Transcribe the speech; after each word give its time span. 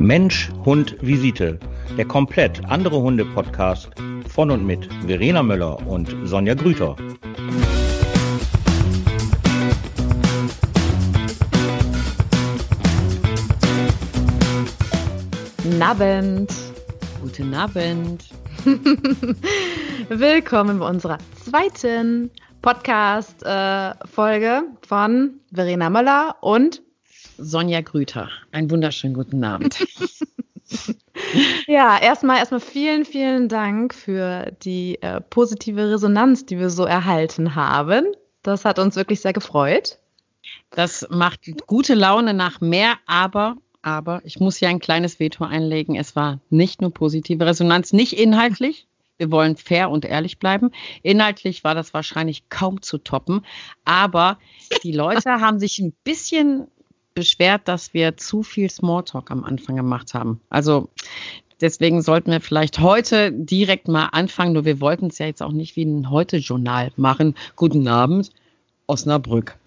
Mensch, 0.00 0.50
Hund, 0.64 0.96
Visite. 1.02 1.60
Der 1.98 2.06
komplett 2.06 2.64
andere 2.64 3.02
Hunde-Podcast 3.02 3.90
von 4.26 4.50
und 4.50 4.66
mit 4.66 4.88
Verena 5.06 5.42
Möller 5.42 5.86
und 5.86 6.16
Sonja 6.24 6.54
Grüter. 6.54 6.96
Abend. 15.82 16.50
Guten 17.20 17.52
Abend. 17.52 18.24
Willkommen 20.08 20.78
bei 20.78 20.88
unserer 20.88 21.18
zweiten 21.44 22.30
Podcast-Folge 22.62 24.46
äh, 24.46 24.86
von 24.86 25.40
Verena 25.52 25.90
Möller 25.90 26.36
und 26.40 26.80
Sonja 27.40 27.80
Grüter. 27.80 28.28
Einen 28.52 28.70
wunderschönen 28.70 29.14
guten 29.14 29.42
Abend. 29.42 29.84
ja, 31.66 31.98
erstmal 32.00 32.38
erstmal 32.38 32.60
vielen, 32.60 33.04
vielen 33.04 33.48
Dank 33.48 33.94
für 33.94 34.52
die 34.62 35.00
äh, 35.02 35.20
positive 35.20 35.90
Resonanz, 35.90 36.46
die 36.46 36.58
wir 36.58 36.70
so 36.70 36.84
erhalten 36.84 37.54
haben. 37.54 38.06
Das 38.42 38.64
hat 38.64 38.78
uns 38.78 38.96
wirklich 38.96 39.20
sehr 39.20 39.32
gefreut. 39.32 39.98
Das 40.70 41.06
macht 41.10 41.40
gute 41.66 41.94
Laune 41.94 42.34
nach 42.34 42.60
mehr, 42.60 42.94
aber 43.06 43.56
aber 43.82 44.20
ich 44.24 44.38
muss 44.38 44.56
hier 44.56 44.68
ein 44.68 44.78
kleines 44.78 45.18
Veto 45.20 45.44
einlegen. 45.44 45.96
Es 45.96 46.14
war 46.14 46.40
nicht 46.50 46.82
nur 46.82 46.92
positive 46.92 47.46
Resonanz, 47.46 47.94
nicht 47.94 48.12
inhaltlich. 48.12 48.86
Wir 49.16 49.30
wollen 49.30 49.56
fair 49.56 49.90
und 49.90 50.04
ehrlich 50.04 50.38
bleiben. 50.38 50.70
Inhaltlich 51.02 51.64
war 51.64 51.74
das 51.74 51.94
wahrscheinlich 51.94 52.48
kaum 52.50 52.82
zu 52.82 52.98
toppen, 52.98 53.44
aber 53.84 54.38
die 54.82 54.92
Leute 54.92 55.30
haben 55.40 55.58
sich 55.58 55.78
ein 55.78 55.94
bisschen 56.04 56.68
beschwert, 57.14 57.66
dass 57.66 57.94
wir 57.94 58.16
zu 58.16 58.42
viel 58.42 58.70
Smalltalk 58.70 59.30
am 59.30 59.44
Anfang 59.44 59.76
gemacht 59.76 60.14
haben. 60.14 60.40
Also 60.48 60.88
deswegen 61.60 62.02
sollten 62.02 62.30
wir 62.30 62.40
vielleicht 62.40 62.80
heute 62.80 63.32
direkt 63.32 63.88
mal 63.88 64.06
anfangen, 64.06 64.52
nur 64.52 64.64
wir 64.64 64.80
wollten 64.80 65.06
es 65.06 65.18
ja 65.18 65.26
jetzt 65.26 65.42
auch 65.42 65.52
nicht 65.52 65.76
wie 65.76 65.84
ein 65.84 66.10
Heute-Journal 66.10 66.92
machen. 66.96 67.34
Guten 67.56 67.86
Abend, 67.88 68.30
Osnabrück. 68.86 69.56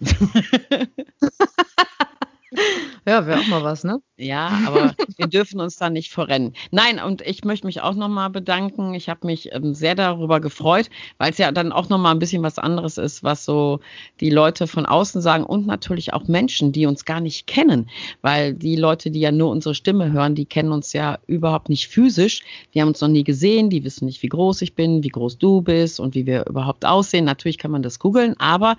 Ja, 3.06 3.26
wäre 3.26 3.40
auch 3.40 3.46
mal 3.48 3.62
was, 3.62 3.84
ne? 3.84 4.00
Ja, 4.16 4.60
aber 4.66 4.94
wir 5.18 5.26
dürfen 5.26 5.60
uns 5.60 5.76
da 5.76 5.90
nicht 5.90 6.10
verrennen. 6.10 6.54
Nein, 6.70 6.98
und 6.98 7.20
ich 7.20 7.44
möchte 7.44 7.66
mich 7.66 7.82
auch 7.82 7.94
nochmal 7.94 8.30
bedanken. 8.30 8.94
Ich 8.94 9.10
habe 9.10 9.26
mich 9.26 9.52
ähm, 9.52 9.74
sehr 9.74 9.94
darüber 9.94 10.40
gefreut, 10.40 10.88
weil 11.18 11.30
es 11.30 11.38
ja 11.38 11.52
dann 11.52 11.70
auch 11.70 11.90
nochmal 11.90 12.14
ein 12.14 12.18
bisschen 12.18 12.42
was 12.42 12.58
anderes 12.58 12.96
ist, 12.96 13.22
was 13.22 13.44
so 13.44 13.80
die 14.20 14.30
Leute 14.30 14.66
von 14.66 14.86
außen 14.86 15.20
sagen 15.20 15.44
und 15.44 15.66
natürlich 15.66 16.14
auch 16.14 16.28
Menschen, 16.28 16.72
die 16.72 16.86
uns 16.86 17.04
gar 17.04 17.20
nicht 17.20 17.46
kennen. 17.46 17.90
Weil 18.22 18.54
die 18.54 18.76
Leute, 18.76 19.10
die 19.10 19.20
ja 19.20 19.32
nur 19.32 19.50
unsere 19.50 19.74
Stimme 19.74 20.10
hören, 20.10 20.34
die 20.34 20.46
kennen 20.46 20.72
uns 20.72 20.94
ja 20.94 21.18
überhaupt 21.26 21.68
nicht 21.68 21.88
physisch. 21.88 22.42
Die 22.72 22.80
haben 22.80 22.88
uns 22.88 23.02
noch 23.02 23.08
nie 23.08 23.24
gesehen, 23.24 23.68
die 23.68 23.84
wissen 23.84 24.06
nicht, 24.06 24.22
wie 24.22 24.28
groß 24.28 24.62
ich 24.62 24.74
bin, 24.74 25.02
wie 25.02 25.08
groß 25.08 25.36
du 25.36 25.60
bist 25.60 26.00
und 26.00 26.14
wie 26.14 26.24
wir 26.24 26.46
überhaupt 26.46 26.86
aussehen. 26.86 27.26
Natürlich 27.26 27.58
kann 27.58 27.70
man 27.70 27.82
das 27.82 27.98
googeln, 27.98 28.34
aber 28.38 28.76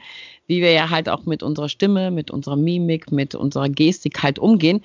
wie 0.47 0.61
wir 0.61 0.71
ja 0.71 0.89
halt 0.89 1.09
auch 1.09 1.25
mit 1.25 1.43
unserer 1.43 1.69
Stimme, 1.69 2.11
mit 2.11 2.31
unserer 2.31 2.55
Mimik, 2.55 3.11
mit 3.11 3.35
unserer 3.35 3.69
Gestik 3.69 4.21
halt 4.23 4.39
umgehen. 4.39 4.83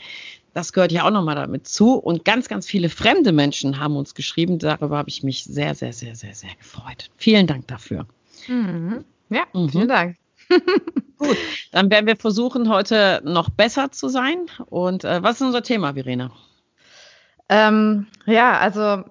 Das 0.55 0.73
gehört 0.73 0.91
ja 0.91 1.05
auch 1.05 1.11
nochmal 1.11 1.37
damit 1.37 1.69
zu. 1.69 1.95
Und 1.95 2.25
ganz, 2.25 2.49
ganz 2.49 2.67
viele 2.67 2.89
fremde 2.89 3.33
Menschen 3.33 3.79
haben 3.79 3.97
uns 3.97 4.15
geschrieben. 4.15 4.59
Darüber 4.59 4.99
habe 4.99 5.09
ich 5.09 5.23
mich 5.23 5.45
sehr, 5.45 5.75
sehr, 5.75 5.93
sehr, 5.93 6.15
sehr, 6.17 6.35
sehr 6.35 6.55
gefreut. 6.59 7.11
Vielen 7.17 7.47
Dank 7.47 7.69
dafür. 7.69 8.07
Mhm. 8.49 9.05
Ja, 9.29 9.45
mhm. 9.53 9.69
vielen 9.69 9.89
Dank. 9.89 10.17
Gut, 11.19 11.37
dann 11.71 11.91
werden 11.91 12.07
wir 12.07 12.17
versuchen, 12.17 12.69
heute 12.69 13.21
noch 13.25 13.51
besser 13.51 13.93
zu 13.93 14.09
sein. 14.09 14.47
Und 14.67 15.05
äh, 15.05 15.23
was 15.23 15.37
ist 15.37 15.47
unser 15.47 15.63
Thema, 15.63 15.95
Verena? 15.95 16.33
Ähm, 17.49 18.07
ja, 18.27 18.59
also 18.59 19.05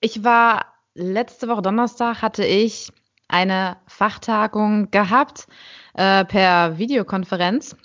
ich 0.00 0.24
war 0.24 0.66
letzte 0.94 1.48
Woche 1.48 1.62
Donnerstag 1.62 2.20
hatte 2.20 2.44
ich 2.44 2.90
eine 3.30 3.76
Fachtagung 3.86 4.90
gehabt 4.90 5.46
äh, 5.94 6.24
per 6.24 6.78
Videokonferenz. 6.78 7.76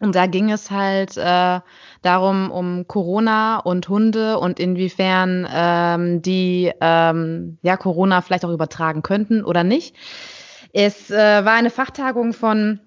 Und 0.00 0.14
da 0.14 0.26
ging 0.26 0.50
es 0.50 0.70
halt 0.70 1.16
äh, 1.16 1.60
darum, 2.02 2.50
um 2.50 2.86
Corona 2.86 3.58
und 3.58 3.88
Hunde 3.88 4.38
und 4.38 4.60
inwiefern 4.60 5.48
ähm, 5.50 6.20
die 6.20 6.72
ähm, 6.80 7.58
ja 7.62 7.76
Corona 7.76 8.20
vielleicht 8.20 8.44
auch 8.44 8.50
übertragen 8.50 9.02
könnten 9.02 9.44
oder 9.44 9.64
nicht. 9.64 9.96
Es 10.72 11.10
äh, 11.10 11.44
war 11.44 11.54
eine 11.54 11.70
Fachtagung 11.70 12.32
von 12.32 12.80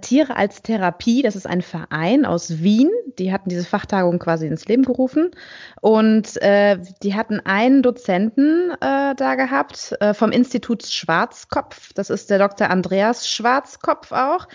Tiere 0.00 0.36
als 0.36 0.62
Therapie, 0.62 1.22
das 1.22 1.36
ist 1.36 1.46
ein 1.46 1.60
Verein 1.60 2.24
aus 2.24 2.62
Wien. 2.62 2.90
Die 3.18 3.32
hatten 3.32 3.50
diese 3.50 3.64
Fachtagung 3.64 4.18
quasi 4.18 4.46
ins 4.46 4.66
Leben 4.66 4.84
gerufen. 4.84 5.30
Und 5.82 6.40
äh, 6.40 6.78
die 7.02 7.14
hatten 7.14 7.40
einen 7.40 7.82
Dozenten 7.82 8.70
äh, 8.80 9.14
da 9.14 9.34
gehabt 9.34 9.94
äh, 10.00 10.14
vom 10.14 10.32
Institut 10.32 10.86
Schwarzkopf. 10.86 11.92
Das 11.94 12.08
ist 12.08 12.30
der 12.30 12.38
Dr. 12.38 12.70
Andreas 12.70 13.28
Schwarzkopf 13.28 14.12
auch. 14.12 14.48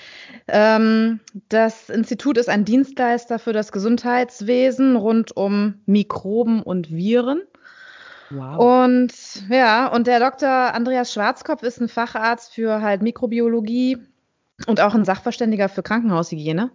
Ähm, 0.47 1.19
das 1.49 1.89
Institut 1.89 2.37
ist 2.37 2.49
ein 2.49 2.65
Dienstleister 2.65 3.37
für 3.37 3.53
das 3.53 3.71
Gesundheitswesen 3.71 4.95
rund 4.95 5.37
um 5.37 5.75
Mikroben 5.85 6.63
und 6.63 6.89
Viren. 6.89 7.43
Wow. 8.31 8.85
Und 8.85 9.13
ja, 9.49 9.87
und 9.87 10.07
der 10.07 10.19
Dr. 10.19 10.49
Andreas 10.49 11.13
Schwarzkopf 11.13 11.63
ist 11.63 11.81
ein 11.81 11.87
Facharzt 11.87 12.53
für 12.53 12.81
halt 12.81 13.01
Mikrobiologie, 13.01 13.97
und 14.67 14.81
auch 14.81 14.93
ein 14.93 15.05
Sachverständiger 15.05 15.69
für 15.69 15.83
Krankenhaushygiene. 15.83 16.71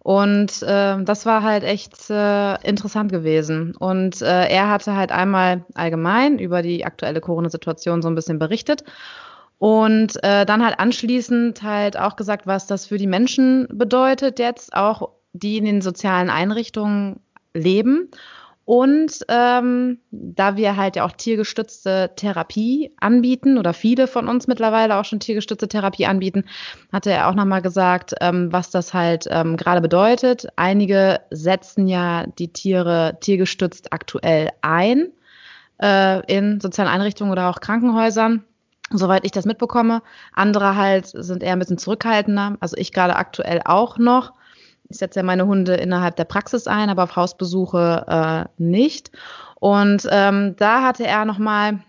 Und 0.00 0.62
äh, 0.62 1.02
das 1.04 1.26
war 1.26 1.44
halt 1.44 1.62
echt 1.62 2.10
äh, 2.10 2.54
interessant 2.66 3.12
gewesen. 3.12 3.76
Und 3.76 4.20
äh, 4.20 4.48
er 4.48 4.68
hatte 4.68 4.96
halt 4.96 5.12
einmal 5.12 5.64
allgemein 5.74 6.38
über 6.38 6.62
die 6.62 6.84
aktuelle 6.84 7.20
Corona-Situation 7.20 8.02
so 8.02 8.08
ein 8.08 8.16
bisschen 8.16 8.40
berichtet 8.40 8.82
und 9.62 10.20
äh, 10.24 10.44
dann 10.44 10.64
halt 10.64 10.80
anschließend 10.80 11.62
halt 11.62 11.96
auch 11.96 12.16
gesagt, 12.16 12.48
was 12.48 12.66
das 12.66 12.86
für 12.86 12.98
die 12.98 13.06
Menschen 13.06 13.68
bedeutet 13.70 14.40
jetzt, 14.40 14.74
auch 14.74 15.10
die 15.34 15.56
in 15.56 15.64
den 15.64 15.82
sozialen 15.82 16.30
Einrichtungen 16.30 17.20
leben 17.54 18.10
und 18.64 19.18
ähm, 19.28 19.98
da 20.10 20.56
wir 20.56 20.76
halt 20.76 20.94
ja 20.96 21.04
auch 21.04 21.12
tiergestützte 21.12 22.12
Therapie 22.14 22.94
anbieten 23.00 23.58
oder 23.58 23.72
viele 23.72 24.06
von 24.06 24.28
uns 24.28 24.46
mittlerweile 24.46 24.96
auch 24.96 25.04
schon 25.04 25.18
tiergestützte 25.18 25.66
Therapie 25.66 26.06
anbieten, 26.06 26.44
hatte 26.92 27.10
er 27.10 27.28
auch 27.28 27.34
nochmal 27.34 27.62
gesagt, 27.62 28.14
ähm, 28.20 28.52
was 28.52 28.70
das 28.70 28.94
halt 28.94 29.26
ähm, 29.30 29.56
gerade 29.56 29.80
bedeutet. 29.80 30.46
Einige 30.54 31.20
setzen 31.30 31.88
ja 31.88 32.26
die 32.38 32.52
Tiere 32.52 33.18
tiergestützt 33.20 33.92
aktuell 33.92 34.50
ein 34.60 35.08
äh, 35.82 36.24
in 36.32 36.60
sozialen 36.60 36.90
Einrichtungen 36.90 37.32
oder 37.32 37.50
auch 37.50 37.60
Krankenhäusern. 37.60 38.44
Soweit 38.90 39.24
ich 39.24 39.32
das 39.32 39.46
mitbekomme. 39.46 40.02
Andere 40.34 40.76
halt 40.76 41.06
sind 41.06 41.42
eher 41.42 41.54
ein 41.54 41.58
bisschen 41.58 41.78
zurückhaltender. 41.78 42.58
Also 42.60 42.76
ich 42.76 42.92
gerade 42.92 43.16
aktuell 43.16 43.60
auch 43.64 43.98
noch. 43.98 44.34
Ich 44.92 44.98
setze 44.98 45.20
ja 45.20 45.22
meine 45.22 45.46
Hunde 45.46 45.74
innerhalb 45.74 46.16
der 46.16 46.24
Praxis 46.24 46.66
ein, 46.66 46.90
aber 46.90 47.04
auf 47.04 47.16
Hausbesuche 47.16 48.04
äh, 48.06 48.62
nicht. 48.62 49.10
Und 49.58 50.06
ähm, 50.10 50.54
da 50.56 50.82
hatte 50.82 51.06
er 51.06 51.24
nochmal 51.24 51.80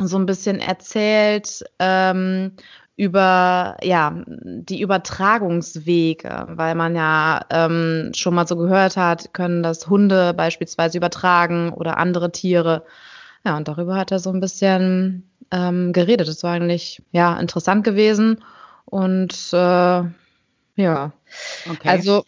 so 0.00 0.18
ein 0.18 0.26
bisschen 0.26 0.60
erzählt 0.60 1.64
ähm, 1.78 2.52
über 2.96 3.76
ja 3.82 4.22
die 4.26 4.80
Übertragungswege, 4.80 6.48
weil 6.50 6.74
man 6.74 6.94
ja 6.94 7.40
ähm, 7.50 8.12
schon 8.14 8.34
mal 8.34 8.46
so 8.46 8.56
gehört 8.56 8.96
hat, 8.96 9.32
können 9.32 9.62
das 9.62 9.88
Hunde 9.88 10.34
beispielsweise 10.34 10.98
übertragen 10.98 11.72
oder 11.72 11.96
andere 11.96 12.32
Tiere. 12.32 12.84
Ja, 13.44 13.56
und 13.56 13.66
darüber 13.66 13.96
hat 13.96 14.12
er 14.12 14.18
so 14.18 14.30
ein 14.30 14.40
bisschen 14.40 15.30
ähm, 15.50 15.92
geredet. 15.92 16.28
Das 16.28 16.42
war 16.42 16.52
eigentlich 16.52 17.02
ja 17.12 17.38
interessant 17.38 17.82
gewesen 17.84 18.44
und 18.84 19.32
äh, 19.52 20.02
ja, 20.76 21.12
okay. 21.70 21.88
also 21.88 22.24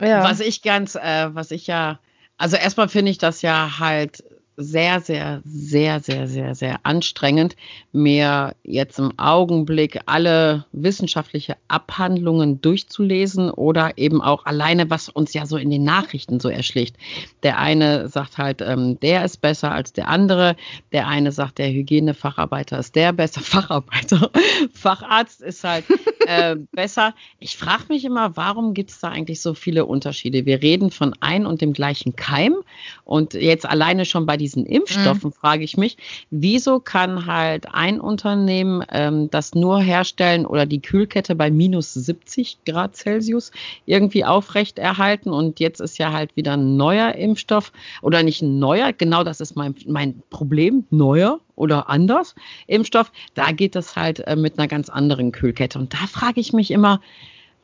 ja. 0.00 0.22
Was 0.22 0.40
ich 0.40 0.62
ganz, 0.62 0.94
äh, 0.94 1.34
was 1.34 1.50
ich 1.50 1.66
ja, 1.66 2.00
also 2.36 2.56
erstmal 2.56 2.88
finde 2.88 3.10
ich 3.10 3.18
das 3.18 3.42
ja 3.42 3.78
halt 3.78 4.22
sehr, 4.56 5.00
sehr, 5.00 5.42
sehr, 5.44 6.00
sehr, 6.00 6.26
sehr, 6.26 6.54
sehr 6.54 6.80
anstrengend, 6.82 7.56
mir 7.92 8.54
jetzt 8.62 8.98
im 8.98 9.18
Augenblick 9.18 10.00
alle 10.06 10.64
wissenschaftliche 10.72 11.56
Abhandlungen 11.68 12.60
durchzulesen 12.62 13.50
oder 13.50 13.98
eben 13.98 14.22
auch 14.22 14.46
alleine, 14.46 14.88
was 14.88 15.08
uns 15.08 15.34
ja 15.34 15.44
so 15.44 15.58
in 15.58 15.70
den 15.70 15.84
Nachrichten 15.84 16.40
so 16.40 16.48
erschlicht. 16.48 16.96
Der 17.42 17.58
eine 17.58 18.08
sagt 18.08 18.38
halt, 18.38 18.62
ähm, 18.62 18.98
der 19.00 19.24
ist 19.24 19.42
besser 19.42 19.72
als 19.72 19.92
der 19.92 20.08
andere. 20.08 20.56
Der 20.92 21.06
eine 21.06 21.32
sagt, 21.32 21.58
der 21.58 21.70
Hygienefacharbeiter 21.70 22.78
ist 22.78 22.94
der 22.96 23.12
besser. 23.12 23.40
Facharbeiter, 23.46 24.30
Facharzt 24.72 25.42
ist 25.42 25.64
halt 25.64 25.84
äh, 26.26 26.56
besser. 26.72 27.14
Ich 27.38 27.56
frage 27.56 27.84
mich 27.88 28.04
immer, 28.04 28.36
warum 28.36 28.74
gibt 28.74 28.90
es 28.90 29.00
da 29.00 29.08
eigentlich 29.08 29.40
so 29.40 29.54
viele 29.54 29.84
Unterschiede? 29.84 30.46
Wir 30.46 30.62
reden 30.62 30.90
von 30.90 31.14
ein 31.20 31.44
und 31.46 31.60
dem 31.60 31.72
gleichen 31.72 32.16
Keim 32.16 32.56
und 33.04 33.34
jetzt 33.34 33.66
alleine 33.66 34.04
schon 34.04 34.24
bei 34.24 34.36
diesen 34.46 34.64
Impfstoffen, 34.64 35.30
mhm. 35.30 35.32
frage 35.32 35.64
ich 35.64 35.76
mich, 35.76 35.96
wieso 36.30 36.78
kann 36.78 37.26
halt 37.26 37.74
ein 37.74 38.00
Unternehmen 38.00 38.84
ähm, 38.92 39.28
das 39.28 39.56
nur 39.56 39.80
herstellen 39.80 40.46
oder 40.46 40.66
die 40.66 40.80
Kühlkette 40.80 41.34
bei 41.34 41.50
minus 41.50 41.94
70 41.94 42.58
Grad 42.64 42.94
Celsius 42.94 43.50
irgendwie 43.86 44.24
aufrecht 44.24 44.78
erhalten 44.78 45.30
und 45.30 45.58
jetzt 45.58 45.80
ist 45.80 45.98
ja 45.98 46.12
halt 46.12 46.36
wieder 46.36 46.52
ein 46.52 46.76
neuer 46.76 47.16
Impfstoff 47.16 47.72
oder 48.02 48.22
nicht 48.22 48.40
ein 48.40 48.60
neuer, 48.60 48.92
genau 48.92 49.24
das 49.24 49.40
ist 49.40 49.56
mein, 49.56 49.74
mein 49.88 50.22
Problem, 50.30 50.84
neuer 50.90 51.40
oder 51.56 51.88
anders 51.88 52.36
Impfstoff, 52.68 53.10
da 53.34 53.50
geht 53.50 53.74
das 53.74 53.96
halt 53.96 54.20
äh, 54.20 54.36
mit 54.36 54.58
einer 54.58 54.68
ganz 54.68 54.88
anderen 54.88 55.32
Kühlkette 55.32 55.76
und 55.76 55.92
da 55.92 56.06
frage 56.06 56.40
ich 56.40 56.52
mich 56.52 56.70
immer, 56.70 57.00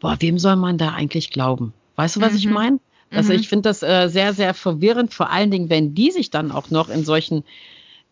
boah, 0.00 0.17
wem 0.19 0.37
soll 0.37 0.56
man 0.56 0.78
da 0.78 0.94
eigentlich 0.94 1.31
glauben? 1.31 1.73
Weißt 1.94 2.17
du, 2.17 2.20
was 2.20 2.32
mhm. 2.32 2.38
ich 2.38 2.46
meine? 2.49 2.78
Also 3.14 3.32
mhm. 3.32 3.41
ich 3.41 3.49
finde 3.49 3.69
das 3.69 3.82
äh, 3.82 4.09
sehr, 4.09 4.32
sehr 4.32 4.55
verwirrend, 4.55 5.12
vor 5.14 5.31
allen 5.31 5.50
Dingen, 5.50 5.70
wenn 5.70 5.94
die 5.94 6.11
sich 6.11 6.31
dann 6.31 6.50
auch 6.50 6.70
noch 6.70 6.88
in 6.88 7.05
solchen 7.05 7.44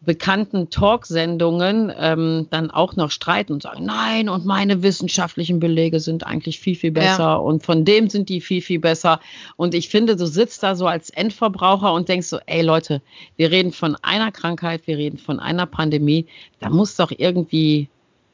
bekannten 0.02 0.70
Talksendungen 0.70 1.92
ähm, 1.94 2.46
dann 2.50 2.70
auch 2.70 2.96
noch 2.96 3.10
streiten 3.10 3.52
und 3.52 3.62
sagen, 3.62 3.84
nein, 3.84 4.30
und 4.30 4.46
meine 4.46 4.82
wissenschaftlichen 4.82 5.60
Belege 5.60 6.00
sind 6.00 6.26
eigentlich 6.26 6.58
viel, 6.58 6.74
viel 6.74 6.90
besser 6.90 7.18
ja. 7.18 7.34
und 7.34 7.64
von 7.64 7.84
dem 7.84 8.08
sind 8.08 8.30
die 8.30 8.40
viel, 8.40 8.62
viel 8.62 8.78
besser. 8.78 9.20
Und 9.56 9.74
ich 9.74 9.90
finde, 9.90 10.16
du 10.16 10.26
sitzt 10.26 10.62
da 10.62 10.74
so 10.74 10.86
als 10.86 11.10
Endverbraucher 11.10 11.92
und 11.92 12.08
denkst 12.08 12.28
so, 12.28 12.38
ey 12.46 12.62
Leute, 12.62 13.02
wir 13.36 13.50
reden 13.50 13.72
von 13.72 13.94
einer 14.00 14.32
Krankheit, 14.32 14.86
wir 14.86 14.96
reden 14.96 15.18
von 15.18 15.38
einer 15.38 15.66
Pandemie, 15.66 16.26
da 16.60 16.70
muss 16.70 16.96
doch 16.96 17.12
irgendwie 17.14 17.88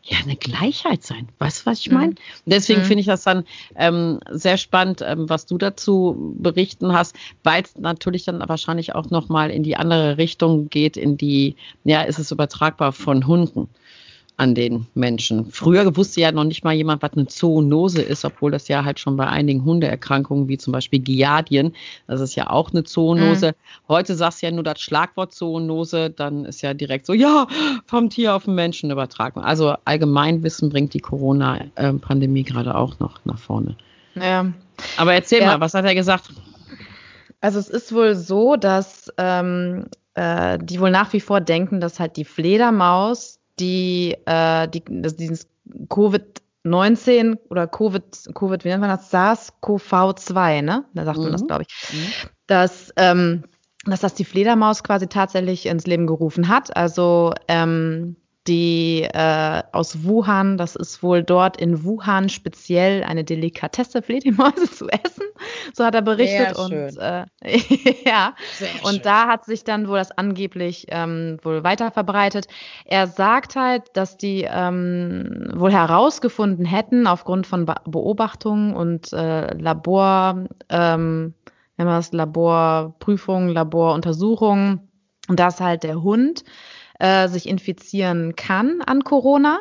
ja 0.09 0.19
eine 0.23 0.37
Gleichheit 0.37 1.03
sein. 1.03 1.29
Weißt 1.39 1.63
du, 1.63 1.71
was 1.71 1.81
ich 1.81 1.91
meine? 1.91 2.13
Mhm. 2.13 2.17
Deswegen 2.47 2.81
mhm. 2.81 2.85
finde 2.85 3.01
ich 3.01 3.07
das 3.07 3.25
dann 3.25 3.45
ähm, 3.75 4.21
sehr 4.31 4.57
spannend, 4.57 5.03
ähm, 5.05 5.29
was 5.29 5.47
du 5.47 5.59
dazu 5.59 6.35
berichten 6.39 6.93
hast, 6.93 7.17
weil 7.43 7.63
es 7.63 7.77
natürlich 7.77 8.25
dann 8.25 8.43
wahrscheinlich 8.49 8.95
auch 8.95 9.11
nochmal 9.11 9.51
in 9.51 9.63
die 9.63 9.77
andere 9.77 10.19
Richtung 10.19 10.69
geht, 10.69 10.97
in 10.97 11.17
die, 11.17 11.57
ja, 11.85 12.03
ist 12.03 12.19
es 12.19 12.31
übertragbar 12.31 12.93
von 12.93 13.27
Hunden 13.27 13.69
an 14.39 14.55
den 14.55 14.87
Menschen. 14.95 15.51
Früher 15.51 15.97
wusste 15.97 16.21
ja 16.21 16.31
noch 16.31 16.45
nicht 16.45 16.63
mal 16.63 16.75
jemand, 16.75 17.03
was 17.03 17.13
eine 17.15 17.27
Zoonose 17.27 18.03
ist, 18.03 18.25
obwohl 18.25 18.51
das 18.51 18.69
ja 18.69 18.85
halt 18.85 19.01
schon 19.01 19.17
bei 19.17 19.27
einigen 19.27 19.65
Hundeerkrankungen 19.65 20.47
wie 20.49 20.59
zum 20.59 20.73
Beispiel 20.73 20.99
Giardien, 20.99 21.75
das 22.07 22.21
ist 22.21 22.35
ja 22.35 22.51
auch 22.51 22.71
eine 22.71 22.85
Zoonose. 22.85 23.49
Mhm. 23.49 23.89
Heute 23.89 24.15
sagst 24.15 24.43
du 24.43 24.47
ja 24.47 24.53
nur 24.53 24.65
das 24.65 24.81
Schlagwort 24.81 25.35
Zoonose, 25.35 26.11
dann 26.11 26.45
ist 26.45 26.61
ja 26.61 26.75
direkt 26.75 27.07
so, 27.07 27.15
ja, 27.15 27.47
vom 27.87 28.11
Tier 28.11 28.35
auf 28.35 28.45
den 28.45 28.55
Menschen 28.55 28.91
übertragen. 28.91 29.41
Also 29.41 29.75
Allgemeinwissen 29.87 30.69
bringt 30.69 30.93
die 30.93 31.01
Corona-Pandemie 31.01 32.45
gerade 32.45 32.75
auch 32.75 32.99
noch 32.99 33.25
nach 33.25 33.39
vorne. 33.39 33.77
Ja. 34.15 34.47
Aber 34.99 35.15
erzähl 35.15 35.41
ja. 35.41 35.47
mal, 35.47 35.61
was 35.61 35.73
hat 35.73 35.87
er 35.87 35.95
gesagt? 35.95 36.31
Also 37.41 37.59
es 37.59 37.69
ist 37.69 37.95
wohl 37.95 38.15
so, 38.15 38.57
dass 38.57 39.11
ähm, 39.17 39.87
äh, 40.15 40.59
die 40.61 40.81
wohl 40.81 40.91
nach 40.91 41.13
wie 41.15 41.21
vor 41.21 41.41
denken, 41.41 41.81
dass 41.81 42.01
halt 42.01 42.17
die 42.17 42.25
Fledermaus 42.25 43.41
die, 43.59 44.17
äh, 44.27 44.69
die 44.69 44.83
das, 44.89 45.17
dieses 45.17 45.49
Covid-19 45.89 47.39
oder 47.49 47.67
Covid, 47.67 48.05
Covid, 48.35 48.65
wie 48.65 48.69
nennt 48.69 48.81
man 48.81 48.91
das? 48.91 49.11
SARS-CoV-2, 49.13 50.63
ne? 50.63 50.85
Da 50.95 51.05
sagt 51.05 51.19
mhm. 51.19 51.25
man 51.25 51.33
das, 51.33 51.43
mhm. 51.43 51.47
glaube 51.47 51.65
ich. 51.69 51.93
Mhm. 51.93 52.13
Dass, 52.47 52.93
ähm, 52.97 53.45
dass 53.85 54.01
das 54.01 54.15
die 54.15 54.25
Fledermaus 54.25 54.83
quasi 54.83 55.07
tatsächlich 55.07 55.67
ins 55.67 55.87
Leben 55.87 56.07
gerufen 56.07 56.49
hat. 56.49 56.77
Also 56.77 57.33
ähm, 57.49 58.17
die 58.49 59.03
äh, 59.03 59.63
aus 59.73 60.05
Wuhan, 60.05 60.57
das 60.57 60.77
ist 60.77 61.03
wohl 61.03 61.23
dort 61.23 61.57
in 61.57 61.85
Wuhan 61.85 62.29
speziell 62.29 63.03
eine 63.03 63.25
Delikatesse, 63.25 64.03
Fledermäuse 64.03 64.71
zu 64.71 64.89
essen. 64.89 65.25
So 65.75 65.85
hat 65.85 65.95
er 65.95 66.03
berichtet. 66.03 66.57
Sehr 66.57 66.65
und 66.65 66.97
äh, 66.99 67.27
ja, 68.05 68.35
Sehr 68.53 68.69
und 68.83 68.95
schön. 68.95 69.03
da 69.03 69.27
hat 69.27 69.45
sich 69.45 69.65
dann 69.65 69.89
wohl 69.89 69.99
das 69.99 70.17
angeblich 70.17 70.87
ähm, 70.89 71.39
wohl 71.43 71.65
weiter 71.65 71.91
verbreitet. 71.91 72.47
Er 72.85 73.07
sagt 73.07 73.57
halt, 73.57 73.85
dass 73.95 74.17
die 74.17 74.47
ähm, 74.49 75.51
wohl 75.55 75.73
herausgefunden 75.73 76.65
hätten, 76.65 77.07
aufgrund 77.07 77.47
von 77.47 77.67
Beobachtungen 77.67 78.75
und 78.75 79.13
äh, 79.13 79.55
Labor, 79.57 80.47
ähm, 80.69 81.35
wenn 81.77 81.87
man 81.87 81.97
das 81.97 82.13
Laborprüfungen, 82.13 83.51
Laboruntersuchungen, 83.51 84.89
dass 85.29 85.61
halt 85.61 85.83
der 85.83 86.03
Hund 86.03 86.45
äh, 86.99 87.29
sich 87.29 87.49
infizieren 87.49 88.37
kann 88.37 88.83
an 88.83 89.05
Corona, 89.05 89.61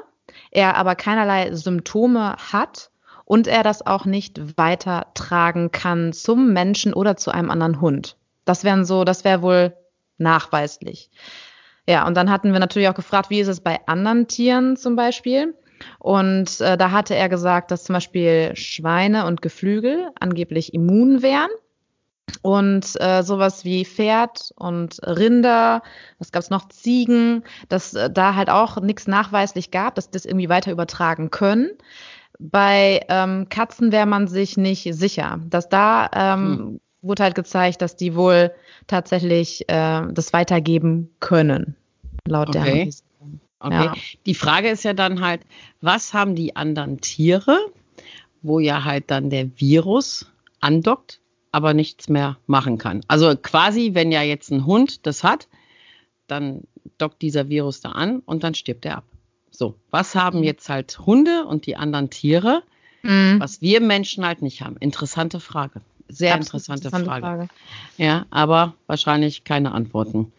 er 0.52 0.76
aber 0.76 0.96
keinerlei 0.96 1.54
Symptome 1.54 2.36
hat 2.52 2.90
und 3.26 3.48
er 3.48 3.64
das 3.64 3.86
auch 3.86 4.06
nicht 4.06 4.58
weitertragen 4.58 5.72
kann 5.72 6.14
zum 6.14 6.54
Menschen 6.54 6.94
oder 6.94 7.18
zu 7.18 7.32
einem 7.32 7.50
anderen 7.50 7.82
Hund. 7.82 8.18
Das 8.46 8.64
wären 8.64 8.86
so, 8.86 9.04
das 9.04 9.24
wäre 9.24 9.42
wohl 9.42 9.74
nachweislich. 10.18 11.10
Ja, 11.88 12.08
und 12.08 12.16
dann 12.16 12.32
hatten 12.32 12.54
wir 12.54 12.60
natürlich 12.60 12.90
auch 12.90 12.96
gefragt, 12.96 13.30
wie 13.30 13.40
ist 13.40 13.48
es 13.48 13.60
bei 13.62 13.80
anderen 13.88 14.28
Tieren 14.28 14.78
zum 14.78 14.96
Beispiel? 14.96 15.56
Und 16.00 16.62
äh, 16.62 16.78
da 16.78 16.92
hatte 16.92 17.16
er 17.16 17.30
gesagt, 17.30 17.72
dass 17.72 17.84
zum 17.84 17.94
Beispiel 17.94 18.56
Schweine 18.56 19.26
und 19.26 19.42
Geflügel 19.42 20.10
angeblich 20.20 20.74
immun 20.74 21.22
wären. 21.22 21.50
Und 22.42 23.00
äh, 23.00 23.24
sowas 23.24 23.66
wie 23.66 23.86
Pferd 23.86 24.52
und 24.56 25.00
Rinder, 25.06 25.84
was 26.20 26.32
gab's 26.32 26.50
noch, 26.50 26.68
Ziegen, 26.70 27.44
dass 27.70 27.94
äh, 27.94 28.10
da 28.10 28.36
halt 28.36 28.50
auch 28.50 28.82
nichts 28.82 29.08
nachweislich 29.08 29.72
gab, 29.72 29.96
dass 29.96 30.10
das 30.10 30.26
irgendwie 30.26 30.50
weiter 30.50 30.72
übertragen 30.72 31.30
können. 31.30 31.72
Bei 32.40 33.06
ähm, 33.10 33.48
Katzen 33.50 33.92
wäre 33.92 34.06
man 34.06 34.28
sich 34.28 34.58
nicht 34.58 34.88
sicher. 34.94 35.40
Dass 35.50 35.70
da 35.70 36.10
ähm, 36.14 36.58
hm. 36.58 36.80
wurde 37.02 37.24
halt 37.24 37.36
gezeigt, 37.36 37.82
dass 37.82 37.96
die 37.96 38.16
wohl 38.16 38.52
tatsächlich 38.88 39.70
äh, 39.70 40.02
das 40.12 40.34
weitergeben 40.34 41.16
können, 41.20 41.76
laut 42.28 42.50
okay. 42.50 42.86
der 42.86 42.94
Okay. 43.66 43.74
Ja. 43.74 43.94
Die 44.26 44.36
Frage 44.36 44.70
ist 44.70 44.84
ja 44.84 44.94
dann 44.94 45.22
halt, 45.22 45.42
was 45.82 46.14
haben 46.14 46.36
die 46.36 46.56
anderen 46.56 47.02
Tiere, 47.02 47.58
wo 48.44 48.60
ja 48.60 48.84
halt 48.84 49.10
dann 49.10 49.32
der 49.32 49.60
Virus 49.60 50.32
andockt? 50.60 51.20
Aber 51.56 51.74
nichts 51.74 52.10
mehr 52.10 52.36
machen 52.48 52.78
kann. 52.78 53.00
Also 53.08 53.34
quasi, 53.38 53.92
wenn 53.94 54.12
ja 54.12 54.22
jetzt 54.22 54.52
ein 54.52 54.66
Hund 54.66 55.06
das 55.06 55.24
hat, 55.24 55.48
dann 56.28 56.64
dockt 56.98 57.22
dieser 57.22 57.48
Virus 57.48 57.80
da 57.80 57.92
an 57.92 58.20
und 58.20 58.44
dann 58.44 58.56
stirbt 58.56 58.84
er 58.84 58.98
ab. 58.98 59.06
So, 59.52 59.76
was 59.90 60.16
haben 60.16 60.40
mhm. 60.40 60.44
jetzt 60.44 60.68
halt 60.68 61.00
Hunde 61.00 61.46
und 61.46 61.66
die 61.66 61.78
anderen 61.78 62.10
Tiere, 62.10 62.62
mhm. 63.04 63.40
was 63.40 63.62
wir 63.62 63.80
Menschen 63.80 64.26
halt 64.26 64.42
nicht 64.42 64.64
haben? 64.64 64.76
Interessante 64.82 65.40
Frage. 65.40 65.80
Sehr 66.10 66.36
interessante, 66.36 66.90
interessante 66.90 67.06
Frage. 67.06 67.26
Frage. 67.26 67.48
Ja, 67.96 68.26
aber 68.32 68.74
wahrscheinlich 68.88 69.46
keine 69.46 69.72
Antworten. 69.72 70.34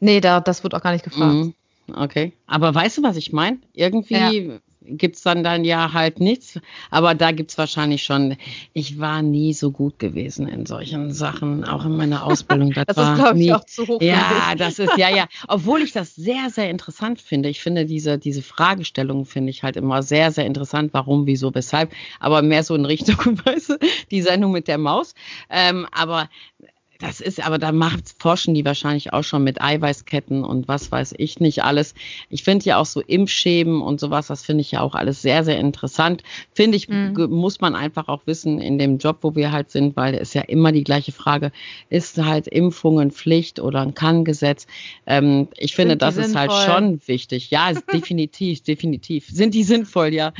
Nee, 0.00 0.22
da, 0.22 0.40
das 0.40 0.62
wird 0.62 0.74
auch 0.74 0.82
gar 0.82 0.92
nicht 0.92 1.04
gefragt. 1.04 1.34
Mhm. 1.34 1.54
Okay. 1.92 2.32
Aber 2.46 2.74
weißt 2.74 2.96
du, 2.96 3.02
was 3.02 3.18
ich 3.18 3.34
meine? 3.34 3.58
Irgendwie 3.74 4.14
ja 4.14 4.58
gibt's 4.84 5.22
dann 5.22 5.42
dann 5.42 5.64
ja 5.64 5.92
halt 5.92 6.20
nichts. 6.20 6.60
Aber 6.90 7.14
da 7.14 7.32
gibt's 7.32 7.58
wahrscheinlich 7.58 8.02
schon. 8.02 8.36
Ich 8.72 8.98
war 8.98 9.22
nie 9.22 9.52
so 9.52 9.70
gut 9.70 9.98
gewesen 9.98 10.48
in 10.48 10.66
solchen 10.66 11.12
Sachen, 11.12 11.64
auch 11.64 11.84
in 11.84 11.96
meiner 11.96 12.24
Ausbildung. 12.24 12.72
Das, 12.74 12.86
das 12.86 12.96
war 12.96 13.12
ist, 13.12 13.20
glaube 13.20 13.40
ich, 13.40 13.54
auch 13.54 13.64
zu 13.64 13.86
hoch. 13.86 14.02
Ja, 14.02 14.54
das 14.56 14.78
ist, 14.78 14.96
ja, 14.96 15.08
ja. 15.08 15.26
Obwohl 15.46 15.82
ich 15.82 15.92
das 15.92 16.14
sehr, 16.14 16.50
sehr 16.50 16.70
interessant 16.70 17.20
finde. 17.20 17.48
Ich 17.48 17.60
finde 17.60 17.86
diese, 17.86 18.18
diese 18.18 18.42
Fragestellung 18.42 19.26
finde 19.26 19.50
ich 19.50 19.62
halt 19.62 19.76
immer 19.76 20.02
sehr, 20.02 20.32
sehr 20.32 20.44
interessant. 20.44 20.92
Warum, 20.92 21.26
wieso, 21.26 21.54
weshalb. 21.54 21.92
Aber 22.18 22.42
mehr 22.42 22.64
so 22.64 22.74
in 22.74 22.84
Richtung, 22.84 23.16
weißt 23.44 23.70
du, 23.70 23.78
die 24.10 24.22
Sendung 24.22 24.52
mit 24.52 24.66
der 24.66 24.78
Maus. 24.78 25.14
Ähm, 25.50 25.86
aber 25.92 26.28
das 27.04 27.20
ist, 27.20 27.44
aber 27.44 27.58
da 27.58 27.70
macht, 27.70 28.14
forschen 28.18 28.54
die 28.54 28.64
wahrscheinlich 28.64 29.12
auch 29.12 29.24
schon 29.24 29.44
mit 29.44 29.60
Eiweißketten 29.60 30.42
und 30.42 30.68
was 30.68 30.90
weiß 30.90 31.14
ich 31.18 31.38
nicht 31.38 31.62
alles. 31.62 31.94
Ich 32.30 32.44
finde 32.44 32.64
ja 32.64 32.78
auch 32.78 32.86
so 32.86 33.00
Impfschäben 33.00 33.82
und 33.82 34.00
sowas, 34.00 34.28
das 34.28 34.42
finde 34.42 34.62
ich 34.62 34.72
ja 34.72 34.80
auch 34.80 34.94
alles 34.94 35.20
sehr, 35.20 35.44
sehr 35.44 35.58
interessant. 35.58 36.22
Finde 36.54 36.78
ich, 36.78 36.88
mhm. 36.88 37.26
muss 37.28 37.60
man 37.60 37.74
einfach 37.74 38.08
auch 38.08 38.22
wissen 38.24 38.58
in 38.58 38.78
dem 38.78 38.96
Job, 38.96 39.18
wo 39.20 39.34
wir 39.34 39.52
halt 39.52 39.70
sind, 39.70 39.96
weil 39.96 40.14
es 40.14 40.32
ja 40.32 40.40
immer 40.42 40.72
die 40.72 40.82
gleiche 40.82 41.12
Frage, 41.12 41.52
ist 41.90 42.16
halt 42.16 42.48
Impfungen 42.48 43.10
Pflicht 43.10 43.60
oder 43.60 43.82
ein 43.82 43.94
Kann-Gesetz? 43.94 44.66
Ähm, 45.06 45.48
ich 45.58 45.74
finde, 45.74 45.98
das 45.98 46.16
ist 46.16 46.34
halt 46.34 46.52
schon 46.52 47.00
wichtig. 47.06 47.50
Ja, 47.50 47.72
definitiv, 47.92 48.62
definitiv. 48.62 49.28
Sind 49.28 49.52
die 49.52 49.64
sinnvoll, 49.64 50.14
ja. 50.14 50.32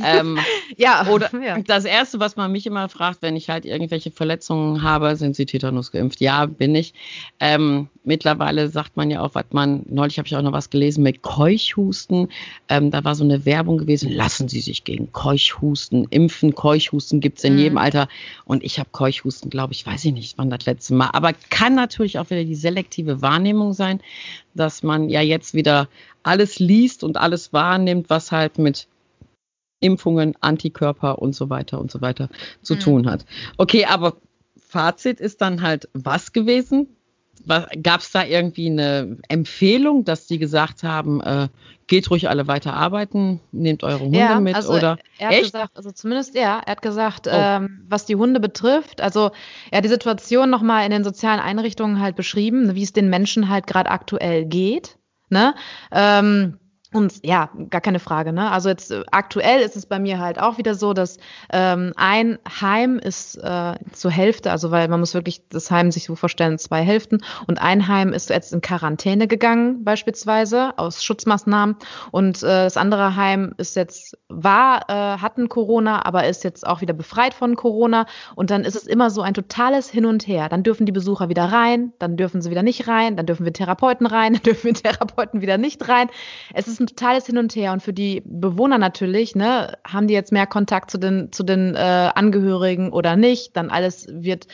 Ähm, 0.00 0.38
ja. 0.76 1.08
Oder 1.08 1.30
ja. 1.42 1.58
das 1.58 1.84
Erste, 1.84 2.20
was 2.20 2.36
man 2.36 2.52
mich 2.52 2.64
immer 2.66 2.88
fragt, 2.88 3.22
wenn 3.22 3.34
ich 3.34 3.50
halt 3.50 3.64
irgendwelche 3.64 4.12
Verletzungen 4.12 4.82
habe, 4.82 5.16
sind 5.16 5.34
sie 5.34 5.46
Tetanus 5.46 5.90
geimpft? 5.90 6.11
Geimpft. 6.12 6.20
Ja, 6.20 6.46
bin 6.46 6.74
ich. 6.74 6.94
Ähm, 7.40 7.88
mittlerweile 8.04 8.68
sagt 8.68 8.96
man 8.96 9.10
ja 9.10 9.20
auch, 9.20 9.34
was 9.34 9.46
man, 9.50 9.84
neulich 9.88 10.18
habe 10.18 10.26
ich 10.26 10.36
auch 10.36 10.42
noch 10.42 10.52
was 10.52 10.70
gelesen 10.70 11.02
mit 11.02 11.22
Keuchhusten. 11.22 12.28
Ähm, 12.68 12.90
da 12.90 13.04
war 13.04 13.14
so 13.14 13.24
eine 13.24 13.44
Werbung 13.44 13.78
gewesen, 13.78 14.10
lassen 14.10 14.48
Sie 14.48 14.60
sich 14.60 14.84
gegen 14.84 15.12
Keuchhusten 15.12 16.06
impfen. 16.10 16.54
Keuchhusten 16.54 17.20
gibt 17.20 17.38
es 17.38 17.44
in 17.44 17.54
mhm. 17.54 17.58
jedem 17.58 17.78
Alter. 17.78 18.08
Und 18.44 18.62
ich 18.62 18.78
habe 18.78 18.90
Keuchhusten, 18.92 19.50
glaube 19.50 19.72
ich, 19.72 19.86
weiß 19.86 20.04
ich 20.04 20.12
nicht, 20.12 20.38
wann 20.38 20.50
das 20.50 20.66
letzte 20.66 20.94
Mal. 20.94 21.10
Aber 21.12 21.32
kann 21.50 21.74
natürlich 21.74 22.18
auch 22.18 22.30
wieder 22.30 22.44
die 22.44 22.54
selektive 22.54 23.22
Wahrnehmung 23.22 23.72
sein, 23.72 24.00
dass 24.54 24.82
man 24.82 25.08
ja 25.08 25.20
jetzt 25.20 25.54
wieder 25.54 25.88
alles 26.22 26.58
liest 26.58 27.04
und 27.04 27.16
alles 27.16 27.52
wahrnimmt, 27.52 28.10
was 28.10 28.30
halt 28.32 28.58
mit 28.58 28.86
Impfungen, 29.80 30.34
Antikörper 30.40 31.18
und 31.18 31.34
so 31.34 31.50
weiter 31.50 31.80
und 31.80 31.90
so 31.90 32.00
weiter 32.00 32.28
zu 32.62 32.74
mhm. 32.74 32.80
tun 32.80 33.10
hat. 33.10 33.26
Okay, 33.56 33.84
aber 33.84 34.16
Fazit 34.72 35.20
ist 35.20 35.42
dann 35.42 35.60
halt 35.60 35.88
was 35.92 36.32
gewesen? 36.32 36.96
Gab 37.46 38.00
es 38.00 38.10
da 38.10 38.24
irgendwie 38.24 38.68
eine 38.68 39.18
Empfehlung, 39.28 40.04
dass 40.04 40.26
die 40.26 40.38
gesagt 40.38 40.82
haben, 40.82 41.20
äh, 41.20 41.48
geht 41.88 42.10
ruhig 42.10 42.28
alle 42.28 42.46
weiter 42.46 42.72
arbeiten, 42.72 43.40
nehmt 43.50 43.82
eure 43.82 44.00
Hunde 44.00 44.18
ja, 44.18 44.40
mit 44.40 44.54
also 44.54 44.72
oder 44.72 44.96
er 45.18 45.28
hat 45.28 45.34
echt? 45.34 45.52
gesagt, 45.52 45.76
also 45.76 45.90
zumindest 45.90 46.34
ja, 46.34 46.62
er 46.64 46.72
hat 46.72 46.82
gesagt, 46.82 47.26
oh. 47.26 47.30
ähm, 47.32 47.84
was 47.88 48.06
die 48.06 48.16
Hunde 48.16 48.40
betrifft, 48.40 49.00
also 49.00 49.32
er 49.70 49.78
hat 49.78 49.84
die 49.84 49.90
Situation 49.90 50.48
nochmal 50.48 50.84
in 50.84 50.90
den 50.90 51.04
sozialen 51.04 51.40
Einrichtungen 51.40 52.00
halt 52.00 52.16
beschrieben, 52.16 52.74
wie 52.74 52.82
es 52.82 52.92
den 52.92 53.10
Menschen 53.10 53.48
halt 53.48 53.66
gerade 53.66 53.90
aktuell 53.90 54.46
geht. 54.46 54.96
Ne? 55.28 55.54
Ähm, 55.90 56.58
und 56.92 57.24
ja, 57.24 57.50
gar 57.70 57.80
keine 57.80 57.98
Frage. 57.98 58.32
Ne? 58.32 58.50
Also 58.50 58.68
jetzt 58.68 58.90
äh, 58.90 59.02
aktuell 59.10 59.60
ist 59.60 59.76
es 59.76 59.86
bei 59.86 59.98
mir 59.98 60.18
halt 60.18 60.38
auch 60.38 60.58
wieder 60.58 60.74
so, 60.74 60.92
dass 60.92 61.16
ähm, 61.50 61.92
ein 61.96 62.38
Heim 62.60 62.98
ist 62.98 63.36
äh, 63.36 63.74
zur 63.92 64.10
Hälfte, 64.10 64.50
also 64.50 64.70
weil 64.70 64.88
man 64.88 65.00
muss 65.00 65.14
wirklich 65.14 65.42
das 65.48 65.70
Heim 65.70 65.90
sich 65.90 66.04
so 66.04 66.16
vorstellen, 66.16 66.58
zwei 66.58 66.82
Hälften. 66.82 67.22
Und 67.46 67.60
ein 67.60 67.88
Heim 67.88 68.12
ist 68.12 68.28
jetzt 68.28 68.52
in 68.52 68.60
Quarantäne 68.60 69.26
gegangen 69.26 69.84
beispielsweise 69.84 70.76
aus 70.76 71.02
Schutzmaßnahmen. 71.02 71.76
Und 72.10 72.42
äh, 72.42 72.64
das 72.64 72.76
andere 72.76 73.16
Heim 73.16 73.54
ist 73.56 73.74
jetzt 73.74 74.18
war 74.28 74.88
äh, 74.88 75.18
hatten 75.18 75.48
Corona, 75.48 76.04
aber 76.04 76.26
ist 76.26 76.44
jetzt 76.44 76.66
auch 76.66 76.82
wieder 76.82 76.94
befreit 76.94 77.32
von 77.32 77.56
Corona. 77.56 78.06
Und 78.34 78.50
dann 78.50 78.64
ist 78.64 78.76
es 78.76 78.86
immer 78.86 79.10
so 79.10 79.22
ein 79.22 79.34
totales 79.34 79.90
Hin 79.90 80.04
und 80.04 80.26
Her. 80.26 80.50
Dann 80.50 80.62
dürfen 80.62 80.84
die 80.84 80.92
Besucher 80.92 81.30
wieder 81.30 81.44
rein, 81.44 81.92
dann 81.98 82.16
dürfen 82.18 82.42
sie 82.42 82.50
wieder 82.50 82.62
nicht 82.62 82.86
rein, 82.86 83.16
dann 83.16 83.26
dürfen 83.26 83.46
wir 83.46 83.52
Therapeuten 83.52 84.06
rein, 84.06 84.32
dann 84.34 84.42
dürfen 84.42 84.64
wir 84.64 84.74
Therapeuten 84.74 85.40
wieder 85.40 85.56
nicht 85.56 85.88
rein. 85.88 86.08
Es 86.52 86.68
ist 86.68 86.81
ein 86.82 86.86
totales 86.86 87.26
Hin 87.26 87.38
und 87.38 87.54
Her. 87.56 87.72
Und 87.72 87.82
für 87.82 87.92
die 87.92 88.22
Bewohner 88.24 88.78
natürlich, 88.78 89.34
ne, 89.34 89.78
haben 89.86 90.06
die 90.06 90.14
jetzt 90.14 90.32
mehr 90.32 90.46
Kontakt 90.46 90.90
zu 90.90 90.98
den, 90.98 91.32
zu 91.32 91.42
den 91.42 91.74
äh, 91.74 92.10
Angehörigen 92.14 92.92
oder 92.92 93.16
nicht. 93.16 93.56
Dann 93.56 93.70
alles 93.70 94.06
wird 94.10 94.46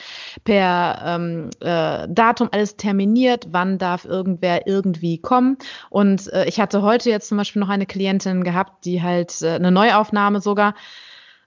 per 0.44 1.02
ähm, 1.04 1.50
äh, 1.60 2.06
Datum 2.08 2.48
alles 2.52 2.76
terminiert, 2.76 3.48
wann 3.50 3.78
darf 3.78 4.04
irgendwer 4.04 4.66
irgendwie 4.66 5.18
kommen. 5.18 5.58
Und 5.90 6.32
äh, 6.32 6.46
ich 6.46 6.60
hatte 6.60 6.82
heute 6.82 7.10
jetzt 7.10 7.28
zum 7.28 7.38
Beispiel 7.38 7.60
noch 7.60 7.68
eine 7.68 7.86
Klientin 7.86 8.44
gehabt, 8.44 8.84
die 8.84 9.02
halt 9.02 9.42
äh, 9.42 9.50
eine 9.50 9.70
Neuaufnahme 9.70 10.40
sogar. 10.40 10.74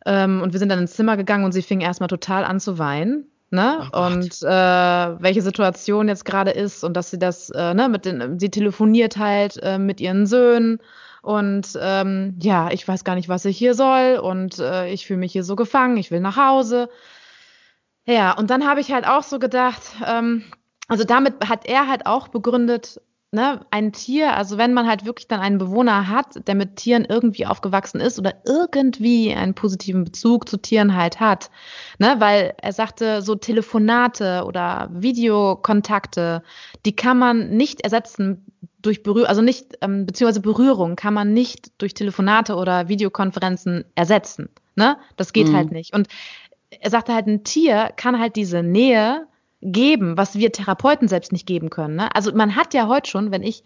Ähm, 0.06 0.42
und 0.42 0.54
wir 0.54 0.60
sind 0.60 0.70
dann 0.70 0.80
ins 0.80 0.94
Zimmer 0.94 1.16
gegangen 1.16 1.46
und 1.46 1.52
sie 1.52 1.62
fing 1.62 1.82
erstmal 1.82 2.10
total 2.10 2.44
an 2.44 2.60
zu 2.60 2.78
weinen 2.78 3.31
ne? 3.52 3.90
und 3.94 4.42
äh, 4.42 5.22
welche 5.22 5.42
Situation 5.42 6.08
jetzt 6.08 6.26
gerade 6.26 6.52
ist 6.52 6.84
und 6.84 6.96
dass 6.96 7.12
sie 7.12 7.20
das, 7.20 7.50
äh, 7.52 7.74
ne, 7.74 7.90
mit 7.90 8.06
den, 8.06 8.40
sie 8.40 8.50
telefoniert 8.50 9.18
halt 9.18 9.58
äh, 9.62 9.78
mit 9.78 10.02
ihren 10.02 10.26
Söhnen 10.26 10.80
und 11.22 11.78
ähm, 11.80 12.36
ja, 12.40 12.72
ich 12.72 12.88
weiß 12.88 13.04
gar 13.04 13.16
nicht, 13.16 13.30
was 13.30 13.46
ich 13.46 13.58
hier 13.58 13.76
soll 13.76 14.20
und 14.22 14.60
äh, 14.60 14.90
ich 14.90 15.06
fühle 15.06 15.20
mich 15.20 15.32
hier 15.32 15.44
so 15.44 15.56
gefangen, 15.56 15.98
ich 15.98 16.10
will 16.10 16.20
nach 16.20 16.38
Hause. 16.38 16.90
Ja, 18.06 18.34
und 18.34 18.50
dann 18.50 18.68
habe 18.68 18.82
ich 18.82 18.92
halt 18.92 19.08
auch 19.08 19.24
so 19.24 19.38
gedacht, 19.38 19.82
ähm, 20.08 20.44
also 20.88 21.04
damit 21.04 21.48
hat 21.48 21.68
er 21.68 21.88
halt 21.88 22.08
auch 22.08 22.30
begründet, 22.30 23.00
ne, 23.32 23.66
ein 23.72 23.94
Tier, 23.94 24.36
also 24.36 24.58
wenn 24.58 24.74
man 24.74 24.88
halt 24.88 25.06
wirklich 25.06 25.28
dann 25.28 25.40
einen 25.40 25.58
Bewohner 25.58 26.10
hat, 26.10 26.48
der 26.48 26.56
mit 26.56 26.76
Tieren 26.76 27.06
irgendwie 27.06 27.46
aufgewachsen 27.46 28.02
ist 28.02 28.20
oder 28.20 28.34
irgendwie 28.46 29.34
einen 29.34 29.54
positiven 29.54 30.04
Bezug 30.04 30.50
zu 30.50 30.58
Tieren 30.58 30.96
halt 30.96 31.20
hat, 31.20 31.50
ne, 31.98 32.16
weil 32.20 32.54
er 32.62 32.74
sagte, 32.74 33.22
so 33.22 33.36
Telefonate 33.36 34.44
oder 34.46 34.90
Videokontakte, 34.94 36.44
die 36.86 36.96
kann 36.96 37.18
man 37.18 37.52
nicht 37.52 37.82
ersetzen 37.82 38.46
durch 38.82 39.02
Berührung, 39.02 39.30
also 39.30 39.42
nicht, 39.42 39.78
ähm, 39.82 40.06
beziehungsweise 40.06 40.42
Berührung 40.42 40.98
kann 40.98 41.14
man 41.14 41.34
nicht 41.34 41.72
durch 41.78 41.94
Telefonate 41.94 42.56
oder 42.56 42.90
Videokonferenzen 42.90 43.86
ersetzen, 43.96 44.50
ne, 44.76 44.98
das 45.16 45.32
geht 45.32 45.48
mhm. 45.48 45.56
halt 45.56 45.72
nicht. 45.72 45.94
Und 45.94 46.10
er 46.70 46.90
sagte 46.90 47.14
halt, 47.14 47.28
ein 47.28 47.44
Tier 47.46 47.92
kann 47.96 48.20
halt 48.20 48.36
diese 48.36 48.62
Nähe 48.62 49.28
geben, 49.62 50.18
was 50.18 50.36
wir 50.36 50.52
Therapeuten 50.52 51.08
selbst 51.08 51.32
nicht 51.32 51.46
geben 51.46 51.70
können. 51.70 51.96
Ne? 51.96 52.14
Also 52.16 52.34
man 52.34 52.56
hat 52.56 52.74
ja 52.74 52.88
heute 52.88 53.10
schon, 53.10 53.32
wenn 53.32 53.44
ich 53.44 53.64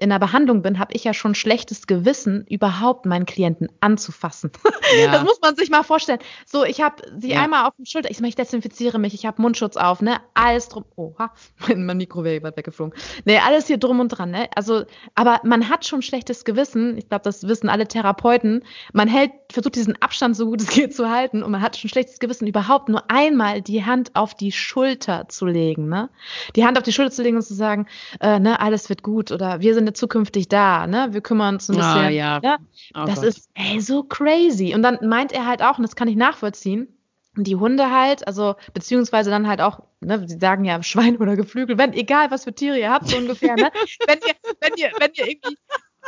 in 0.00 0.08
der 0.08 0.18
Behandlung 0.18 0.62
bin, 0.62 0.78
habe 0.78 0.94
ich 0.94 1.04
ja 1.04 1.12
schon 1.12 1.34
schlechtes 1.34 1.86
Gewissen, 1.86 2.46
überhaupt 2.48 3.04
meinen 3.04 3.26
Klienten 3.26 3.68
anzufassen. 3.80 4.50
Ja. 4.98 5.12
Das 5.20 5.22
muss 5.24 5.40
man 5.42 5.54
sich 5.56 5.70
mal 5.70 5.82
vorstellen. 5.82 6.18
So, 6.46 6.64
ich 6.64 6.80
habe 6.80 7.02
sie 7.18 7.30
ja. 7.30 7.42
einmal 7.42 7.66
auf 7.66 7.76
dem 7.76 7.84
Schulter, 7.84 8.10
ich, 8.10 8.20
ich 8.20 8.34
desinfiziere 8.34 8.98
mich, 8.98 9.14
ich 9.14 9.26
habe 9.26 9.40
Mundschutz 9.42 9.76
auf, 9.76 10.00
ne? 10.00 10.18
Alles 10.34 10.68
drum. 10.68 10.84
Oha, 10.96 11.32
mein, 11.68 11.84
mein 11.84 11.96
Mikro 11.98 12.24
wäre 12.24 12.42
weggeflogen. 12.56 12.94
Ne, 13.24 13.40
alles 13.44 13.66
hier 13.66 13.78
drum 13.78 14.00
und 14.00 14.08
dran, 14.08 14.30
ne? 14.30 14.48
Also, 14.54 14.84
aber 15.14 15.40
man 15.44 15.68
hat 15.68 15.86
schon 15.86 16.02
schlechtes 16.02 16.44
Gewissen. 16.44 16.96
Ich 16.96 17.08
glaube, 17.08 17.22
das 17.22 17.46
wissen 17.46 17.68
alle 17.68 17.86
Therapeuten. 17.86 18.64
Man 18.92 19.08
hält, 19.08 19.32
versucht 19.52 19.76
diesen 19.76 20.00
Abstand 20.00 20.36
so 20.36 20.46
gut 20.46 20.60
es 20.60 20.68
geht 20.68 20.94
zu 20.94 21.10
halten 21.10 21.42
und 21.42 21.50
man 21.50 21.60
hat 21.60 21.76
schon 21.76 21.90
schlechtes 21.90 22.18
Gewissen, 22.18 22.46
überhaupt 22.46 22.88
nur 22.88 23.10
einmal 23.10 23.62
die 23.62 23.84
Hand 23.84 24.14
auf 24.14 24.34
die 24.34 24.52
Schulter 24.52 25.28
zu 25.28 25.46
legen, 25.46 25.88
ne? 25.88 26.10
Die 26.56 26.64
Hand 26.64 26.78
auf 26.78 26.84
die 26.84 26.92
Schulter 26.92 27.10
zu 27.10 27.22
legen 27.22 27.36
und 27.36 27.42
zu 27.42 27.54
sagen, 27.54 27.86
äh, 28.20 28.38
ne, 28.38 28.60
alles 28.60 28.88
wird 28.88 29.02
gut 29.02 29.32
oder 29.32 29.60
wir 29.60 29.74
sind 29.74 29.96
zukünftig 29.96 30.48
da, 30.48 30.86
ne? 30.86 31.08
Wir 31.12 31.20
kümmern 31.20 31.54
uns 31.54 31.68
ein 31.68 31.76
bisschen. 31.76 31.90
Ah, 31.90 32.08
ja. 32.08 32.40
ja? 32.42 32.58
Oh 32.94 33.04
das 33.06 33.16
Gott. 33.16 33.24
ist 33.24 33.50
ey, 33.54 33.80
so 33.80 34.02
crazy. 34.02 34.74
Und 34.74 34.82
dann 34.82 34.98
meint 35.02 35.32
er 35.32 35.46
halt 35.46 35.62
auch, 35.62 35.78
und 35.78 35.82
das 35.82 35.96
kann 35.96 36.08
ich 36.08 36.16
nachvollziehen, 36.16 36.88
die 37.36 37.56
Hunde 37.56 37.90
halt, 37.90 38.26
also 38.26 38.56
beziehungsweise 38.74 39.30
dann 39.30 39.46
halt 39.46 39.60
auch, 39.60 39.80
ne, 40.00 40.26
sie 40.26 40.38
sagen 40.38 40.64
ja 40.64 40.82
Schwein 40.82 41.16
oder 41.16 41.36
Geflügel, 41.36 41.78
wenn 41.78 41.92
egal 41.92 42.30
was 42.30 42.44
für 42.44 42.52
Tiere 42.52 42.78
ihr 42.78 42.90
habt 42.90 43.08
so 43.08 43.16
ungefähr, 43.16 43.54
ne, 43.54 43.70
wenn 44.06 44.18
ihr 44.26 44.34
wenn 44.60 44.72
ihr 44.76 44.90
wenn 44.98 45.10
ihr 45.14 45.28
irgendwie 45.28 45.56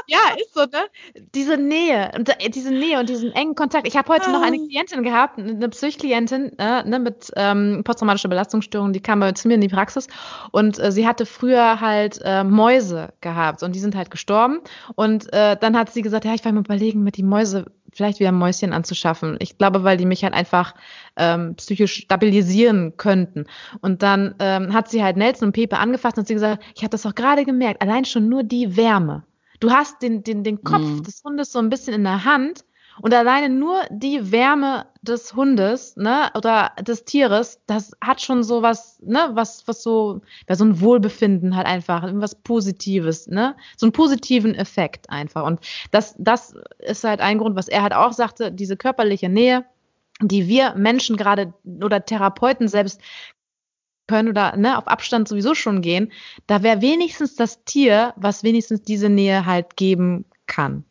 ja, 0.06 0.18
ist 0.36 0.54
so, 0.54 0.62
ne? 0.62 0.86
Diese 1.34 1.56
Nähe, 1.56 2.10
diese 2.48 2.70
Nähe 2.70 3.00
und 3.00 3.08
diesen 3.08 3.32
engen 3.32 3.54
Kontakt. 3.54 3.86
Ich 3.86 3.96
habe 3.96 4.08
heute 4.12 4.30
noch 4.30 4.42
eine 4.42 4.56
ah. 4.56 4.66
Klientin 4.66 5.02
gehabt, 5.02 5.38
eine 5.38 5.68
Psychklientin, 5.68 6.58
äh, 6.58 6.82
ne, 6.84 6.98
mit 6.98 7.32
ähm, 7.36 7.82
posttraumatischer 7.84 8.28
Belastungsstörung, 8.28 8.92
die 8.92 9.00
kam 9.00 9.20
bei 9.20 9.32
zu 9.32 9.48
mir 9.48 9.54
in 9.54 9.60
die 9.60 9.68
Praxis 9.68 10.08
und 10.50 10.78
äh, 10.78 10.92
sie 10.92 11.06
hatte 11.06 11.26
früher 11.26 11.80
halt 11.80 12.20
äh, 12.24 12.44
Mäuse 12.44 13.12
gehabt 13.20 13.62
und 13.62 13.74
die 13.74 13.80
sind 13.80 13.94
halt 13.94 14.10
gestorben. 14.10 14.60
Und 14.94 15.32
äh, 15.32 15.56
dann 15.56 15.76
hat 15.76 15.92
sie 15.92 16.02
gesagt, 16.02 16.24
ja, 16.24 16.34
ich 16.34 16.44
war 16.44 16.52
mir 16.52 16.60
überlegen, 16.60 17.02
mit 17.02 17.16
die 17.16 17.22
Mäuse 17.22 17.66
vielleicht 17.92 18.20
wieder 18.20 18.32
Mäuschen 18.32 18.72
anzuschaffen. 18.72 19.36
Ich 19.40 19.58
glaube, 19.58 19.84
weil 19.84 19.98
die 19.98 20.06
mich 20.06 20.24
halt 20.24 20.34
einfach 20.34 20.74
ähm, 21.16 21.54
psychisch 21.56 21.94
stabilisieren 21.94 22.96
könnten. 22.96 23.44
Und 23.80 24.02
dann 24.02 24.34
ähm, 24.38 24.72
hat 24.72 24.88
sie 24.88 25.02
halt 25.02 25.16
Nelson 25.16 25.48
und 25.48 25.52
Pepe 25.52 25.78
angefasst 25.78 26.16
und 26.16 26.22
hat 26.22 26.28
sie 26.28 26.34
gesagt, 26.34 26.64
ich 26.74 26.82
habe 26.82 26.90
das 26.90 27.04
auch 27.04 27.14
gerade 27.14 27.44
gemerkt, 27.44 27.82
allein 27.82 28.04
schon 28.04 28.28
nur 28.28 28.42
die 28.42 28.76
Wärme 28.76 29.24
Du 29.62 29.70
hast 29.70 30.02
den, 30.02 30.24
den, 30.24 30.42
den 30.42 30.64
Kopf 30.64 30.82
mhm. 30.82 31.02
des 31.04 31.22
Hundes 31.22 31.52
so 31.52 31.60
ein 31.60 31.70
bisschen 31.70 31.94
in 31.94 32.02
der 32.02 32.24
Hand 32.24 32.64
und 33.00 33.14
alleine 33.14 33.48
nur 33.48 33.82
die 33.90 34.32
Wärme 34.32 34.86
des 35.02 35.34
Hundes, 35.36 35.96
ne, 35.96 36.30
oder 36.34 36.72
des 36.80 37.04
Tieres, 37.04 37.60
das 37.66 37.92
hat 38.00 38.20
schon 38.20 38.42
so 38.42 38.62
was, 38.62 39.00
ne, 39.02 39.30
was, 39.34 39.66
was 39.68 39.84
so, 39.84 40.20
ja, 40.48 40.56
so 40.56 40.64
ein 40.64 40.80
Wohlbefinden 40.80 41.54
halt 41.54 41.68
einfach, 41.68 42.02
was 42.14 42.34
Positives, 42.34 43.28
ne, 43.28 43.54
so 43.76 43.86
einen 43.86 43.92
positiven 43.92 44.56
Effekt 44.56 45.08
einfach. 45.10 45.44
Und 45.44 45.60
das, 45.92 46.16
das 46.18 46.56
ist 46.80 47.04
halt 47.04 47.20
ein 47.20 47.38
Grund, 47.38 47.54
was 47.54 47.68
er 47.68 47.82
halt 47.82 47.94
auch 47.94 48.12
sagte, 48.12 48.50
diese 48.50 48.76
körperliche 48.76 49.28
Nähe, 49.28 49.64
die 50.20 50.48
wir 50.48 50.74
Menschen 50.74 51.16
gerade 51.16 51.54
oder 51.64 52.04
Therapeuten 52.04 52.66
selbst 52.66 53.00
können 54.06 54.28
oder 54.28 54.56
ne, 54.56 54.78
auf 54.78 54.88
Abstand 54.88 55.28
sowieso 55.28 55.54
schon 55.54 55.82
gehen, 55.82 56.12
da 56.46 56.62
wäre 56.62 56.80
wenigstens 56.82 57.36
das 57.36 57.64
Tier, 57.64 58.14
was 58.16 58.42
wenigstens 58.42 58.82
diese 58.82 59.08
Nähe 59.08 59.46
halt 59.46 59.76
geben 59.76 60.24
kann. 60.46 60.84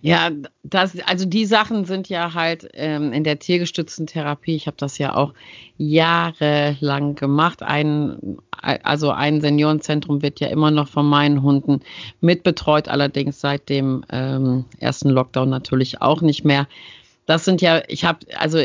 Ja, 0.00 0.30
das, 0.62 0.98
also 1.00 1.26
die 1.26 1.44
Sachen 1.44 1.84
sind 1.84 2.08
ja 2.08 2.32
halt 2.34 2.68
ähm, 2.74 3.12
in 3.12 3.24
der 3.24 3.38
tiergestützten 3.38 4.06
Therapie. 4.06 4.54
Ich 4.54 4.66
habe 4.66 4.76
das 4.78 4.98
ja 4.98 5.14
auch 5.16 5.34
jahrelang 5.76 7.16
gemacht. 7.16 7.62
Ein, 7.62 8.38
also 8.50 9.10
ein 9.10 9.40
Seniorenzentrum 9.40 10.22
wird 10.22 10.40
ja 10.40 10.48
immer 10.48 10.70
noch 10.70 10.88
von 10.88 11.06
meinen 11.06 11.42
Hunden 11.42 11.80
mitbetreut, 12.20 12.88
allerdings 12.88 13.40
seit 13.40 13.68
dem 13.68 14.04
ähm, 14.10 14.64
ersten 14.78 15.10
Lockdown 15.10 15.50
natürlich 15.50 16.00
auch 16.00 16.22
nicht 16.22 16.44
mehr. 16.44 16.68
Das 17.26 17.44
sind 17.44 17.60
ja, 17.60 17.82
ich 17.88 18.04
habe, 18.04 18.20
also 18.38 18.62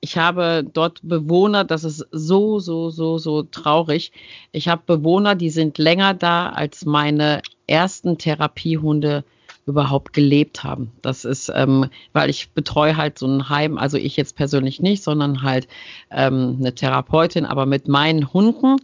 ich 0.00 0.16
habe 0.16 0.64
dort 0.72 1.00
Bewohner, 1.02 1.64
das 1.64 1.84
ist 1.84 2.06
so, 2.12 2.60
so, 2.60 2.90
so, 2.90 3.18
so 3.18 3.42
traurig. 3.42 4.12
Ich 4.52 4.68
habe 4.68 4.82
Bewohner, 4.86 5.34
die 5.34 5.50
sind 5.50 5.78
länger 5.78 6.14
da, 6.14 6.50
als 6.50 6.84
meine 6.84 7.42
ersten 7.66 8.16
Therapiehunde 8.18 9.24
überhaupt 9.66 10.12
gelebt 10.12 10.64
haben. 10.64 10.92
Das 11.02 11.24
ist, 11.24 11.52
ähm, 11.54 11.90
weil 12.12 12.30
ich 12.30 12.50
betreue 12.52 12.96
halt 12.96 13.18
so 13.18 13.26
ein 13.26 13.48
Heim, 13.48 13.76
also 13.76 13.98
ich 13.98 14.16
jetzt 14.16 14.34
persönlich 14.34 14.80
nicht, 14.80 15.02
sondern 15.02 15.42
halt 15.42 15.68
ähm, 16.10 16.56
eine 16.58 16.74
Therapeutin, 16.74 17.44
aber 17.44 17.66
mit 17.66 17.86
meinen 17.86 18.32
Hunden. 18.32 18.76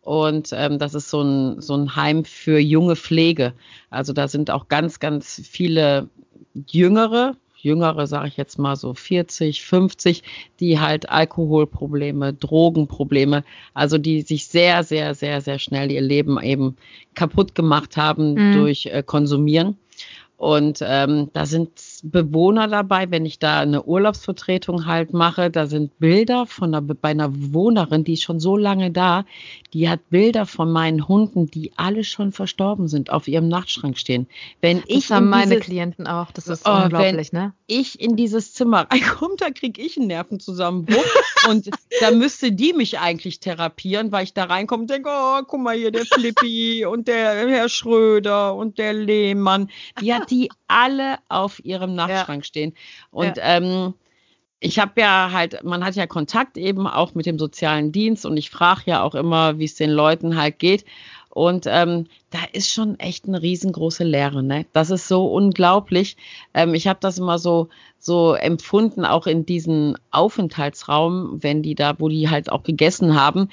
Und 0.00 0.50
ähm, 0.54 0.78
das 0.78 0.94
ist 0.94 1.10
so 1.10 1.20
ein, 1.20 1.60
so 1.60 1.74
ein 1.74 1.94
Heim 1.94 2.24
für 2.24 2.58
junge 2.58 2.96
Pflege. 2.96 3.52
Also 3.90 4.14
da 4.14 4.28
sind 4.28 4.50
auch 4.50 4.68
ganz, 4.68 4.98
ganz 4.98 5.42
viele 5.44 6.08
Jüngere, 6.54 7.36
Jüngere, 7.62 8.06
sage 8.06 8.28
ich 8.28 8.36
jetzt 8.36 8.58
mal 8.58 8.76
so 8.76 8.94
40, 8.94 9.62
50, 9.62 10.22
die 10.60 10.78
halt 10.78 11.08
Alkoholprobleme, 11.08 12.32
Drogenprobleme, 12.34 13.44
also 13.74 13.98
die 13.98 14.22
sich 14.22 14.46
sehr, 14.46 14.84
sehr, 14.84 15.14
sehr, 15.14 15.40
sehr 15.40 15.58
schnell 15.58 15.90
ihr 15.90 16.00
Leben 16.00 16.40
eben 16.40 16.76
kaputt 17.14 17.54
gemacht 17.54 17.96
haben 17.96 18.34
mhm. 18.34 18.52
durch 18.54 18.86
äh, 18.86 19.02
Konsumieren. 19.04 19.76
Und 20.40 20.78
ähm, 20.82 21.28
da 21.34 21.44
sind 21.44 21.68
Bewohner 22.02 22.66
dabei, 22.66 23.10
wenn 23.10 23.26
ich 23.26 23.38
da 23.38 23.60
eine 23.60 23.82
Urlaubsvertretung 23.82 24.86
halt 24.86 25.12
mache, 25.12 25.50
da 25.50 25.66
sind 25.66 25.98
Bilder 25.98 26.46
von 26.46 26.74
einer, 26.74 26.80
bei 26.80 27.10
einer 27.10 27.28
Bewohnerin, 27.28 28.04
die 28.04 28.14
ist 28.14 28.22
schon 28.22 28.40
so 28.40 28.56
lange 28.56 28.90
da, 28.90 29.26
die 29.74 29.86
hat 29.90 30.08
Bilder 30.08 30.46
von 30.46 30.72
meinen 30.72 31.06
Hunden, 31.08 31.50
die 31.50 31.72
alle 31.76 32.04
schon 32.04 32.32
verstorben 32.32 32.88
sind, 32.88 33.10
auf 33.10 33.28
ihrem 33.28 33.48
Nachtschrank 33.48 33.98
stehen. 33.98 34.28
Wenn 34.62 34.78
Das 34.78 34.86
ich 34.88 35.12
haben 35.12 35.24
in 35.24 35.30
meine 35.30 35.50
dieses- 35.50 35.66
Klienten 35.66 36.06
auch. 36.06 36.30
Das 36.32 36.48
ist 36.48 36.66
Oh, 36.66 36.70
wenn- 36.74 36.82
unglaublich, 36.84 37.32
ne? 37.34 37.52
ich 37.66 38.00
in 38.00 38.16
dieses 38.16 38.54
Zimmer 38.54 38.86
reinkomme, 38.90 39.34
da 39.36 39.50
kriege 39.50 39.82
ich 39.82 39.98
einen 39.98 40.06
Nervenzusammenbruch. 40.06 41.04
und 41.50 41.68
da 42.00 42.12
müsste 42.12 42.50
die 42.52 42.72
mich 42.72 42.98
eigentlich 42.98 43.40
therapieren, 43.40 44.10
weil 44.10 44.24
ich 44.24 44.32
da 44.32 44.44
reinkomme 44.44 44.84
und 44.84 44.90
denke, 44.90 45.10
oh, 45.12 45.42
guck 45.46 45.60
mal 45.60 45.76
hier, 45.76 45.90
der 45.92 46.06
Flippi 46.06 46.86
und 46.86 47.08
der 47.08 47.46
Herr 47.46 47.68
Schröder 47.68 48.54
und 48.54 48.78
der 48.78 48.94
Lehmann. 48.94 49.68
Die 50.00 50.14
hat 50.14 50.29
die 50.30 50.50
alle 50.68 51.18
auf 51.28 51.64
ihrem 51.64 51.94
Nachtschrank 51.94 52.44
stehen. 52.44 52.74
Und 53.10 53.34
ähm, 53.40 53.94
ich 54.60 54.78
habe 54.78 55.00
ja 55.00 55.30
halt, 55.32 55.64
man 55.64 55.84
hat 55.84 55.96
ja 55.96 56.06
Kontakt 56.06 56.58
eben 56.58 56.86
auch 56.86 57.14
mit 57.14 57.26
dem 57.26 57.38
sozialen 57.38 57.92
Dienst 57.92 58.26
und 58.26 58.36
ich 58.36 58.50
frage 58.50 58.82
ja 58.86 59.02
auch 59.02 59.14
immer, 59.14 59.58
wie 59.58 59.64
es 59.64 59.74
den 59.74 59.90
Leuten 59.90 60.36
halt 60.36 60.58
geht. 60.58 60.84
Und 61.30 61.66
ähm, 61.66 62.06
da 62.30 62.40
ist 62.52 62.70
schon 62.70 62.98
echt 62.98 63.26
eine 63.26 63.40
riesengroße 63.40 64.02
Leere. 64.02 64.42
Ne? 64.42 64.66
Das 64.72 64.90
ist 64.90 65.06
so 65.06 65.26
unglaublich. 65.26 66.16
Ähm, 66.54 66.74
ich 66.74 66.88
habe 66.88 66.98
das 67.00 67.18
immer 67.18 67.38
so 67.38 67.68
so 68.00 68.32
empfunden, 68.32 69.04
auch 69.04 69.26
in 69.26 69.44
diesem 69.44 69.94
Aufenthaltsraum, 70.10 71.42
wenn 71.42 71.62
die 71.62 71.74
da, 71.74 71.94
wo 71.98 72.08
die 72.08 72.30
halt 72.30 72.50
auch 72.50 72.62
gegessen 72.62 73.14
haben. 73.14 73.50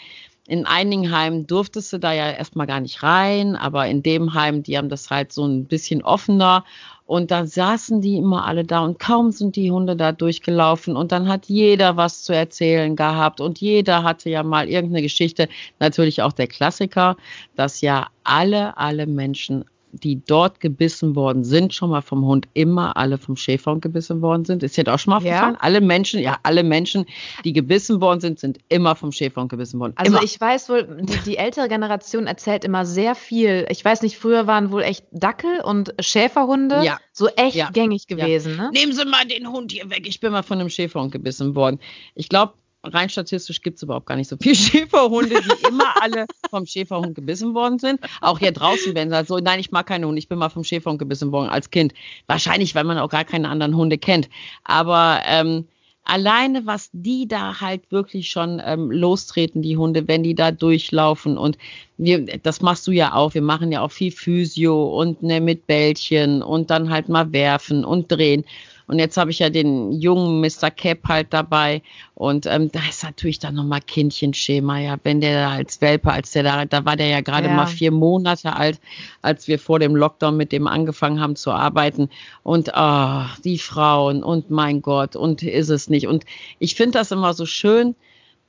In 0.49 0.65
einigen 0.65 1.11
Heimen 1.11 1.45
durftest 1.45 1.91
du 1.91 1.97
da 1.97 2.13
ja 2.13 2.31
erstmal 2.31 2.67
gar 2.67 2.79
nicht 2.79 3.03
rein, 3.03 3.57
aber 3.57 3.87
in 3.87 4.01
dem 4.01 4.33
Heim, 4.33 4.63
die 4.63 4.77
haben 4.77 4.87
das 4.87 5.09
halt 5.09 5.33
so 5.33 5.45
ein 5.45 5.65
bisschen 5.65 6.01
offener. 6.01 6.63
Und 7.05 7.31
da 7.31 7.45
saßen 7.45 7.99
die 7.99 8.17
immer 8.17 8.45
alle 8.45 8.63
da 8.63 8.79
und 8.79 8.97
kaum 8.97 9.31
sind 9.31 9.57
die 9.57 9.71
Hunde 9.71 9.97
da 9.97 10.13
durchgelaufen 10.13 10.95
und 10.95 11.11
dann 11.11 11.27
hat 11.27 11.47
jeder 11.47 11.97
was 11.97 12.23
zu 12.23 12.33
erzählen 12.33 12.95
gehabt 12.95 13.41
und 13.41 13.59
jeder 13.59 14.03
hatte 14.03 14.29
ja 14.29 14.43
mal 14.43 14.69
irgendeine 14.69 15.01
Geschichte. 15.01 15.49
Natürlich 15.79 16.21
auch 16.21 16.33
der 16.33 16.47
Klassiker, 16.47 17.17
dass 17.55 17.81
ja 17.81 18.07
alle, 18.23 18.77
alle 18.77 19.05
Menschen, 19.05 19.65
die 20.03 20.23
dort 20.25 20.59
gebissen 20.59 21.15
worden 21.15 21.43
sind, 21.43 21.73
schon 21.73 21.89
mal 21.89 22.01
vom 22.01 22.25
Hund, 22.25 22.47
immer 22.53 22.97
alle 22.97 23.17
vom 23.17 23.35
Schäferhund 23.35 23.81
gebissen 23.81 24.21
worden 24.21 24.45
sind. 24.45 24.63
Ist 24.63 24.77
das 24.77 24.87
auch 24.87 24.99
schon 24.99 25.11
mal 25.11 25.21
Ja. 25.23 25.31
aufgefallen? 25.31 25.57
Alle 25.59 25.81
Menschen, 25.81 26.19
ja, 26.21 26.37
alle 26.43 26.63
Menschen, 26.63 27.05
die 27.43 27.53
gebissen 27.53 27.99
worden 28.01 28.19
sind, 28.19 28.39
sind 28.39 28.59
immer 28.69 28.95
vom 28.95 29.11
Schäferhund 29.11 29.49
gebissen 29.49 29.79
worden. 29.79 29.93
Also 29.95 30.13
immer. 30.13 30.23
ich 30.23 30.39
weiß 30.39 30.69
wohl, 30.69 30.97
die, 31.01 31.17
die 31.25 31.37
ältere 31.37 31.67
Generation 31.67 32.27
erzählt 32.27 32.63
immer 32.65 32.85
sehr 32.85 33.15
viel. 33.15 33.65
Ich 33.69 33.83
weiß 33.83 34.01
nicht, 34.01 34.17
früher 34.17 34.47
waren 34.47 34.71
wohl 34.71 34.81
echt 34.83 35.05
Dackel 35.11 35.61
und 35.61 35.93
Schäferhunde 35.99 36.81
Ja. 36.83 36.97
so 37.11 37.27
echt 37.29 37.55
Ja. 37.55 37.69
gängig 37.71 38.05
Ja. 38.09 38.15
gewesen, 38.17 38.55
ne? 38.57 38.69
Nehmen 38.73 38.93
Sie 38.93 39.05
mal 39.05 39.25
den 39.25 39.47
Hund 39.51 39.71
hier 39.71 39.89
weg. 39.89 40.07
Ich 40.07 40.19
bin 40.19 40.31
mal 40.31 40.43
von 40.43 40.59
einem 40.59 40.69
Schäferhund 40.69 41.11
gebissen 41.11 41.55
worden. 41.55 41.79
Ich 42.15 42.29
glaube, 42.29 42.53
rein 42.87 43.09
statistisch 43.09 43.61
gibt 43.61 43.77
es 43.77 43.83
überhaupt 43.83 44.05
gar 44.05 44.15
nicht 44.15 44.27
so 44.27 44.37
viele 44.39 44.55
Schäferhunde, 44.55 45.41
die 45.41 45.67
immer 45.67 46.01
alle 46.01 46.25
vom 46.49 46.65
Schäferhund 46.65 47.15
gebissen 47.15 47.53
worden 47.53 47.79
sind. 47.79 47.99
Auch 48.21 48.39
hier 48.39 48.51
draußen, 48.51 48.95
wenn 48.95 49.09
sie 49.09 49.15
halt 49.15 49.27
so, 49.27 49.37
nein, 49.37 49.59
ich 49.59 49.71
mag 49.71 49.85
keine 49.87 50.07
Hunde, 50.07 50.19
ich 50.19 50.29
bin 50.29 50.39
mal 50.39 50.49
vom 50.49 50.63
Schäferhund 50.63 50.99
gebissen 50.99 51.31
worden 51.31 51.49
als 51.49 51.69
Kind. 51.69 51.93
Wahrscheinlich, 52.27 52.75
weil 52.75 52.83
man 52.83 52.97
auch 52.97 53.09
gar 53.09 53.25
keine 53.25 53.49
anderen 53.49 53.75
Hunde 53.75 53.97
kennt. 53.97 54.29
Aber 54.63 55.21
ähm, 55.25 55.65
alleine, 56.07 56.65
was 56.65 56.89
die 56.93 57.27
da 57.27 57.59
halt 57.59 57.91
wirklich 57.91 58.29
schon 58.29 58.61
ähm, 58.63 58.91
lostreten, 58.91 59.61
die 59.61 59.77
Hunde, 59.77 60.07
wenn 60.07 60.23
die 60.23 60.35
da 60.35 60.51
durchlaufen 60.51 61.37
und 61.37 61.57
wir, 61.97 62.25
das 62.25 62.61
machst 62.61 62.87
du 62.87 62.91
ja 62.91 63.13
auch, 63.13 63.33
wir 63.33 63.41
machen 63.41 63.71
ja 63.71 63.81
auch 63.81 63.91
viel 63.91 64.11
Physio 64.11 64.99
und 64.99 65.21
ne, 65.21 65.41
mit 65.41 65.67
Bällchen 65.67 66.41
und 66.41 66.69
dann 66.69 66.89
halt 66.89 67.09
mal 67.09 67.33
werfen 67.33 67.83
und 67.83 68.11
drehen. 68.11 68.45
Und 68.87 68.99
jetzt 68.99 69.17
habe 69.17 69.31
ich 69.31 69.39
ja 69.39 69.49
den 69.49 69.91
jungen 69.91 70.39
Mr. 70.39 70.71
Cap 70.71 70.99
halt 71.09 71.27
dabei. 71.33 71.81
Und 72.15 72.45
ähm, 72.45 72.71
da 72.71 72.79
ist 72.89 73.03
natürlich 73.03 73.37
dann 73.37 73.55
nochmal 73.55 73.81
Kindchenschema, 73.81 74.79
ja. 74.79 74.97
Wenn 75.03 75.19
der 75.21 75.41
da 75.41 75.51
als 75.51 75.81
Welpe, 75.81 76.11
als 76.11 76.31
der 76.31 76.43
da, 76.43 76.63
da 76.65 76.85
war 76.85 76.95
der 76.95 77.07
ja 77.07 77.19
gerade 77.21 77.47
Ja. 77.49 77.53
mal 77.53 77.67
vier 77.67 77.91
Monate 77.91 78.55
alt, 78.55 78.79
als 79.21 79.47
wir 79.49 79.59
vor 79.59 79.79
dem 79.79 79.95
Lockdown 79.95 80.37
mit 80.37 80.51
dem 80.53 80.67
angefangen 80.67 81.19
haben 81.19 81.35
zu 81.35 81.51
arbeiten. 81.51 82.09
Und 82.43 82.75
ah, 82.75 83.29
die 83.43 83.57
Frauen 83.59 84.23
und 84.23 84.49
mein 84.49 84.81
Gott, 84.81 85.15
und 85.17 85.43
ist 85.43 85.69
es 85.69 85.89
nicht. 85.89 86.07
Und 86.07 86.23
ich 86.59 86.75
finde 86.75 86.97
das 86.99 87.11
immer 87.11 87.33
so 87.33 87.45
schön, 87.45 87.93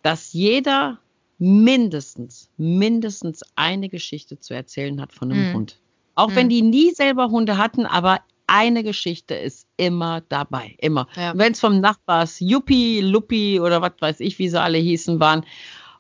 dass 0.02 0.33
jeder 0.33 0.99
mindestens, 1.38 2.49
mindestens 2.57 3.42
eine 3.57 3.88
Geschichte 3.88 4.38
zu 4.38 4.54
erzählen 4.54 5.00
hat 5.00 5.12
von 5.12 5.33
einem 5.33 5.49
Mhm. 5.49 5.52
Hund. 5.54 5.76
Auch 6.15 6.34
wenn 6.34 6.47
Mhm. 6.47 6.50
die 6.50 6.63
nie 6.63 6.91
selber 6.93 7.28
Hunde 7.30 7.58
hatten, 7.58 7.86
aber 7.86 8.21
eine 8.49 8.82
Geschichte 8.82 9.34
ist 9.34 9.69
immer 9.76 10.23
dabei, 10.28 10.75
immer. 10.78 11.06
Ja. 11.15 11.32
Wenn 11.37 11.52
es 11.52 11.61
vom 11.61 11.80
Nachbars 11.80 12.41
Yuppie, 12.41 13.00
Luppi 13.00 13.61
oder 13.61 13.80
was 13.80 13.93
weiß 14.00 14.21
ich, 14.21 14.39
wie 14.39 14.49
sie 14.49 14.61
alle 14.61 14.78
hießen, 14.78 15.21
waren. 15.21 15.45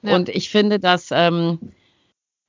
Ja. 0.02 0.16
Und 0.16 0.28
ich 0.28 0.50
finde, 0.50 0.80
dass 0.80 1.10
ähm, 1.12 1.58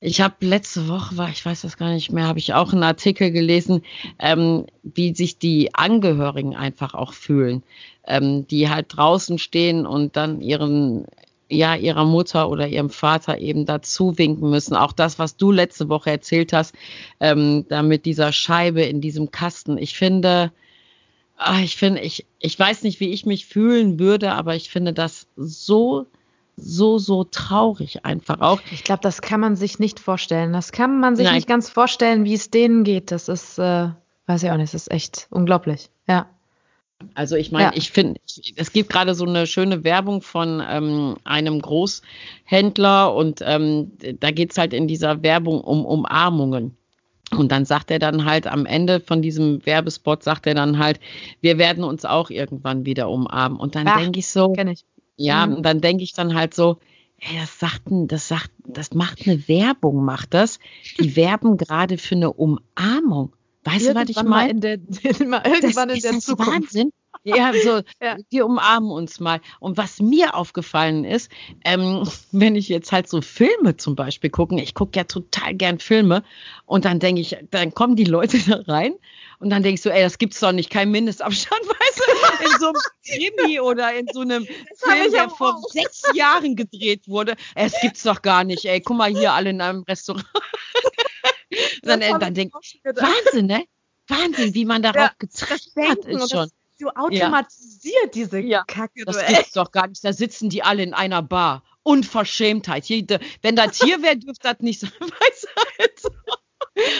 ich 0.00 0.22
habe 0.22 0.34
letzte 0.40 0.88
Woche, 0.88 1.18
war 1.18 1.28
ich 1.28 1.44
weiß 1.44 1.60
das 1.60 1.76
gar 1.76 1.90
nicht 1.90 2.10
mehr, 2.10 2.26
habe 2.26 2.38
ich 2.38 2.54
auch 2.54 2.72
einen 2.72 2.82
Artikel 2.82 3.30
gelesen, 3.30 3.82
ähm, 4.18 4.66
wie 4.82 5.14
sich 5.14 5.38
die 5.38 5.74
Angehörigen 5.74 6.56
einfach 6.56 6.94
auch 6.94 7.12
fühlen, 7.12 7.62
ähm, 8.06 8.46
die 8.48 8.70
halt 8.70 8.86
draußen 8.88 9.38
stehen 9.38 9.86
und 9.86 10.16
dann 10.16 10.40
ihren 10.40 11.04
ja, 11.50 11.74
ihrer 11.74 12.04
Mutter 12.04 12.48
oder 12.48 12.68
ihrem 12.68 12.90
Vater 12.90 13.38
eben 13.38 13.66
dazu 13.66 14.16
winken 14.16 14.50
müssen. 14.50 14.76
Auch 14.76 14.92
das, 14.92 15.18
was 15.18 15.36
du 15.36 15.50
letzte 15.50 15.88
Woche 15.88 16.10
erzählt 16.10 16.52
hast, 16.52 16.74
ähm, 17.18 17.66
da 17.68 17.82
mit 17.82 18.06
dieser 18.06 18.32
Scheibe 18.32 18.82
in 18.82 19.00
diesem 19.00 19.30
Kasten. 19.30 19.76
Ich 19.76 19.96
finde, 19.96 20.52
ah, 21.36 21.60
ich 21.60 21.76
finde, 21.76 22.00
ich, 22.00 22.26
ich 22.38 22.58
weiß 22.58 22.84
nicht, 22.84 23.00
wie 23.00 23.10
ich 23.10 23.26
mich 23.26 23.46
fühlen 23.46 23.98
würde, 23.98 24.32
aber 24.32 24.54
ich 24.54 24.70
finde 24.70 24.92
das 24.92 25.26
so, 25.36 26.06
so, 26.56 26.98
so 26.98 27.24
traurig 27.24 28.04
einfach 28.04 28.40
auch. 28.40 28.60
Ich 28.70 28.84
glaube, 28.84 29.02
das 29.02 29.20
kann 29.20 29.40
man 29.40 29.56
sich 29.56 29.78
nicht 29.78 29.98
vorstellen. 29.98 30.52
Das 30.52 30.72
kann 30.72 31.00
man 31.00 31.16
sich 31.16 31.26
Nein. 31.26 31.34
nicht 31.34 31.48
ganz 31.48 31.68
vorstellen, 31.68 32.24
wie 32.24 32.34
es 32.34 32.50
denen 32.50 32.84
geht. 32.84 33.10
Das 33.10 33.28
ist, 33.28 33.58
äh, 33.58 33.88
weiß 34.26 34.42
ich 34.44 34.50
auch 34.50 34.56
nicht, 34.56 34.72
das 34.72 34.82
ist 34.82 34.90
echt 34.90 35.26
unglaublich. 35.30 35.90
Ja. 36.06 36.28
Also 37.14 37.36
ich 37.36 37.50
meine, 37.52 37.64
Ja. 37.66 37.72
ich 37.74 37.90
finde, 37.90 38.20
es 38.56 38.72
gibt 38.72 38.90
gerade 38.90 39.14
so 39.14 39.24
eine 39.24 39.46
schöne 39.46 39.84
Werbung 39.84 40.22
von 40.22 40.62
ähm, 40.66 41.16
einem 41.24 41.60
Großhändler 41.60 43.14
und 43.14 43.40
ähm, 43.44 43.92
da 44.20 44.30
geht's 44.30 44.58
halt 44.58 44.72
in 44.72 44.86
dieser 44.88 45.22
Werbung 45.22 45.60
um 45.60 45.84
Umarmungen. 45.84 46.76
Und 47.36 47.52
dann 47.52 47.64
sagt 47.64 47.92
er 47.92 48.00
dann 48.00 48.24
halt 48.24 48.48
am 48.48 48.66
Ende 48.66 48.98
von 48.98 49.22
diesem 49.22 49.64
Werbespot, 49.64 50.24
sagt 50.24 50.46
er 50.48 50.54
dann 50.54 50.78
halt, 50.78 50.98
wir 51.40 51.58
werden 51.58 51.84
uns 51.84 52.04
auch 52.04 52.28
irgendwann 52.28 52.84
wieder 52.86 53.08
umarmen. 53.08 53.58
Und 53.58 53.76
dann 53.76 53.86
denke 53.86 54.18
ich 54.18 54.26
so, 54.26 54.52
ich. 54.56 54.84
ja, 55.16 55.46
Mhm. 55.46 55.54
und 55.54 55.62
dann 55.62 55.80
denke 55.80 56.02
ich 56.02 56.12
dann 56.12 56.34
halt 56.34 56.54
so, 56.54 56.78
ey, 57.20 57.38
das 57.38 57.58
sagt, 57.60 57.82
das 57.86 58.26
sagt, 58.26 58.50
das 58.66 58.94
macht 58.94 59.26
eine 59.28 59.46
Werbung, 59.46 60.04
macht 60.04 60.34
das. 60.34 60.58
Die 60.98 61.14
werben 61.14 61.56
gerade 61.56 61.98
für 61.98 62.16
eine 62.16 62.32
Umarmung. 62.32 63.32
Weißt 63.64 63.86
du, 63.88 63.94
was 63.94 64.08
ich 64.08 64.16
Irgendwann 64.16 64.28
mal 64.28 64.46
meine? 64.46 64.50
in 64.50 64.60
der, 64.60 64.78
irgendwann 65.44 65.88
das 65.88 65.96
in 66.04 66.12
der 66.12 66.20
Zukunft. 66.20 66.50
Wahnsinn. 66.52 66.92
Ja, 67.24 67.52
so, 67.64 67.82
Ja. 68.02 68.16
wir 68.30 68.46
umarmen 68.46 68.90
uns 68.90 69.20
mal. 69.20 69.40
Und 69.58 69.76
was 69.76 70.00
mir 70.00 70.34
aufgefallen 70.34 71.04
ist, 71.04 71.30
ähm, 71.64 72.08
wenn 72.32 72.56
ich 72.56 72.68
jetzt 72.70 72.92
halt 72.92 73.08
so 73.08 73.20
Filme 73.20 73.76
zum 73.76 73.94
Beispiel 73.96 74.30
gucken, 74.30 74.56
ich 74.58 74.74
gucke 74.74 74.98
ja 74.98 75.04
total 75.04 75.54
gern 75.54 75.78
Filme 75.78 76.22
und 76.64 76.84
dann 76.86 76.98
denke 76.98 77.20
ich, 77.20 77.36
dann 77.50 77.74
kommen 77.74 77.96
die 77.96 78.04
Leute 78.04 78.38
da 78.38 78.62
rein 78.66 78.94
und 79.38 79.50
dann 79.50 79.62
denke 79.62 79.74
ich 79.74 79.82
so, 79.82 79.90
ey, 79.90 80.02
das 80.02 80.16
gibt's 80.18 80.40
doch 80.40 80.52
nicht, 80.52 80.70
kein 80.70 80.90
Mindestabstand, 80.90 81.60
weißt 81.66 81.98
du, 81.98 82.44
in 82.46 82.58
so 82.60 82.66
einem 82.68 82.80
Krimi 83.06 83.60
oder 83.60 83.94
in 83.94 84.06
so 84.12 84.20
einem 84.20 84.44
Film, 84.44 85.12
der 85.12 85.28
vor 85.28 85.56
auch. 85.56 85.68
sechs 85.70 86.02
Jahren 86.14 86.56
gedreht 86.56 87.06
wurde. 87.08 87.34
Es 87.54 87.74
gibt's 87.82 88.02
doch 88.04 88.22
gar 88.22 88.44
nicht, 88.44 88.64
ey, 88.64 88.80
guck 88.80 88.96
mal 88.96 89.10
hier 89.10 89.32
alle 89.34 89.50
in 89.50 89.60
einem 89.60 89.82
Restaurant. 89.82 90.24
Dann, 91.82 92.00
äh, 92.02 92.18
dann 92.18 92.34
denk 92.34 92.52
Wahnsinn, 92.54 93.46
ne? 93.46 93.64
Wahnsinn, 94.08 94.54
wie 94.54 94.64
man 94.64 94.82
darauf 94.82 94.96
Ja, 94.96 95.12
getrimmt 95.18 96.04
ist 96.06 96.30
schon. 96.32 96.50
so 96.78 96.88
automatisiert, 96.94 98.14
diese 98.14 98.40
Ja, 98.40 98.64
Kacke. 98.66 99.04
Das 99.04 99.16
du, 99.18 99.32
gibt's 99.32 99.52
doch 99.52 99.70
gar 99.70 99.86
nicht. 99.86 100.02
Da 100.04 100.12
sitzen 100.12 100.50
die 100.50 100.62
alle 100.62 100.82
in 100.82 100.94
einer 100.94 101.22
Bar. 101.22 101.62
Unverschämtheit. 101.82 102.86
Jede, 102.86 103.20
wenn 103.42 103.56
das 103.56 103.80
hier 103.80 104.02
wäre, 104.02 104.16
dürfte 104.16 104.48
das 104.48 104.60
nicht 104.60 104.80
sein. 104.80 104.90
Du. 106.02 106.08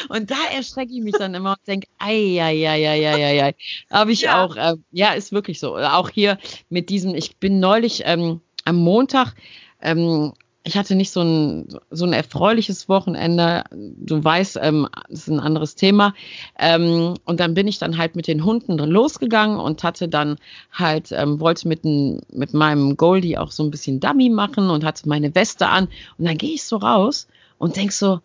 Und 0.09 0.31
da 0.31 0.37
erschrecke 0.55 0.93
ich 0.93 1.01
mich 1.03 1.15
dann 1.17 1.35
immer 1.35 1.51
und 1.53 1.67
denke, 1.69 1.87
ei, 1.99 2.39
ei, 2.41 2.67
ei, 2.69 2.89
ei, 2.89 3.07
ei, 3.09 3.25
ei, 3.25 3.43
ei. 3.45 3.55
Habe 3.91 4.13
ich 4.13 4.23
Ja. 4.23 4.45
auch, 4.45 4.57
äh, 4.57 4.75
ja, 4.91 5.13
ist 5.13 5.33
wirklich 5.33 5.61
so. 5.61 5.77
Auch 5.77 6.11
hier 6.11 6.39
mit 6.71 6.89
diesem, 6.91 7.15
ich 7.15 7.37
bin 7.37 7.61
neulich 7.61 8.03
ähm, 8.05 8.41
am 8.65 8.77
Montag, 8.77 9.35
ähm, 9.81 10.33
ich 10.63 10.77
hatte 10.77 10.95
nicht 10.95 11.11
so 11.11 11.23
ein, 11.23 11.69
so 11.91 12.05
ein 12.05 12.13
erfreuliches 12.13 12.89
Wochenende. 12.89 13.65
Du 13.71 14.23
weißt, 14.23 14.59
ähm, 14.61 14.89
das 15.09 15.21
ist 15.21 15.29
ein 15.29 15.41
anderes 15.41 15.75
Thema. 15.75 16.15
Ähm, 16.59 17.15
und 17.25 17.41
dann 17.41 17.55
bin 17.55 17.67
ich 17.67 17.79
dann 17.79 17.97
halt 17.97 18.15
mit 18.15 18.27
den 18.27 18.45
Hunden 18.45 18.79
losgegangen 18.79 19.59
und 19.59 19.83
hatte 19.83 20.09
dann 20.09 20.37
halt, 20.71 21.13
ähm, 21.13 21.41
wollte 21.41 21.67
mit, 21.67 21.85
n, 21.85 22.21
mit 22.31 22.53
meinem 22.53 22.97
Goldie 22.97 23.39
auch 23.39 23.51
so 23.53 23.63
ein 23.63 23.71
bisschen 23.71 24.01
Dummy 24.01 24.29
machen 24.29 24.69
und 24.69 24.85
hatte 24.85 25.09
meine 25.09 25.35
Weste 25.35 25.67
an. 25.67 25.89
Und 26.19 26.27
dann 26.27 26.37
gehe 26.37 26.55
ich 26.55 26.65
so 26.65 26.77
raus 26.77 27.27
und 27.57 27.77
denk 27.77 27.93
so, 27.93 28.21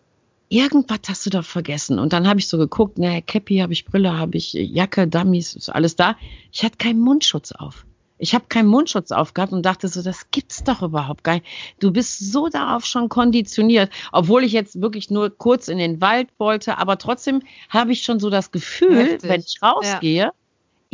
irgendwas 0.50 1.00
hast 1.08 1.24
du 1.24 1.30
da 1.30 1.40
vergessen. 1.40 1.98
Und 1.98 2.12
dann 2.12 2.28
habe 2.28 2.38
ich 2.38 2.48
so 2.48 2.58
geguckt, 2.58 2.98
naja, 2.98 3.22
Cappy 3.22 3.58
habe 3.58 3.72
ich, 3.72 3.86
Brille 3.86 4.16
habe 4.16 4.36
ich, 4.36 4.52
Jacke, 4.52 5.08
Dummies, 5.08 5.54
ist 5.54 5.70
alles 5.70 5.96
da. 5.96 6.16
Ich 6.52 6.64
hatte 6.64 6.76
keinen 6.76 7.00
Mundschutz 7.00 7.52
auf. 7.52 7.86
Ich 8.18 8.34
habe 8.34 8.46
keinen 8.48 8.68
Mundschutz 8.68 9.12
aufgehabt 9.12 9.52
und 9.52 9.64
dachte 9.64 9.88
so, 9.88 10.02
das 10.02 10.30
gibt's 10.30 10.64
doch 10.64 10.82
überhaupt 10.82 11.24
gar 11.24 11.34
nicht. 11.34 11.46
Du 11.80 11.90
bist 11.92 12.32
so 12.32 12.48
darauf 12.48 12.84
schon 12.84 13.08
konditioniert, 13.08 13.90
obwohl 14.12 14.44
ich 14.44 14.52
jetzt 14.52 14.80
wirklich 14.80 15.10
nur 15.10 15.30
kurz 15.36 15.68
in 15.68 15.78
den 15.78 16.00
Wald 16.00 16.28
wollte, 16.38 16.78
aber 16.78 16.98
trotzdem 16.98 17.42
habe 17.68 17.92
ich 17.92 18.02
schon 18.02 18.20
so 18.20 18.30
das 18.30 18.50
Gefühl, 18.50 18.96
Heftig. 18.96 19.30
wenn 19.30 19.40
ich 19.40 19.62
rausgehe, 19.62 20.16
ja 20.24 20.32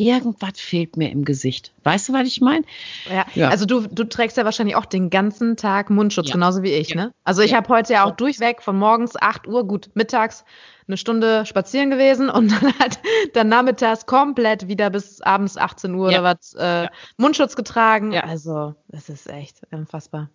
irgendwas 0.02 0.60
fehlt 0.60 0.96
mir 0.96 1.10
im 1.10 1.24
Gesicht. 1.24 1.72
Weißt 1.84 2.08
du, 2.08 2.12
was 2.12 2.26
ich 2.26 2.40
meine? 2.40 2.64
Ja. 3.10 3.24
ja. 3.34 3.48
also 3.48 3.66
du, 3.66 3.86
du 3.86 4.04
trägst 4.04 4.36
ja 4.36 4.44
wahrscheinlich 4.44 4.76
auch 4.76 4.86
den 4.86 5.10
ganzen 5.10 5.56
Tag 5.56 5.90
Mundschutz, 5.90 6.28
ja. 6.28 6.34
genauso 6.34 6.62
wie 6.62 6.72
ich, 6.72 6.90
ja. 6.90 6.96
ne? 6.96 7.12
Also 7.24 7.42
ich 7.42 7.54
habe 7.54 7.68
heute 7.68 7.92
ja 7.92 8.04
auch 8.04 8.12
durchweg 8.12 8.62
von 8.62 8.76
morgens 8.76 9.14
8 9.20 9.46
Uhr, 9.46 9.66
gut, 9.66 9.90
mittags 9.94 10.44
eine 10.88 10.96
Stunde 10.96 11.46
spazieren 11.46 11.90
gewesen 11.90 12.28
und 12.28 12.50
dann 12.62 12.78
halt 12.78 12.98
dann 13.34 13.48
nachmittags 13.48 14.06
komplett 14.06 14.68
wieder 14.68 14.90
bis 14.90 15.20
abends 15.20 15.56
18 15.56 15.94
Uhr 15.94 16.08
oder 16.08 16.22
was 16.22 16.54
äh, 16.54 16.88
Mundschutz 17.16 17.56
getragen. 17.56 18.12
Ja. 18.12 18.24
Also, 18.24 18.74
das 18.88 19.08
ist 19.08 19.28
echt 19.28 19.60
unfassbar 19.70 20.28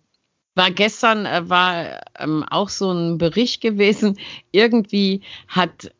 war 0.58 0.70
gestern 0.72 1.24
äh, 1.24 1.48
war 1.48 2.00
ähm, 2.18 2.44
auch 2.50 2.68
so 2.68 2.92
ein 2.92 3.16
Bericht 3.16 3.62
gewesen. 3.62 4.18
Irgendwie 4.50 5.22
hat 5.46 5.92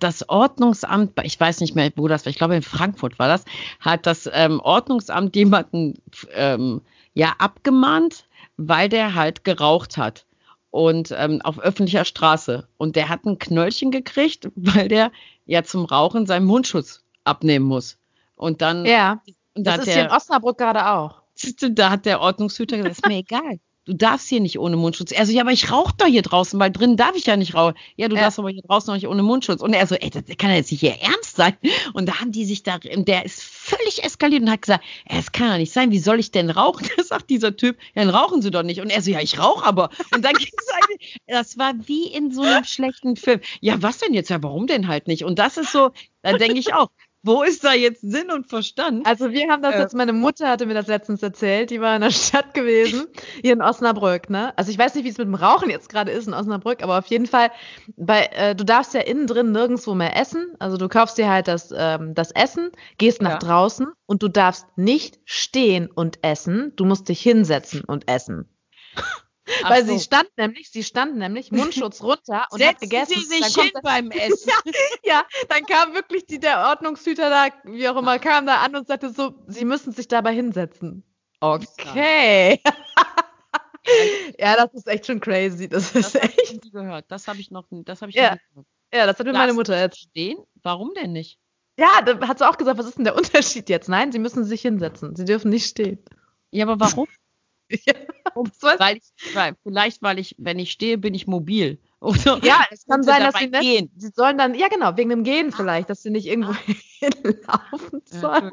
das 0.00 0.28
Ordnungsamt, 0.28 1.12
ich 1.22 1.38
weiß 1.38 1.60
nicht 1.60 1.74
mehr, 1.74 1.90
wo 1.96 2.08
das 2.08 2.24
war, 2.24 2.30
ich 2.30 2.36
glaube 2.36 2.56
in 2.56 2.62
Frankfurt 2.62 3.18
war 3.18 3.28
das, 3.28 3.44
hat 3.80 4.06
das 4.06 4.28
ähm, 4.32 4.60
Ordnungsamt 4.60 5.36
jemanden 5.36 5.94
ähm, 6.34 6.82
ja 7.14 7.34
abgemahnt, 7.38 8.26
weil 8.56 8.88
der 8.88 9.14
halt 9.14 9.44
geraucht 9.44 9.96
hat 9.96 10.26
und 10.70 11.14
ähm, 11.16 11.40
auf 11.42 11.58
öffentlicher 11.58 12.04
Straße. 12.04 12.66
Und 12.76 12.96
der 12.96 13.08
hat 13.08 13.24
ein 13.24 13.38
Knöllchen 13.38 13.90
gekriegt, 13.90 14.48
weil 14.56 14.88
der 14.88 15.10
ja 15.46 15.62
zum 15.62 15.84
Rauchen 15.84 16.26
seinen 16.26 16.46
Mundschutz 16.46 17.02
abnehmen 17.24 17.66
muss. 17.66 17.98
Und 18.36 18.62
dann 18.62 18.84
ja, 18.84 19.22
und 19.54 19.66
das 19.66 19.78
ist 19.78 19.86
der, 19.86 19.94
hier 19.94 20.04
in 20.04 20.10
Osnabrück 20.10 20.58
gerade 20.58 20.86
auch. 20.88 21.22
Da 21.70 21.90
hat 21.90 22.06
der 22.06 22.20
Ordnungshüter 22.20 22.78
gesagt, 22.78 22.98
ist 22.98 23.06
mir 23.06 23.18
egal 23.18 23.60
du 23.86 23.94
darfst 23.94 24.28
hier 24.28 24.40
nicht 24.40 24.58
ohne 24.58 24.76
Mundschutz. 24.76 25.12
Er 25.12 25.24
so, 25.24 25.32
ja, 25.32 25.42
aber 25.42 25.52
ich 25.52 25.70
rauche 25.70 25.94
doch 25.96 26.06
hier 26.06 26.22
draußen, 26.22 26.58
weil 26.58 26.70
drin 26.70 26.96
darf 26.96 27.16
ich 27.16 27.24
ja 27.26 27.36
nicht 27.36 27.54
rauchen. 27.54 27.74
Ja, 27.96 28.08
du 28.08 28.16
ja. 28.16 28.22
darfst 28.22 28.38
aber 28.38 28.50
hier 28.50 28.62
draußen 28.62 28.88
noch 28.88 28.96
nicht 28.96 29.06
ohne 29.06 29.22
Mundschutz. 29.22 29.62
Und 29.62 29.72
er 29.72 29.86
so, 29.86 29.94
ey, 29.94 30.10
das 30.10 30.24
kann 30.36 30.50
ja 30.50 30.56
jetzt 30.56 30.70
nicht 30.70 30.80
hier 30.80 30.96
ernst 31.00 31.36
sein. 31.36 31.56
Und 31.94 32.06
da 32.06 32.20
haben 32.20 32.32
die 32.32 32.44
sich 32.44 32.64
da, 32.64 32.78
der 32.78 33.24
ist 33.24 33.42
völlig 33.42 34.04
eskaliert 34.04 34.42
und 34.42 34.50
hat 34.50 34.62
gesagt, 34.62 34.84
das 35.08 35.32
kann 35.32 35.48
ja 35.48 35.58
nicht 35.58 35.72
sein, 35.72 35.92
wie 35.92 35.98
soll 35.98 36.18
ich 36.18 36.30
denn 36.30 36.50
rauchen? 36.50 36.86
Das 36.96 37.08
sagt 37.08 37.30
dieser 37.30 37.56
Typ, 37.56 37.76
ja, 37.94 38.04
dann 38.04 38.14
rauchen 38.14 38.42
sie 38.42 38.50
doch 38.50 38.62
nicht. 38.62 38.80
Und 38.80 38.90
er 38.90 39.02
so, 39.02 39.10
ja, 39.10 39.20
ich 39.20 39.38
rauche 39.38 39.64
aber. 39.64 39.90
Und 40.12 40.24
dann 40.24 40.32
ging 40.32 40.50
es 40.58 40.72
halt, 40.72 41.20
das 41.26 41.58
war 41.58 41.74
wie 41.86 42.08
in 42.08 42.32
so 42.32 42.42
einem 42.42 42.64
schlechten 42.64 43.16
Film. 43.16 43.40
Ja, 43.60 43.80
was 43.82 43.98
denn 43.98 44.14
jetzt? 44.14 44.30
Ja, 44.30 44.42
warum 44.42 44.66
denn 44.66 44.88
halt 44.88 45.06
nicht? 45.06 45.24
Und 45.24 45.38
das 45.38 45.56
ist 45.56 45.70
so, 45.70 45.90
da 46.22 46.32
denke 46.32 46.58
ich 46.58 46.74
auch, 46.74 46.88
wo 47.26 47.42
ist 47.42 47.64
da 47.64 47.72
jetzt 47.72 48.00
Sinn 48.00 48.30
und 48.30 48.48
Verstand? 48.48 49.06
Also 49.06 49.32
wir 49.32 49.50
haben 49.50 49.62
das 49.62 49.74
äh, 49.74 49.80
jetzt, 49.80 49.94
meine 49.94 50.12
Mutter 50.12 50.48
hatte 50.48 50.66
mir 50.66 50.74
das 50.74 50.86
letztens 50.86 51.22
erzählt, 51.22 51.70
die 51.70 51.80
war 51.80 51.96
in 51.96 52.02
der 52.02 52.10
Stadt 52.12 52.54
gewesen, 52.54 53.06
hier 53.42 53.52
in 53.52 53.62
Osnabrück, 53.62 54.30
ne? 54.30 54.56
Also 54.56 54.70
ich 54.70 54.78
weiß 54.78 54.94
nicht, 54.94 55.04
wie 55.04 55.08
es 55.08 55.18
mit 55.18 55.26
dem 55.26 55.34
Rauchen 55.34 55.68
jetzt 55.68 55.88
gerade 55.88 56.12
ist 56.12 56.28
in 56.28 56.34
Osnabrück, 56.34 56.82
aber 56.82 56.98
auf 56.98 57.06
jeden 57.06 57.26
Fall, 57.26 57.50
bei, 57.96 58.26
äh, 58.26 58.54
du 58.54 58.64
darfst 58.64 58.94
ja 58.94 59.00
innen 59.00 59.26
drin 59.26 59.52
nirgendwo 59.52 59.94
mehr 59.94 60.16
essen. 60.16 60.54
Also 60.58 60.76
du 60.76 60.88
kaufst 60.88 61.18
dir 61.18 61.28
halt 61.28 61.48
das, 61.48 61.74
ähm, 61.76 62.14
das 62.14 62.30
Essen, 62.30 62.70
gehst 62.98 63.20
nach 63.20 63.32
ja. 63.32 63.38
draußen 63.38 63.88
und 64.06 64.22
du 64.22 64.28
darfst 64.28 64.66
nicht 64.76 65.18
stehen 65.24 65.90
und 65.90 66.18
essen, 66.22 66.72
du 66.76 66.84
musst 66.84 67.08
dich 67.08 67.20
hinsetzen 67.20 67.82
und 67.82 68.08
essen. 68.08 68.48
Ach 69.62 69.70
Weil 69.70 69.86
so. 69.86 69.92
sie 69.92 70.00
stand 70.02 70.28
nämlich, 70.36 70.70
sie 70.70 70.82
stand 70.82 71.16
nämlich 71.16 71.52
Mundschutz 71.52 72.02
runter 72.02 72.46
und 72.50 72.58
Setzen 72.58 72.74
hat 72.74 72.80
gegessen. 72.80 73.14
Sie 73.14 73.42
sich 73.42 73.54
hin 73.54 73.70
beim 73.82 74.10
Essen. 74.10 74.50
ja, 74.64 74.72
ja, 75.04 75.26
dann 75.48 75.64
kam 75.66 75.94
wirklich 75.94 76.26
die, 76.26 76.40
der 76.40 76.66
Ordnungshüter 76.68 77.30
da, 77.30 77.48
wie 77.64 77.88
auch 77.88 77.96
immer, 77.96 78.18
kam 78.18 78.46
da 78.46 78.56
an 78.62 78.74
und 78.74 78.88
sagte 78.88 79.10
so, 79.10 79.34
sie 79.46 79.64
müssen 79.64 79.92
sich 79.92 80.08
dabei 80.08 80.34
hinsetzen. 80.34 81.04
Okay. 81.40 82.60
ja, 84.38 84.56
das 84.56 84.74
ist 84.74 84.88
echt 84.88 85.06
schon 85.06 85.20
crazy. 85.20 85.68
Das, 85.68 85.92
das 85.92 86.14
ist 86.14 86.22
echt. 86.22 86.64
Ich 86.64 86.72
gehört. 86.72 87.04
Das 87.08 87.28
habe 87.28 87.38
ich 87.38 87.50
noch, 87.50 87.66
das 87.70 88.02
habe 88.02 88.10
ich 88.10 88.16
ja. 88.16 88.36
gehört. 88.36 88.66
Ja, 88.92 89.06
das 89.06 89.18
hat 89.18 89.26
mir 89.26 89.32
meine 89.32 89.52
Mutter 89.52 89.78
jetzt. 89.78 89.98
Stehen? 89.98 90.38
Warum 90.62 90.92
denn 90.94 91.12
nicht? 91.12 91.38
Ja, 91.78 92.00
da 92.02 92.26
hat 92.26 92.38
sie 92.38 92.48
auch 92.48 92.56
gesagt, 92.56 92.78
was 92.78 92.86
ist 92.86 92.96
denn 92.96 93.04
der 93.04 93.16
Unterschied 93.16 93.68
jetzt? 93.68 93.88
Nein, 93.88 94.12
sie 94.12 94.18
müssen 94.18 94.44
sich 94.44 94.62
hinsetzen. 94.62 95.14
Sie 95.16 95.24
dürfen 95.24 95.50
nicht 95.50 95.66
stehen. 95.66 96.02
Ja, 96.50 96.66
aber 96.66 96.80
warum? 96.80 97.06
ja, 97.70 97.94
weil 98.34 98.98
ich, 98.98 99.34
weil, 99.34 99.56
vielleicht, 99.62 100.02
weil 100.02 100.18
ich, 100.18 100.34
wenn 100.38 100.58
ich 100.58 100.72
stehe, 100.72 100.98
bin 100.98 101.14
ich 101.14 101.26
mobil. 101.26 101.78
Oder 102.00 102.38
ja, 102.44 102.64
es 102.70 102.86
kann 102.88 103.02
sein, 103.02 103.22
dass 103.22 103.34
sie 103.36 103.48
nicht, 103.48 103.60
gehen. 103.62 103.90
Sie 103.96 104.10
sollen 104.14 104.36
dann, 104.36 104.54
ja 104.54 104.68
genau, 104.68 104.96
wegen 104.96 105.10
dem 105.10 105.24
Gehen 105.24 105.50
vielleicht, 105.50 105.88
dass 105.88 106.02
sie 106.02 106.10
nicht 106.10 106.26
irgendwo 106.26 106.52
ah. 106.52 106.56
hinlaufen 106.98 108.02
sollen. 108.04 108.50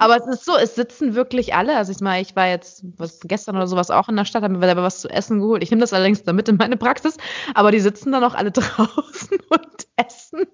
Aber 0.00 0.16
es 0.16 0.26
ist 0.26 0.44
so, 0.44 0.56
es 0.56 0.74
sitzen 0.74 1.14
wirklich 1.14 1.54
alle. 1.54 1.76
Also 1.76 1.92
ich 1.92 2.00
meine, 2.00 2.20
ich 2.20 2.34
war 2.34 2.48
jetzt 2.48 2.84
was, 2.98 3.20
gestern 3.20 3.56
oder 3.56 3.68
sowas 3.68 3.90
auch 3.90 4.08
in 4.08 4.16
der 4.16 4.24
Stadt, 4.24 4.42
haben 4.42 4.54
mir 4.54 4.66
selber 4.66 4.82
was 4.82 5.00
zu 5.00 5.08
essen 5.08 5.40
geholt. 5.40 5.62
Ich 5.62 5.70
nehme 5.70 5.80
das 5.80 5.92
allerdings 5.92 6.24
damit 6.24 6.48
in 6.48 6.56
meine 6.56 6.76
Praxis, 6.76 7.16
aber 7.54 7.70
die 7.70 7.80
sitzen 7.80 8.12
dann 8.12 8.24
auch 8.24 8.34
alle 8.34 8.50
draußen 8.52 9.38
und 9.48 9.86
essen. 9.96 10.46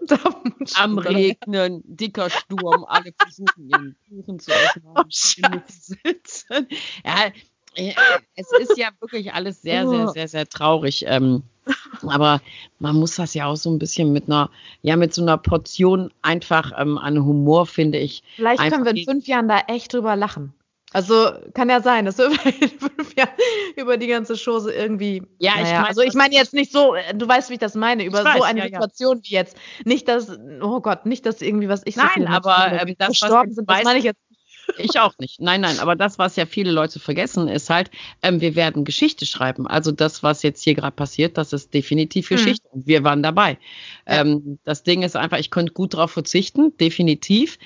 Und 0.00 0.78
Am 0.80 0.98
Regnen, 0.98 1.82
dicker 1.84 2.30
Sturm, 2.30 2.84
alle 2.84 3.12
versuchen 3.18 3.68
ihren 3.68 3.96
Kuchen 4.08 4.38
zu 4.38 4.52
essen. 4.52 4.82
Oh, 4.92 5.02
sitzen. 5.08 6.66
Ja, 7.04 7.30
es 7.74 8.52
ist 8.58 8.76
ja 8.76 8.88
wirklich 9.00 9.32
alles 9.32 9.62
sehr, 9.62 9.88
sehr, 9.88 10.08
sehr, 10.08 10.28
sehr 10.28 10.48
traurig. 10.48 11.04
Ähm, 11.06 11.42
aber 12.06 12.40
man 12.78 12.96
muss 12.96 13.16
das 13.16 13.34
ja 13.34 13.46
auch 13.46 13.56
so 13.56 13.70
ein 13.70 13.78
bisschen 13.78 14.12
mit 14.12 14.26
einer, 14.26 14.50
ja, 14.82 14.96
mit 14.96 15.14
so 15.14 15.22
einer 15.22 15.38
Portion 15.38 16.12
einfach 16.22 16.72
ähm, 16.76 16.98
an 16.98 17.24
Humor, 17.24 17.66
finde 17.66 17.98
ich. 17.98 18.22
Vielleicht 18.36 18.60
können 18.70 18.84
wir 18.84 18.96
in 18.96 19.04
fünf 19.04 19.26
Jahren 19.26 19.48
da 19.48 19.60
echt 19.68 19.92
drüber 19.92 20.16
lachen. 20.16 20.52
Also 20.92 21.30
kann 21.54 21.70
ja 21.70 21.80
sein, 21.80 22.04
dass 22.04 22.18
wir 22.18 22.26
in 22.60 22.68
fünf 22.68 23.14
Jahren 23.14 23.30
über 23.76 23.96
die 23.96 24.08
ganze 24.08 24.34
Chose 24.36 24.72
irgendwie. 24.72 25.22
Ja, 25.38 25.52
naja, 25.52 25.62
ich 25.62 25.72
meine, 25.72 25.88
also 25.88 26.00
ich 26.02 26.14
meine 26.14 26.34
jetzt 26.34 26.52
nicht 26.52 26.72
so, 26.72 26.96
äh, 26.96 27.14
du 27.14 27.28
weißt, 27.28 27.48
wie 27.50 27.54
ich 27.54 27.60
das 27.60 27.76
meine, 27.76 28.04
über 28.04 28.24
weiß, 28.24 28.38
so 28.38 28.42
eine 28.42 28.60
ja, 28.60 28.66
Situation 28.66 29.18
ja. 29.18 29.22
wie 29.24 29.34
jetzt. 29.34 29.56
Nicht, 29.84 30.08
dass, 30.08 30.36
oh 30.60 30.80
Gott, 30.80 31.06
nicht, 31.06 31.26
dass 31.26 31.42
irgendwie 31.42 31.68
was 31.68 31.82
ich 31.84 31.94
Nein, 31.94 32.08
so 32.22 32.26
aber 32.26 32.72
ähm, 32.72 32.96
das, 32.98 33.08
gestorben 33.08 33.52
sind, 33.52 33.70
das 33.70 33.84
meine 33.84 34.00
ich 34.00 34.04
jetzt 34.04 34.20
ich 34.78 34.98
auch 34.98 35.14
nicht. 35.18 35.40
Nein, 35.40 35.60
nein, 35.60 35.78
aber 35.78 35.96
das, 35.96 36.18
was 36.18 36.36
ja 36.36 36.46
viele 36.46 36.70
Leute 36.70 37.00
vergessen, 37.00 37.48
ist 37.48 37.70
halt, 37.70 37.90
ähm, 38.22 38.40
wir 38.40 38.54
werden 38.54 38.84
Geschichte 38.84 39.26
schreiben. 39.26 39.66
Also 39.66 39.92
das, 39.92 40.22
was 40.22 40.42
jetzt 40.42 40.62
hier 40.62 40.74
gerade 40.74 40.94
passiert, 40.94 41.38
das 41.38 41.52
ist 41.52 41.74
definitiv 41.74 42.30
mhm. 42.30 42.36
Geschichte. 42.36 42.68
Mhm. 42.68 42.80
Und 42.80 42.86
wir 42.86 43.04
waren 43.04 43.22
dabei. 43.22 43.58
Ja. 44.06 44.20
Ähm, 44.20 44.58
das 44.64 44.82
Ding 44.82 45.02
ist 45.02 45.16
einfach, 45.16 45.38
ich 45.38 45.50
könnte 45.50 45.72
gut 45.72 45.94
darauf 45.94 46.10
verzichten, 46.10 46.76
definitiv, 46.78 47.58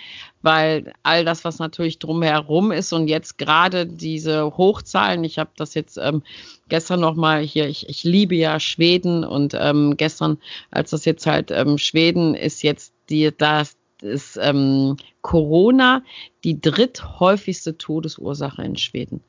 weil 0.42 0.92
all 1.02 1.24
das, 1.24 1.44
was 1.44 1.58
natürlich 1.58 1.98
drumherum 1.98 2.70
ist 2.70 2.92
und 2.92 3.08
jetzt 3.08 3.38
gerade 3.38 3.86
diese 3.86 4.56
Hochzahlen, 4.56 5.24
ich 5.24 5.38
habe 5.38 5.50
das 5.56 5.74
jetzt 5.74 5.96
ähm, 5.96 6.22
gestern 6.68 7.00
nochmal 7.00 7.42
hier, 7.42 7.68
ich, 7.68 7.88
ich 7.88 8.04
liebe 8.04 8.34
ja 8.34 8.60
Schweden 8.60 9.24
und 9.24 9.54
ähm, 9.58 9.96
gestern, 9.96 10.38
als 10.70 10.90
das 10.90 11.04
jetzt 11.04 11.26
halt 11.26 11.50
ähm, 11.50 11.78
Schweden 11.78 12.34
ist 12.34 12.62
jetzt 12.62 12.92
die, 13.08 13.30
das, 13.36 13.76
ist 14.04 14.38
ähm, 14.40 14.96
Corona 15.22 16.02
die 16.44 16.60
dritthäufigste 16.60 17.76
Todesursache 17.76 18.62
in 18.62 18.76
Schweden. 18.76 19.22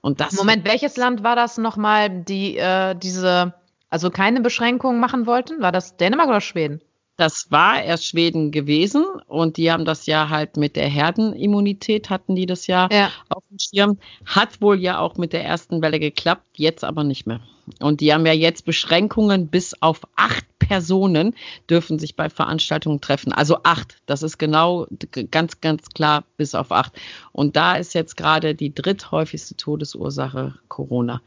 Und 0.00 0.20
das 0.20 0.34
Moment, 0.34 0.64
welches 0.64 0.96
Land 0.96 1.22
war 1.22 1.36
das 1.36 1.58
nochmal, 1.58 2.10
die 2.10 2.56
äh, 2.56 2.94
diese, 2.94 3.54
also 3.90 4.10
keine 4.10 4.40
Beschränkungen 4.40 5.00
machen 5.00 5.26
wollten? 5.26 5.60
War 5.60 5.72
das 5.72 5.96
Dänemark 5.96 6.28
oder 6.28 6.40
Schweden? 6.40 6.80
Das 7.18 7.50
war 7.50 7.82
erst 7.82 8.06
Schweden 8.06 8.52
gewesen 8.52 9.04
und 9.26 9.56
die 9.56 9.72
haben 9.72 9.84
das 9.84 10.06
ja 10.06 10.28
halt 10.28 10.56
mit 10.56 10.76
der 10.76 10.88
Herdenimmunität 10.88 12.10
hatten 12.10 12.36
die 12.36 12.46
das 12.46 12.68
ja, 12.68 12.88
ja, 12.92 13.10
auf 13.28 13.42
dem 13.50 13.58
Schirm. 13.58 13.98
Hat 14.24 14.60
wohl 14.60 14.78
ja 14.78 15.00
auch 15.00 15.16
mit 15.16 15.32
der 15.32 15.44
ersten 15.44 15.82
Welle 15.82 15.98
geklappt, 15.98 16.46
jetzt 16.54 16.84
aber 16.84 17.02
nicht 17.02 17.26
mehr. 17.26 17.40
Und 17.80 18.00
die 18.00 18.14
haben 18.14 18.24
ja 18.24 18.32
jetzt 18.32 18.64
Beschränkungen 18.64 19.48
bis 19.48 19.74
auf 19.82 20.02
acht 20.14 20.46
Personen 20.60 21.34
dürfen 21.68 21.98
sich 21.98 22.14
bei 22.14 22.30
Veranstaltungen 22.30 23.00
treffen. 23.00 23.32
Also 23.32 23.58
acht. 23.64 23.96
Das 24.06 24.22
ist 24.22 24.38
genau 24.38 24.86
ganz, 25.32 25.60
ganz 25.60 25.88
klar 25.88 26.24
bis 26.36 26.54
auf 26.54 26.70
acht. 26.70 26.92
Und 27.32 27.56
da 27.56 27.74
ist 27.74 27.94
jetzt 27.94 28.16
gerade 28.16 28.54
die 28.54 28.72
dritthäufigste 28.72 29.56
Todesursache 29.56 30.54
Corona. 30.68 31.20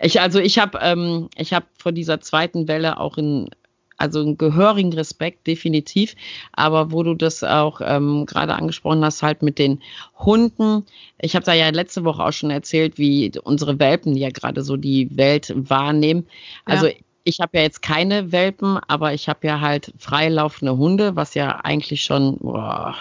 Ich, 0.00 0.20
also 0.20 0.40
ich 0.40 0.58
habe 0.58 0.78
ähm, 0.80 1.28
ich 1.36 1.52
habe 1.52 1.66
vor 1.76 1.92
dieser 1.92 2.20
zweiten 2.20 2.66
Welle 2.66 2.98
auch 2.98 3.18
in 3.18 3.50
also 3.98 4.20
einen 4.20 4.38
gehörigen 4.38 4.92
Respekt, 4.92 5.46
definitiv. 5.46 6.14
Aber 6.52 6.92
wo 6.92 7.02
du 7.02 7.14
das 7.14 7.44
auch 7.44 7.80
ähm, 7.84 8.24
gerade 8.26 8.54
angesprochen 8.54 9.04
hast, 9.04 9.22
halt 9.22 9.42
mit 9.42 9.58
den 9.58 9.82
Hunden. 10.18 10.86
Ich 11.20 11.34
habe 11.34 11.44
da 11.44 11.52
ja 11.52 11.68
letzte 11.70 12.04
Woche 12.04 12.24
auch 12.24 12.32
schon 12.32 12.50
erzählt, 12.50 12.96
wie 12.96 13.32
unsere 13.42 13.78
Welpen 13.78 14.16
ja 14.16 14.30
gerade 14.30 14.62
so 14.62 14.76
die 14.76 15.16
Welt 15.16 15.52
wahrnehmen. 15.54 16.26
Also 16.64 16.86
ja. 16.86 16.94
ich 17.24 17.40
habe 17.40 17.58
ja 17.58 17.64
jetzt 17.64 17.82
keine 17.82 18.32
Welpen, 18.32 18.78
aber 18.88 19.12
ich 19.12 19.28
habe 19.28 19.46
ja 19.46 19.60
halt 19.60 19.92
freilaufende 19.98 20.76
Hunde, 20.76 21.16
was 21.16 21.34
ja 21.34 21.56
eigentlich 21.56 22.02
schon 22.02 22.38
boah, 22.38 22.94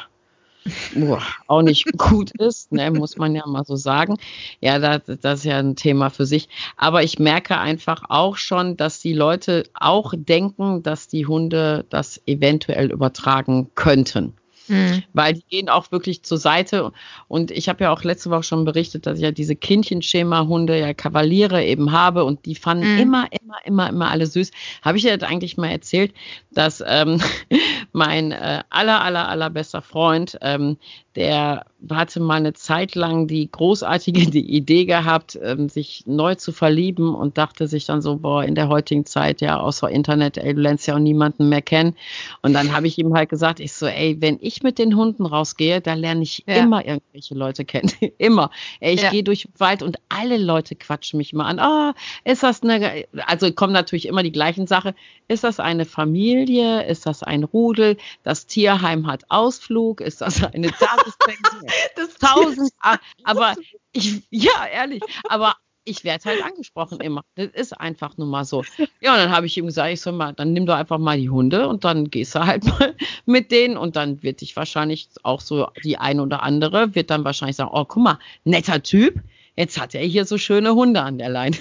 boah, 0.95 1.21
auch 1.47 1.61
nicht 1.61 1.85
gut 1.97 2.31
ist, 2.39 2.71
ne, 2.71 2.91
muss 2.91 3.17
man 3.17 3.35
ja 3.35 3.45
mal 3.45 3.65
so 3.65 3.75
sagen. 3.75 4.17
Ja, 4.61 4.79
das, 4.79 5.19
das 5.21 5.39
ist 5.39 5.45
ja 5.45 5.59
ein 5.59 5.75
Thema 5.75 6.09
für 6.09 6.25
sich. 6.25 6.49
Aber 6.75 7.03
ich 7.03 7.19
merke 7.19 7.57
einfach 7.57 8.03
auch 8.09 8.37
schon, 8.37 8.77
dass 8.77 8.99
die 8.99 9.13
Leute 9.13 9.63
auch 9.73 10.13
denken, 10.15 10.83
dass 10.83 11.07
die 11.07 11.25
Hunde 11.25 11.85
das 11.89 12.21
eventuell 12.25 12.91
übertragen 12.91 13.69
könnten. 13.75 14.33
Mhm. 14.67 15.03
Weil 15.13 15.35
die 15.35 15.43
gehen 15.49 15.69
auch 15.69 15.91
wirklich 15.91 16.23
zur 16.23 16.37
Seite. 16.37 16.91
Und 17.27 17.51
ich 17.51 17.69
habe 17.69 17.85
ja 17.85 17.91
auch 17.91 18.03
letzte 18.03 18.29
Woche 18.29 18.43
schon 18.43 18.65
berichtet, 18.65 19.05
dass 19.05 19.17
ich 19.17 19.23
ja 19.23 19.31
diese 19.31 19.55
Kindchenschema-Hunde, 19.55 20.79
ja 20.79 20.93
Kavaliere 20.93 21.63
eben 21.63 21.91
habe 21.91 22.23
und 22.23 22.45
die 22.45 22.55
fanden 22.55 22.93
mhm. 22.93 22.99
immer, 22.99 23.27
immer, 23.31 23.57
immer, 23.65 23.89
immer 23.89 24.11
alle 24.11 24.25
süß. 24.25 24.51
Habe 24.81 24.97
ich 24.97 25.03
dir 25.03 25.17
das 25.17 25.29
eigentlich 25.29 25.57
mal 25.57 25.69
erzählt, 25.69 26.13
dass 26.57 26.83
ähm, 26.85 27.21
mein 27.91 28.31
äh, 28.31 28.63
aller, 28.69 29.03
aller, 29.03 29.29
allerbester 29.29 29.83
Freund, 29.83 30.37
ähm, 30.41 30.77
der 31.15 31.65
hatte 31.91 32.19
mal 32.19 32.35
eine 32.35 32.53
Zeit 32.53 32.95
lang 32.95 33.27
die 33.27 33.49
großartige 33.51 34.25
die 34.31 34.55
Idee 34.55 34.85
gehabt, 34.85 35.37
ähm, 35.41 35.69
sich 35.69 36.03
neu 36.07 36.33
zu 36.35 36.51
verlieben 36.51 37.13
und 37.13 37.37
dachte 37.37 37.67
sich 37.67 37.85
dann 37.85 38.01
so, 38.01 38.17
boah, 38.17 38.43
in 38.43 38.55
der 38.55 38.69
heutigen 38.69 39.05
Zeit, 39.05 39.41
ja, 39.41 39.59
außer 39.59 39.89
Internet, 39.89 40.37
ey, 40.37 40.55
du 40.55 40.61
lernst 40.61 40.87
ja 40.87 40.95
auch 40.95 40.99
niemanden 40.99 41.49
mehr 41.49 41.61
kennen. 41.61 41.95
Und 42.41 42.53
dann 42.53 42.73
habe 42.73 42.87
ich 42.87 42.97
ihm 42.97 43.13
halt 43.13 43.29
gesagt, 43.29 43.59
ich 43.59 43.73
so, 43.73 43.85
ey, 43.85 44.17
wenn 44.19 44.39
ich 44.41 44.63
mit 44.63 44.79
den 44.79 44.95
Hunden 44.95 45.27
rausgehe, 45.27 45.81
da 45.81 45.93
lerne 45.93 46.23
ich 46.23 46.43
ja. 46.47 46.55
immer 46.55 46.85
irgendwelche 46.85 47.35
Leute 47.35 47.65
kennen. 47.65 47.91
immer. 48.17 48.49
Ey, 48.79 48.95
ich 48.95 49.03
ja. 49.03 49.11
gehe 49.11 49.23
durch 49.23 49.43
den 49.43 49.59
Wald 49.59 49.83
und 49.83 49.97
alle 50.09 50.37
Leute 50.37 50.75
quatschen 50.75 51.17
mich 51.17 51.33
mal 51.33 51.45
an. 51.45 51.59
Ah, 51.59 51.93
oh, 51.95 52.29
ist 52.29 52.41
das 52.41 52.63
eine, 52.63 53.05
also 53.27 53.51
kommen 53.51 53.73
natürlich 53.73 54.07
immer 54.07 54.23
die 54.23 54.31
gleichen 54.31 54.65
Sachen. 54.65 54.93
Ist 55.27 55.43
das 55.43 55.59
eine 55.59 55.85
Familie? 55.85 56.46
Ist 56.49 57.05
das 57.05 57.23
ein 57.23 57.43
Rudel? 57.43 57.97
Das 58.23 58.47
Tierheim 58.47 59.07
hat 59.07 59.25
Ausflug? 59.29 60.01
Ist 60.01 60.21
das 60.21 60.43
eine 60.43 60.71
Tagespension? 60.71 61.65
das 61.95 62.15
tausend, 62.15 62.71
aber 63.23 63.55
ich, 63.91 64.23
ja, 64.29 64.65
ehrlich, 64.71 65.01
aber 65.27 65.55
ich 65.87 66.03
werde 66.03 66.25
halt 66.25 66.43
angesprochen 66.43 66.99
immer. 66.99 67.23
Das 67.35 67.47
ist 67.53 67.79
einfach 67.79 68.17
nur 68.17 68.27
mal 68.27 68.43
so. 68.43 68.63
Ja, 68.99 69.13
und 69.13 69.19
dann 69.19 69.31
habe 69.31 69.45
ich 69.45 69.57
ihm 69.57 69.67
gesagt, 69.67 69.91
ich 69.93 70.01
soll 70.01 70.13
mal, 70.13 70.33
dann 70.33 70.51
nimm 70.53 70.65
doch 70.65 70.75
einfach 70.75 70.97
mal 70.97 71.17
die 71.17 71.29
Hunde 71.29 71.67
und 71.67 71.85
dann 71.85 72.09
gehst 72.09 72.35
du 72.35 72.45
halt 72.45 72.65
mal 72.79 72.95
mit 73.25 73.51
denen 73.51 73.77
und 73.77 73.95
dann 73.95 74.21
wird 74.21 74.41
dich 74.41 74.55
wahrscheinlich 74.55 75.09
auch 75.23 75.41
so 75.41 75.67
die 75.83 75.97
eine 75.97 76.21
oder 76.21 76.43
andere 76.43 76.93
wird 76.93 77.09
dann 77.09 77.23
wahrscheinlich 77.23 77.55
sagen, 77.55 77.71
oh, 77.73 77.85
guck 77.85 78.03
mal, 78.03 78.19
netter 78.43 78.83
Typ, 78.83 79.21
jetzt 79.55 79.79
hat 79.79 79.95
er 79.95 80.03
hier 80.03 80.25
so 80.25 80.37
schöne 80.37 80.75
Hunde 80.75 81.01
an 81.01 81.17
der 81.17 81.29
Leine. 81.29 81.57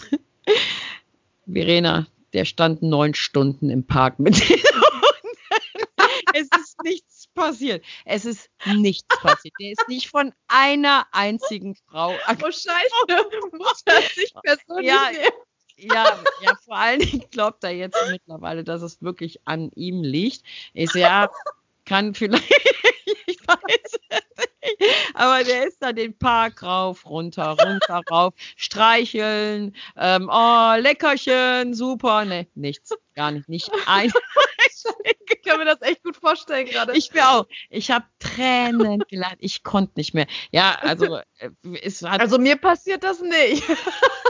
Verena, 1.46 2.06
der 2.32 2.44
stand 2.44 2.82
neun 2.82 3.14
Stunden 3.14 3.70
im 3.70 3.86
Park 3.86 4.18
mit 4.18 4.36
es 6.34 6.48
ist 6.58 6.82
nichts 6.82 7.26
passiert. 7.28 7.84
Es 8.04 8.24
ist 8.24 8.50
nichts 8.66 9.08
passiert. 9.20 9.54
Der 9.60 9.72
ist 9.72 9.88
nicht 9.88 10.08
von 10.08 10.32
einer 10.48 11.06
einzigen 11.12 11.76
Frau. 11.88 12.14
Oh 12.28 12.50
Scheiße, 12.50 12.68
muss 13.52 13.82
er 13.86 14.02
sich 14.02 14.32
persönlich 14.42 14.86
ja, 14.86 15.10
ja, 15.78 16.20
ja, 16.40 16.56
vor 16.64 16.76
allen 16.76 17.00
Dingen 17.00 17.24
glaubt 17.30 17.62
er 17.64 17.70
jetzt 17.70 17.98
mittlerweile, 18.10 18.64
dass 18.64 18.82
es 18.82 19.02
wirklich 19.02 19.46
an 19.46 19.70
ihm 19.74 20.02
liegt. 20.02 20.42
Ist 20.72 20.94
ja, 20.94 21.30
kann 21.84 22.14
vielleicht, 22.14 22.50
ich 23.26 23.38
weiß 23.46 23.98
aber 25.16 25.44
der 25.44 25.66
ist 25.66 25.78
da 25.80 25.92
den 25.92 26.16
Park 26.16 26.62
rauf, 26.62 27.06
runter, 27.06 27.56
runter, 27.58 28.02
rauf, 28.10 28.34
streicheln, 28.56 29.74
ähm, 29.96 30.30
oh, 30.30 30.74
Leckerchen, 30.78 31.74
super, 31.74 32.24
ne, 32.24 32.46
nichts, 32.54 32.92
gar 33.14 33.30
nicht, 33.30 33.48
nicht 33.48 33.70
ein. 33.86 34.12
ich 35.30 35.42
kann 35.42 35.58
mir 35.58 35.64
das 35.64 35.80
echt 35.80 36.04
gut 36.04 36.16
vorstellen 36.16 36.66
gerade. 36.66 36.96
Ich 36.96 37.12
mir 37.12 37.28
auch. 37.28 37.46
Ich 37.70 37.90
habe 37.90 38.04
Tränen 38.18 39.02
gelacht. 39.08 39.36
Ich 39.38 39.62
konnte 39.62 39.92
nicht 39.96 40.14
mehr. 40.14 40.26
Ja, 40.50 40.76
also 40.82 41.16
äh, 41.38 41.50
es 41.82 42.02
hat. 42.02 42.20
Also 42.20 42.38
mir 42.38 42.56
passiert 42.56 43.02
das 43.02 43.20
nicht. 43.20 43.64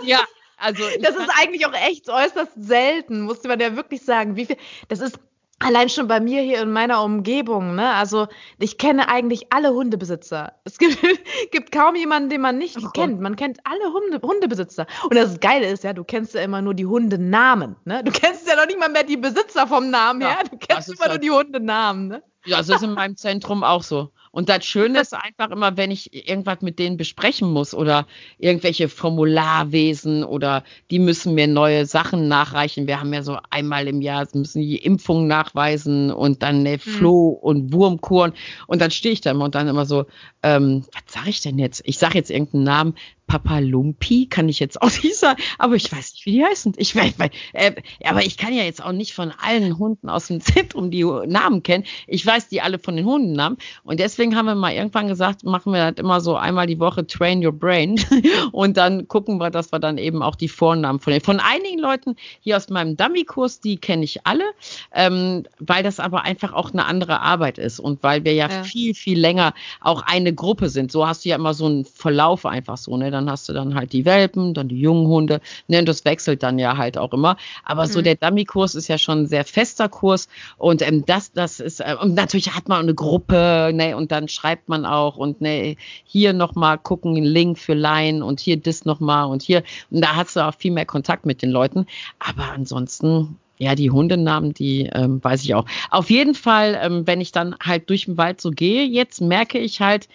ja, 0.05 0.21
also. 0.57 0.85
Das 1.01 1.17
ist 1.17 1.31
eigentlich 1.37 1.67
auch 1.67 1.75
echt 1.75 2.09
äußerst 2.09 2.53
selten, 2.57 3.23
musste 3.23 3.49
man 3.49 3.61
ja 3.61 3.75
wirklich 3.77 4.03
sagen. 4.03 4.37
Wie 4.37 4.47
viel, 4.47 4.57
das 4.89 5.01
ist 5.01 5.19
Allein 5.59 5.89
schon 5.89 6.07
bei 6.07 6.21
mir 6.21 6.43
hier 6.43 6.61
in 6.61 6.71
meiner 6.71 7.03
Umgebung, 7.03 7.77
ne? 7.77 7.95
Also 7.95 8.29
ich 8.59 8.77
kenne 8.77 9.09
eigentlich 9.09 9.47
alle 9.51 9.71
Hundebesitzer. 9.71 10.53
Es 10.65 10.77
gibt, 10.77 10.99
gibt 11.51 11.73
kaum 11.73 11.97
jemanden, 11.97 12.29
den 12.29 12.43
man 12.43 12.59
nicht 12.59 12.77
oh. 12.85 12.91
kennt. 12.91 13.21
Man 13.21 13.37
kennt 13.37 13.59
alle 13.65 13.93
Hunde, 13.93 14.21
Hundebesitzer. 14.21 14.87
Und 15.05 15.15
das 15.15 15.41
Geile 15.41 15.67
ist 15.67 15.83
ja, 15.83 15.95
du 15.95 16.05
kennst 16.05 16.35
ja 16.35 16.43
immer 16.43 16.61
nur 16.61 16.75
die 16.75 16.85
Hundenamen, 16.85 17.77
ne? 17.87 18.05
Du 18.05 18.13
kennst 18.13 18.47
ja 18.47 18.55
noch 18.57 18.67
nicht 18.67 18.79
mal 18.79 18.91
mehr 18.91 19.05
die 19.05 19.17
Besitzer 19.17 19.67
vom 19.67 19.89
Namen 19.89 20.21
ja, 20.21 20.37
her. 20.37 20.45
Du 20.51 20.59
kennst 20.59 20.91
immer 20.91 21.01
halt 21.01 21.13
nur 21.13 21.19
die 21.21 21.31
Hundenamen, 21.31 22.09
ne? 22.09 22.23
Ja, 22.45 22.59
das 22.59 22.69
ist 22.69 22.83
in 22.83 22.93
meinem 22.93 23.17
Zentrum 23.17 23.65
auch 23.65 23.83
so. 23.83 24.13
Und 24.37 24.51
das 24.51 24.67
Schöne 24.67 25.01
ist 25.01 25.15
einfach 25.15 25.51
immer, 25.51 25.79
wenn 25.79 25.91
ich 25.91 26.13
irgendwas 26.13 26.61
mit 26.61 26.79
denen 26.79 26.99
besprechen 26.99 27.51
muss 27.51 27.73
oder 27.73 28.07
irgendwelche 28.37 28.91
Formularwesen 28.91 30.25
oder 30.25 30.63
die 30.91 30.99
müssen 30.99 31.33
mir 31.33 31.47
neue 31.47 31.87
Sachen 31.87 32.29
nachreichen. 32.29 32.87
Wir 32.87 33.01
haben 33.01 33.15
ja 33.15 33.23
so 33.23 33.39
einmal 33.49 33.89
im 33.89 34.03
Jahr 34.03 34.29
müssen 34.35 34.61
die 34.61 34.77
Impfungen 34.77 35.27
nachweisen 35.27 36.11
und 36.11 36.43
dann 36.43 36.57
eine 36.57 36.73
hm. 36.73 36.81
Floh- 36.81 37.31
und 37.31 37.73
Wurmkuren. 37.73 38.35
Und 38.67 38.83
dann 38.83 38.91
stehe 38.91 39.15
ich 39.15 39.23
da 39.23 39.31
immer 39.31 39.47
und 39.47 39.55
dann 39.55 39.69
immer 39.69 39.87
so, 39.87 40.05
ähm, 40.43 40.85
was 40.93 41.15
sage 41.15 41.31
ich 41.31 41.41
denn 41.41 41.59
jetzt? 41.59 41.81
Ich 41.87 41.97
sage 41.97 42.19
jetzt 42.19 42.31
irgendeinen 42.31 42.65
Namen. 42.65 42.95
Papalumpi 43.27 44.27
kann 44.27 44.49
ich 44.49 44.61
jetzt 44.61 44.81
auch 44.81 44.91
nicht 45.03 45.17
sagen, 45.17 45.41
aber 45.59 45.75
ich 45.75 45.91
weiß 45.91 46.13
nicht, 46.13 46.27
wie 46.27 46.33
die 46.33 46.45
heißen. 46.45 46.75
Ich 46.77 46.95
weiß, 46.95 47.15
äh, 47.53 47.73
aber 48.05 48.25
ich 48.25 48.37
kann 48.37 48.55
ja 48.55 48.63
jetzt 48.63 48.83
auch 48.83 48.93
nicht 48.93 49.15
von 49.15 49.33
allen 49.43 49.79
Hunden 49.79 50.09
aus 50.09 50.29
dem 50.29 50.41
Zentrum 50.43 50.91
die 50.91 51.05
Namen 51.05 51.63
kennen. 51.63 51.85
Ich 52.07 52.25
weiß 52.25 52.49
die 52.49 52.61
alle 52.61 52.79
von 52.79 52.97
den 52.97 53.05
Hundennamen 53.05 53.59
und 53.83 54.01
deswegen 54.01 54.37
haben 54.37 54.47
wir 54.47 54.55
mal 54.55 54.73
irgendwann 54.73 55.09
gesagt, 55.09 55.45
machen 55.45 55.73
wir 55.73 55.91
das 55.91 56.01
immer 56.03 56.21
so 56.21 56.37
einmal 56.37 56.67
die 56.67 56.79
Woche 56.79 57.07
Train 57.07 57.45
Your 57.45 57.53
Brain 57.53 58.01
und 58.53 58.77
dann 58.77 59.09
gucken 59.09 59.39
wir, 59.39 59.51
dass 59.51 59.73
wir 59.73 59.81
dann 59.81 59.99
eben 59.99 60.23
auch 60.23 60.37
die 60.37 60.49
Vornamen 60.49 61.01
von 61.01 61.13
den, 61.13 61.23
von 61.23 61.41
einigen 61.41 61.79
Leuten 61.79 62.17
hier 62.41 62.57
aus 62.57 62.69
meinem 62.69 62.97
Dummy-Kurs, 62.97 63.61
die 63.61 63.77
kenne 63.77 64.05
ich 64.05 64.27
alle, 64.27 64.45
ähm, 64.93 65.45
weil 65.59 65.83
das 65.83 65.99
aber 66.01 66.23
einfach 66.23 66.53
auch 66.53 66.73
eine 66.73 66.85
andere 66.85 67.21
Arbeit 67.21 67.59
ist 67.59 67.81
und 67.81 68.03
weil 68.03 68.25
wir 68.25 68.35
ja, 68.35 68.49
ja, 68.49 68.63
viel 68.63 68.95
viel 68.95 69.19
länger 69.19 69.53
auch 69.81 70.03
eine 70.03 70.33
Gruppe 70.33 70.69
sind. 70.69 70.93
So 70.93 71.07
hast 71.07 71.25
du 71.25 71.31
ja 71.31 71.37
immer 71.37 71.55
so 71.55 71.67
einen 71.67 71.85
Verlauf 71.85 72.47
einfach 72.47 72.77
so, 72.77 72.97
ne? 72.97 73.16
Dann 73.17 73.31
hast 73.31 73.49
du 73.49 73.53
dann 73.53 73.75
halt 73.75 73.93
die 73.93 74.05
Welpen, 74.05 74.55
dann 74.55 74.69
die 74.69 74.79
jungen 74.79 75.07
Hunde, 75.07 75.41
ne, 75.69 75.81
und 75.81 75.89
das 75.89 76.05
wechselt 76.05 76.43
dann 76.43 76.59
ja 76.59 76.77
halt 76.77 76.99
auch 76.99 77.13
immer. 77.13 77.37
Aber 77.65 77.85
mhm. 77.85 77.91
so 77.91 78.03
der 78.03 78.15
Dummy-Kurs 78.17 78.75
ist 78.75 78.89
ja 78.89 78.99
schon 78.99 79.23
ein 79.23 79.27
sehr 79.27 79.45
fester 79.45 79.89
Kurs 79.89 80.29
und 80.57 80.83
ähm, 80.83 81.05
das, 81.07 81.33
das 81.33 81.61
ist, 81.61 81.81
äh, 81.81 81.97
und 82.01 82.15
natürlich 82.15 82.55
hat 82.55 82.69
man 82.69 82.81
eine 82.81 82.95
Gruppe, 82.95 83.71
ne, 83.73 83.97
und 83.97 84.13
dann 84.13 84.29
schreibt 84.29 84.69
man 84.69 84.87
auch 84.87 85.17
und 85.17 85.41
ne, 85.41 85.77
hier 86.05 86.33
nochmal 86.33 86.79
gucken, 86.79 87.17
einen 87.17 87.27
Link 87.27 87.59
für 87.59 87.75
Line 87.75 88.25
und 88.25 88.41
hier 88.41 88.57
das 88.57 88.85
nochmal 88.85 89.27
und 89.27 89.43
hier, 89.43 89.63
und 89.91 90.03
da 90.03 90.17
hast 90.17 90.37
du 90.37 90.41
auch 90.41 90.55
viel 90.55 90.73
mehr 90.73 90.87
Kontakt 90.87 91.27
mit 91.27 91.43
den 91.43 91.51
Leuten. 91.51 91.87
Aber 92.19 92.53
ansonsten, 92.53 93.39
ja, 93.59 93.75
die 93.75 93.91
Hundenamen, 93.91 94.53
die 94.53 94.91
ähm, 94.93 95.23
weiß 95.23 95.43
ich 95.45 95.55
auch. 95.55 95.65
Auf 95.91 96.11
jeden 96.11 96.35
Fall, 96.35 96.79
ähm, 96.81 97.07
wenn 97.07 97.21
ich 97.21 97.33
dann 97.33 97.57
halt 97.63 97.89
durch 97.89 98.05
den 98.05 98.17
Wald 98.19 98.41
so 98.41 98.51
gehe, 98.51 98.85
jetzt 98.85 99.21
merke 99.21 99.59
ich 99.59 99.81
halt, 99.81 100.09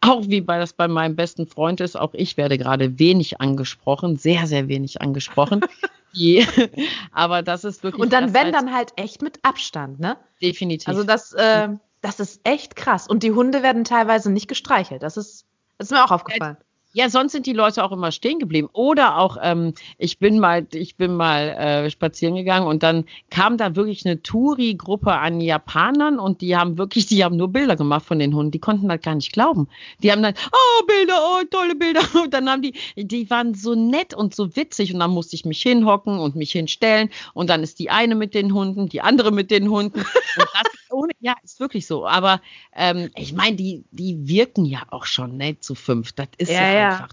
auch 0.00 0.22
wie 0.26 0.40
bei 0.40 0.58
das 0.58 0.72
bei 0.72 0.88
meinem 0.88 1.16
besten 1.16 1.46
Freund 1.46 1.80
ist, 1.80 1.96
auch 1.96 2.14
ich 2.14 2.36
werde 2.36 2.58
gerade 2.58 2.98
wenig 2.98 3.40
angesprochen, 3.40 4.16
sehr, 4.16 4.46
sehr 4.46 4.68
wenig 4.68 5.00
angesprochen. 5.00 5.60
Die, 6.14 6.46
aber 7.12 7.42
das 7.42 7.64
ist 7.64 7.82
wirklich. 7.82 8.02
Und 8.02 8.12
dann, 8.12 8.32
wenn, 8.32 8.50
dann 8.50 8.72
halt 8.72 8.92
echt 8.96 9.20
mit 9.22 9.40
Abstand, 9.42 10.00
ne? 10.00 10.16
Definitiv. 10.40 10.88
Also 10.88 11.04
das, 11.04 11.32
äh, 11.34 11.68
das 12.00 12.18
ist 12.18 12.40
echt 12.44 12.76
krass. 12.76 13.06
Und 13.08 13.22
die 13.22 13.32
Hunde 13.32 13.62
werden 13.62 13.84
teilweise 13.84 14.30
nicht 14.30 14.48
gestreichelt. 14.48 15.02
Das 15.02 15.16
ist, 15.16 15.44
das 15.76 15.88
ist 15.88 15.90
mir 15.92 16.04
auch 16.04 16.10
aufgefallen. 16.10 16.56
Ja, 16.98 17.08
sonst 17.08 17.30
sind 17.30 17.46
die 17.46 17.52
Leute 17.52 17.84
auch 17.84 17.92
immer 17.92 18.10
stehen 18.10 18.40
geblieben. 18.40 18.68
Oder 18.72 19.18
auch, 19.18 19.36
ähm, 19.40 19.72
ich 19.98 20.18
bin 20.18 20.40
mal, 20.40 20.66
ich 20.72 20.96
bin 20.96 21.14
mal 21.14 21.50
äh, 21.50 21.90
spazieren 21.90 22.34
gegangen 22.34 22.66
und 22.66 22.82
dann 22.82 23.04
kam 23.30 23.56
da 23.56 23.76
wirklich 23.76 24.04
eine 24.04 24.20
Touri-Gruppe 24.20 25.12
an 25.12 25.40
Japanern 25.40 26.18
und 26.18 26.40
die 26.40 26.56
haben 26.56 26.76
wirklich, 26.76 27.06
die 27.06 27.22
haben 27.22 27.36
nur 27.36 27.52
Bilder 27.52 27.76
gemacht 27.76 28.04
von 28.04 28.18
den 28.18 28.34
Hunden. 28.34 28.50
Die 28.50 28.58
konnten 28.58 28.88
das 28.88 29.00
gar 29.00 29.14
nicht 29.14 29.32
glauben. 29.32 29.68
Die 30.02 30.10
haben 30.10 30.24
dann, 30.24 30.34
oh, 30.50 30.86
Bilder, 30.86 31.14
oh, 31.22 31.44
tolle 31.48 31.76
Bilder. 31.76 32.00
Und 32.20 32.34
dann 32.34 32.50
haben 32.50 32.62
die, 32.62 32.74
die 32.96 33.30
waren 33.30 33.54
so 33.54 33.76
nett 33.76 34.12
und 34.12 34.34
so 34.34 34.56
witzig 34.56 34.92
und 34.92 34.98
dann 34.98 35.12
musste 35.12 35.36
ich 35.36 35.44
mich 35.44 35.62
hinhocken 35.62 36.18
und 36.18 36.34
mich 36.34 36.50
hinstellen 36.50 37.10
und 37.32 37.48
dann 37.48 37.62
ist 37.62 37.78
die 37.78 37.90
eine 37.90 38.16
mit 38.16 38.34
den 38.34 38.52
Hunden, 38.52 38.88
die 38.88 39.02
andere 39.02 39.30
mit 39.30 39.52
den 39.52 39.70
Hunden. 39.70 40.00
Und 40.40 40.48
das 40.54 40.87
ohne, 40.90 41.12
ja, 41.20 41.34
ist 41.42 41.60
wirklich 41.60 41.86
so. 41.86 42.06
Aber 42.06 42.40
ähm, 42.74 43.10
ich 43.16 43.32
meine, 43.32 43.56
die, 43.56 43.84
die 43.90 44.28
wirken 44.28 44.64
ja 44.64 44.82
auch 44.90 45.06
schon 45.06 45.36
ne, 45.36 45.58
zu 45.58 45.74
fünf. 45.74 46.12
Das 46.12 46.28
ist 46.38 46.50
ja, 46.50 46.72
ja, 46.72 46.88
einfach. 46.90 47.08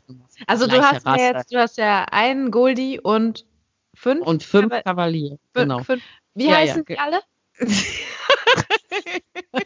Also 0.48 0.68
du 0.68 0.82
hast 0.82 1.06
ja 1.06 1.18
jetzt, 1.18 1.54
du 1.54 1.58
hast 1.58 1.78
ja 1.78 2.06
einen 2.12 2.52
Goldie 2.52 3.00
und 3.00 3.46
fünf. 3.94 4.26
Und 4.26 4.44
fünf 4.44 4.74
Kavalier. 4.84 5.38
Genau. 5.54 5.84
Fünf. 5.84 6.04
Wie 6.34 6.48
ja, 6.48 6.58
heißen 6.58 6.86
ja. 6.88 6.96
die 6.96 7.00
alle? 7.00 7.22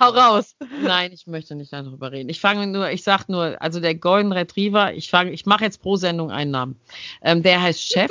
Hau 0.00 0.10
raus. 0.10 0.54
Nein, 0.82 1.12
ich 1.12 1.26
möchte 1.26 1.54
nicht 1.54 1.72
darüber 1.72 2.12
reden. 2.12 2.28
Ich 2.28 2.40
fange 2.40 2.66
nur, 2.66 2.90
ich 2.90 3.02
sag 3.02 3.28
nur, 3.28 3.60
also 3.60 3.80
der 3.80 3.94
Golden 3.94 4.32
Retriever, 4.32 4.94
ich 4.94 5.10
fange, 5.10 5.32
ich 5.32 5.46
mache 5.46 5.64
jetzt 5.64 5.82
pro 5.82 5.96
Sendung 5.96 6.30
einen 6.30 6.50
Namen. 6.50 6.80
Ähm, 7.22 7.42
der 7.42 7.60
heißt 7.60 7.82
Chef. 7.82 8.10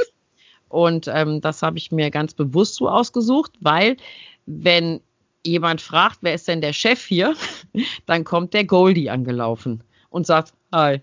Und 0.69 1.07
ähm, 1.07 1.41
das 1.41 1.61
habe 1.61 1.77
ich 1.77 1.91
mir 1.91 2.11
ganz 2.11 2.33
bewusst 2.33 2.75
so 2.75 2.89
ausgesucht, 2.89 3.53
weil 3.59 3.97
wenn 4.45 5.01
jemand 5.45 5.81
fragt, 5.81 6.19
wer 6.21 6.33
ist 6.33 6.47
denn 6.47 6.61
der 6.61 6.73
Chef 6.73 7.05
hier, 7.05 7.35
dann 8.05 8.23
kommt 8.23 8.53
der 8.53 8.65
Goldie 8.65 9.09
angelaufen 9.09 9.83
und 10.09 10.25
sagt, 10.25 10.53
hi. 10.73 11.01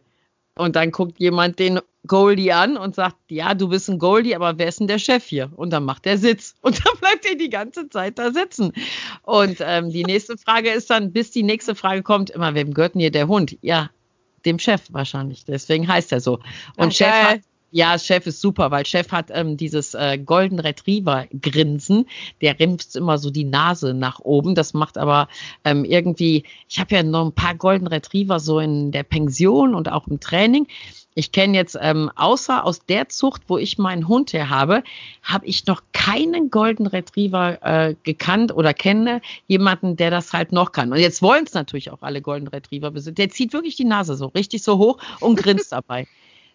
Und 0.54 0.76
dann 0.76 0.90
guckt 0.90 1.18
jemand 1.18 1.58
den 1.58 1.80
Goldie 2.06 2.52
an 2.52 2.76
und 2.76 2.94
sagt, 2.94 3.16
ja, 3.30 3.54
du 3.54 3.68
bist 3.68 3.88
ein 3.88 3.98
Goldie, 3.98 4.34
aber 4.34 4.58
wer 4.58 4.68
ist 4.68 4.80
denn 4.80 4.88
der 4.88 4.98
Chef 4.98 5.24
hier? 5.24 5.50
Und 5.54 5.70
dann 5.70 5.84
macht 5.84 6.06
er 6.06 6.18
Sitz. 6.18 6.54
Und 6.62 6.84
dann 6.84 6.98
bleibt 6.98 7.24
er 7.24 7.36
die 7.36 7.48
ganze 7.48 7.88
Zeit 7.88 8.18
da 8.18 8.32
sitzen. 8.32 8.72
Und 9.22 9.58
ähm, 9.60 9.90
die 9.90 10.04
nächste 10.04 10.36
Frage 10.36 10.70
ist 10.70 10.90
dann, 10.90 11.12
bis 11.12 11.30
die 11.30 11.44
nächste 11.44 11.74
Frage 11.74 12.02
kommt, 12.02 12.30
immer, 12.30 12.54
wem 12.54 12.74
gehört 12.74 12.94
denn 12.94 13.00
hier 13.00 13.12
der 13.12 13.28
Hund? 13.28 13.56
Ja, 13.62 13.90
dem 14.44 14.58
Chef 14.58 14.82
wahrscheinlich. 14.90 15.44
Deswegen 15.44 15.86
heißt 15.86 16.12
er 16.12 16.20
so. 16.20 16.34
Und 16.76 16.88
Ach, 16.88 16.92
Chef 16.92 17.08
hat, 17.08 17.40
ja, 17.72 17.98
Chef 17.98 18.26
ist 18.26 18.40
super, 18.40 18.70
weil 18.70 18.84
Chef 18.84 19.10
hat 19.10 19.30
ähm, 19.32 19.56
dieses 19.56 19.94
äh, 19.94 20.18
Golden 20.18 20.60
Retriever 20.60 21.26
Grinsen. 21.40 22.06
Der 22.42 22.60
rimpft 22.60 22.94
immer 22.94 23.16
so 23.16 23.30
die 23.30 23.44
Nase 23.44 23.94
nach 23.94 24.20
oben. 24.20 24.54
Das 24.54 24.74
macht 24.74 24.98
aber 24.98 25.28
ähm, 25.64 25.84
irgendwie, 25.86 26.44
ich 26.68 26.78
habe 26.78 26.94
ja 26.94 27.02
noch 27.02 27.24
ein 27.24 27.32
paar 27.32 27.54
Golden 27.54 27.86
Retriever 27.86 28.40
so 28.40 28.60
in 28.60 28.92
der 28.92 29.04
Pension 29.04 29.74
und 29.74 29.90
auch 29.90 30.06
im 30.06 30.20
Training. 30.20 30.66
Ich 31.14 31.32
kenne 31.32 31.56
jetzt, 31.56 31.76
ähm, 31.80 32.10
außer 32.14 32.64
aus 32.64 32.84
der 32.84 33.08
Zucht, 33.08 33.42
wo 33.48 33.56
ich 33.56 33.78
meinen 33.78 34.06
Hund 34.06 34.34
her 34.34 34.50
habe, 34.50 34.82
habe 35.22 35.46
ich 35.46 35.66
noch 35.66 35.82
keinen 35.92 36.50
Golden 36.50 36.86
Retriever 36.86 37.58
äh, 37.62 37.94
gekannt 38.02 38.54
oder 38.54 38.74
kenne 38.74 39.22
jemanden, 39.46 39.96
der 39.96 40.10
das 40.10 40.32
halt 40.34 40.52
noch 40.52 40.72
kann. 40.72 40.92
Und 40.92 40.98
jetzt 40.98 41.22
wollen 41.22 41.44
es 41.44 41.54
natürlich 41.54 41.90
auch 41.90 42.02
alle 42.02 42.20
Golden 42.20 42.48
Retriever 42.48 42.90
besitzen. 42.90 43.16
Der 43.16 43.30
zieht 43.30 43.54
wirklich 43.54 43.76
die 43.76 43.84
Nase 43.84 44.14
so 44.14 44.26
richtig 44.26 44.62
so 44.62 44.76
hoch 44.76 44.98
und 45.20 45.36
grinst 45.36 45.72
dabei 45.72 46.06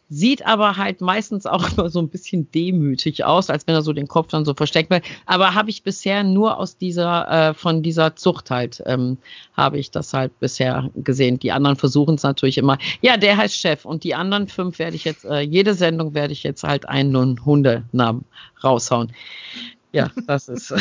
sieht 0.09 0.45
aber 0.45 0.77
halt 0.77 1.01
meistens 1.01 1.45
auch 1.45 1.69
immer 1.77 1.89
so 1.89 1.99
ein 1.99 2.09
bisschen 2.09 2.49
demütig 2.51 3.25
aus, 3.25 3.49
als 3.49 3.67
wenn 3.67 3.75
er 3.75 3.81
so 3.81 3.93
den 3.93 4.07
Kopf 4.07 4.29
dann 4.29 4.45
so 4.45 4.53
versteckt 4.53 4.89
wird. 4.89 5.03
Aber 5.25 5.53
habe 5.53 5.69
ich 5.69 5.83
bisher 5.83 6.23
nur 6.23 6.57
aus 6.57 6.77
dieser, 6.77 7.49
äh, 7.49 7.53
von 7.53 7.83
dieser 7.83 8.15
Zucht 8.15 8.51
halt, 8.51 8.81
ähm, 8.85 9.17
habe 9.55 9.77
ich 9.77 9.91
das 9.91 10.13
halt 10.13 10.39
bisher 10.39 10.89
gesehen. 10.95 11.39
Die 11.39 11.51
anderen 11.51 11.75
versuchen 11.75 12.15
es 12.15 12.23
natürlich 12.23 12.57
immer. 12.57 12.77
Ja, 13.01 13.17
der 13.17 13.37
heißt 13.37 13.55
Chef 13.55 13.85
und 13.85 14.03
die 14.03 14.15
anderen 14.15 14.47
fünf 14.47 14.79
werde 14.79 14.95
ich 14.95 15.03
jetzt, 15.03 15.25
äh, 15.25 15.41
jede 15.41 15.73
Sendung 15.73 16.13
werde 16.13 16.33
ich 16.33 16.43
jetzt 16.43 16.63
halt 16.63 16.87
einen 16.87 17.45
Hundenamen 17.45 18.25
raushauen. 18.63 19.11
Ja, 19.91 20.11
das 20.27 20.47
ist 20.47 20.73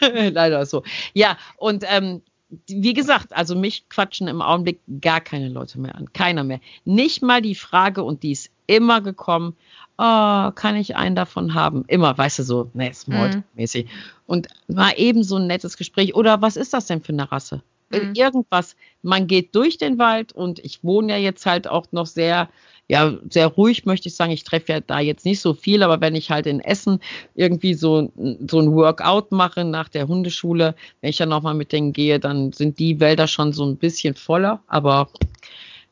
leider 0.00 0.64
so. 0.66 0.82
Ja, 1.14 1.36
und 1.56 1.84
ähm, 1.88 2.22
wie 2.66 2.94
gesagt, 2.94 3.34
also 3.36 3.54
mich 3.54 3.88
quatschen 3.88 4.28
im 4.28 4.40
Augenblick 4.40 4.80
gar 5.00 5.20
keine 5.20 5.48
Leute 5.48 5.78
mehr 5.78 5.94
an. 5.94 6.12
Keiner 6.12 6.44
mehr. 6.44 6.60
Nicht 6.84 7.22
mal 7.22 7.42
die 7.42 7.54
Frage, 7.54 8.02
und 8.02 8.22
die 8.22 8.32
ist 8.32 8.50
immer 8.66 9.00
gekommen, 9.00 9.54
oh, 9.98 10.50
kann 10.52 10.76
ich 10.76 10.96
einen 10.96 11.16
davon 11.16 11.54
haben? 11.54 11.84
Immer, 11.88 12.16
weißt 12.16 12.38
du, 12.38 12.42
so, 12.44 12.70
ne, 12.72 12.90
Smalltalk-mäßig. 12.92 13.84
Mhm. 13.84 13.90
Und 14.26 14.48
war 14.68 14.96
eben 14.96 15.22
so 15.24 15.36
ein 15.36 15.46
nettes 15.46 15.76
Gespräch. 15.76 16.14
Oder 16.14 16.40
was 16.40 16.56
ist 16.56 16.72
das 16.72 16.86
denn 16.86 17.02
für 17.02 17.12
eine 17.12 17.30
Rasse? 17.30 17.62
Mhm. 17.90 18.14
Irgendwas. 18.14 18.76
Man 19.02 19.26
geht 19.26 19.54
durch 19.54 19.78
den 19.78 19.98
Wald 19.98 20.32
und 20.32 20.58
ich 20.58 20.84
wohne 20.84 21.12
ja 21.12 21.18
jetzt 21.18 21.46
halt 21.46 21.68
auch 21.68 21.86
noch 21.92 22.06
sehr 22.06 22.48
ja, 22.88 23.18
sehr 23.28 23.48
ruhig, 23.48 23.84
möchte 23.84 24.08
ich 24.08 24.16
sagen. 24.16 24.32
Ich 24.32 24.44
treffe 24.44 24.72
ja 24.72 24.80
da 24.80 24.98
jetzt 24.98 25.26
nicht 25.26 25.40
so 25.40 25.52
viel, 25.52 25.82
aber 25.82 26.00
wenn 26.00 26.14
ich 26.14 26.30
halt 26.30 26.46
in 26.46 26.60
Essen 26.60 27.00
irgendwie 27.34 27.74
so, 27.74 28.10
so 28.48 28.60
ein 28.60 28.72
Workout 28.72 29.30
mache 29.30 29.64
nach 29.64 29.90
der 29.90 30.08
Hundeschule, 30.08 30.74
wenn 31.00 31.10
ich 31.10 31.18
dann 31.18 31.28
nochmal 31.28 31.54
mit 31.54 31.72
denen 31.72 31.92
gehe, 31.92 32.18
dann 32.18 32.52
sind 32.52 32.78
die 32.78 32.98
Wälder 32.98 33.28
schon 33.28 33.52
so 33.52 33.66
ein 33.66 33.76
bisschen 33.76 34.14
voller, 34.14 34.62
aber 34.68 35.10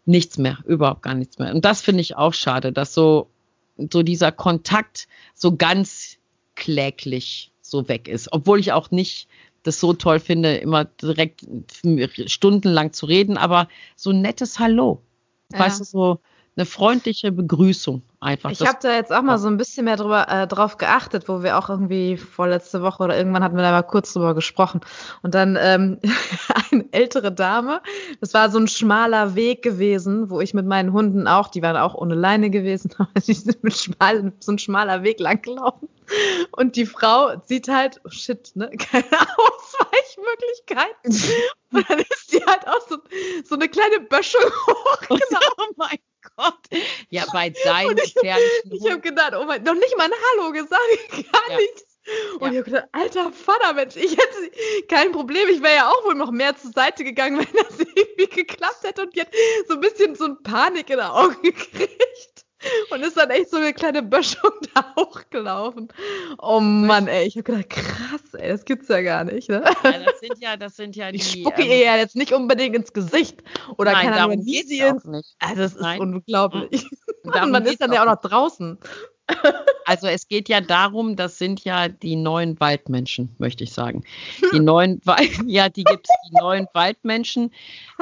nichts 0.06 0.38
mehr, 0.38 0.59
überhaupt 0.64 1.02
gar 1.02 1.14
nichts 1.14 1.38
mehr. 1.38 1.54
Und 1.54 1.66
das 1.66 1.82
finde 1.82 2.00
ich 2.00 2.16
auch 2.16 2.32
schade, 2.32 2.72
dass 2.72 2.94
so, 2.94 3.28
so 3.76 4.02
dieser 4.02 4.32
Kontakt 4.32 5.06
so 5.35 5.54
ganz 5.54 6.16
kläglich 6.54 7.50
so 7.61 7.88
weg 7.88 8.09
ist. 8.09 8.32
Obwohl 8.32 8.59
ich 8.59 8.72
auch 8.72 8.90
nicht 8.90 9.28
das 9.66 9.81
so 9.81 9.92
toll 9.92 10.20
finde, 10.20 10.57
immer 10.57 10.85
direkt 10.85 11.44
stundenlang 12.26 12.92
zu 12.92 13.07
reden, 13.07 13.37
aber 13.37 13.68
so 13.96 14.11
ein 14.11 14.22
nettes 14.22 14.59
Hallo. 14.59 15.02
Ja. 15.52 15.61
Weißt 15.61 15.81
du, 15.81 15.85
so, 15.85 16.20
eine 16.57 16.64
freundliche 16.64 17.33
Begrüßung 17.33 18.03
einfach. 18.19 18.51
Ich 18.51 18.66
habe 18.66 18.79
da 18.81 18.95
jetzt 18.95 19.12
auch 19.12 19.21
mal 19.21 19.37
so 19.38 19.47
ein 19.47 19.59
bisschen 19.59 19.85
mehr 19.85 19.97
drüber, 19.97 20.27
äh, 20.29 20.47
drauf 20.47 20.79
geachtet, 20.79 21.29
wo 21.29 21.42
wir 21.42 21.59
auch 21.59 21.69
irgendwie 21.69 22.16
vorletzte 22.16 22.81
Woche 22.81 23.03
oder 23.03 23.16
irgendwann 23.16 23.45
hatten 23.45 23.57
wir 23.57 23.62
da 23.62 23.73
mal 23.73 23.83
kurz 23.83 24.14
drüber 24.14 24.35
gesprochen. 24.35 24.81
Und 25.23 25.35
dann 25.35 25.59
ähm, 25.61 25.99
eine 26.73 26.87
ältere 26.92 27.31
Dame, 27.31 27.83
das 28.21 28.33
war 28.33 28.51
so 28.51 28.59
ein 28.59 28.69
schmaler 28.69 29.35
Weg 29.35 29.62
gewesen, 29.62 30.31
wo 30.31 30.40
ich 30.40 30.55
mit 30.55 30.64
meinen 30.64 30.95
Hunden 30.95 31.29
auch, 31.29 31.49
die 31.49 31.61
waren 31.61 31.77
auch 31.77 31.95
ohne 31.95 32.14
Leine 32.14 32.49
gewesen, 32.49 32.90
aber 32.99 33.21
die 33.21 33.35
sind 33.35 33.62
mit 33.62 33.77
schmal, 33.77 34.33
so 34.40 34.53
ein 34.53 34.59
schmaler 34.59 35.03
Weg 35.03 35.21
lang 35.21 35.42
gelaufen. 35.42 35.88
Und 36.53 36.77
die 36.77 36.87
Frau 36.87 37.35
sieht 37.45 37.69
halt, 37.69 38.01
oh 38.05 38.11
shit, 38.11 38.53
ne, 38.55 38.71
keine 38.79 39.05
Ausweichmöglichkeiten. 39.37 41.35
Und 41.73 41.90
dann 41.90 41.99
ist 41.99 42.33
die 42.33 42.42
halt 42.47 42.66
auch 42.66 42.81
so, 42.88 42.97
so 43.45 43.57
eine 43.57 43.69
kleine 43.69 44.01
Böschung 44.01 44.40
hochgelaufen. 44.40 45.37
Oh 45.59 45.73
mein 45.77 45.99
Gott. 46.37 46.59
Ja, 47.11 47.25
bei 47.33 47.51
deinen 47.51 47.99
ich, 47.99 48.14
Ich 48.16 48.90
habe 48.90 49.01
gedacht, 49.01 49.33
oh 49.35 49.44
mein, 49.44 49.62
noch 49.62 49.75
nicht 49.75 49.96
mal 49.96 50.05
ein 50.05 50.12
Hallo 50.12 50.53
gesagt, 50.53 50.81
gar 51.33 51.51
ja. 51.51 51.57
nichts. 51.57 51.85
Und 52.38 52.42
ja. 52.42 52.49
ich 52.51 52.59
habe 52.59 52.62
gedacht, 52.62 52.88
alter 52.92 53.33
Vater, 53.33 53.72
Mensch, 53.72 53.96
ich 53.96 54.12
hätte 54.12 54.87
kein 54.88 55.12
Problem, 55.12 55.49
ich 55.49 55.61
wäre 55.62 55.75
ja 55.75 55.90
auch 55.90 56.05
wohl 56.05 56.14
noch 56.14 56.31
mehr 56.31 56.57
zur 56.57 56.70
Seite 56.70 57.03
gegangen, 57.05 57.38
wenn 57.53 57.64
das 57.64 57.79
irgendwie 57.79 58.29
geklappt 58.29 58.83
hätte 58.83 59.03
und 59.03 59.16
jetzt 59.16 59.35
so 59.66 59.75
ein 59.75 59.81
bisschen 59.81 60.14
so 60.14 60.27
ein 60.27 60.42
Panik 60.42 60.90
in 60.90 60.99
den 60.99 61.07
Augen 61.07 61.42
gekriegt. 61.42 62.36
Und 62.90 63.02
ist 63.02 63.16
dann 63.16 63.31
echt 63.31 63.50
so 63.50 63.57
eine 63.57 63.72
kleine 63.72 64.02
Böschung 64.02 64.50
da 64.74 64.94
hochgelaufen. 64.96 65.88
Oh 66.38 66.61
Mann, 66.61 67.09
ey, 67.09 67.26
ich 67.26 67.37
habe 67.37 67.44
gedacht, 67.44 67.70
krass, 67.70 68.35
ey, 68.35 68.48
das 68.48 68.64
gibt's 68.64 68.88
ja 68.88 69.02
gar 69.02 69.24
nicht, 69.24 69.48
ne? 69.48 69.64
Ja, 69.85 69.92
das 70.05 70.20
sind 70.20 70.38
ja, 70.40 70.57
das 70.57 70.76
sind 70.76 70.96
ja 70.96 71.11
die. 71.11 71.18
Ich 71.18 71.31
spucke 71.31 71.62
ähm, 71.62 71.68
ihr 71.68 71.79
ja 71.79 71.96
jetzt 71.96 72.16
nicht 72.16 72.33
unbedingt 72.33 72.76
ins 72.76 72.92
Gesicht. 72.92 73.42
Oder 73.76 73.92
nein, 73.92 74.07
keine 74.07 74.22
Ahnung, 74.22 74.44
wie 74.44 74.62
sie 74.62 74.81
ins. 74.81 75.05
Nicht. 75.05 75.37
Also, 75.38 75.62
das 75.62 75.74
ist 75.74 75.81
nein. 75.81 76.00
unglaublich. 76.00 76.87
Und 77.22 77.35
man 77.50 77.64
ist 77.66 77.81
dann 77.81 77.92
ja 77.92 78.02
auch 78.02 78.07
noch 78.07 78.20
draußen. 78.20 78.79
Also 79.85 80.07
es 80.07 80.29
geht 80.29 80.48
ja 80.48 80.61
darum, 80.61 81.16
das 81.16 81.38
sind 81.38 81.64
ja 81.64 81.88
die 81.88 82.16
neuen 82.16 82.59
Waldmenschen, 82.61 83.35
möchte 83.38 83.64
ich 83.64 83.72
sagen. 83.72 84.05
Die 84.52 84.61
neuen, 84.61 85.00
ja, 85.46 85.68
die 85.68 85.85
gibt 85.85 86.09
es, 86.09 86.16
die 86.29 86.37
neuen 86.40 86.66
Waldmenschen, 86.74 87.52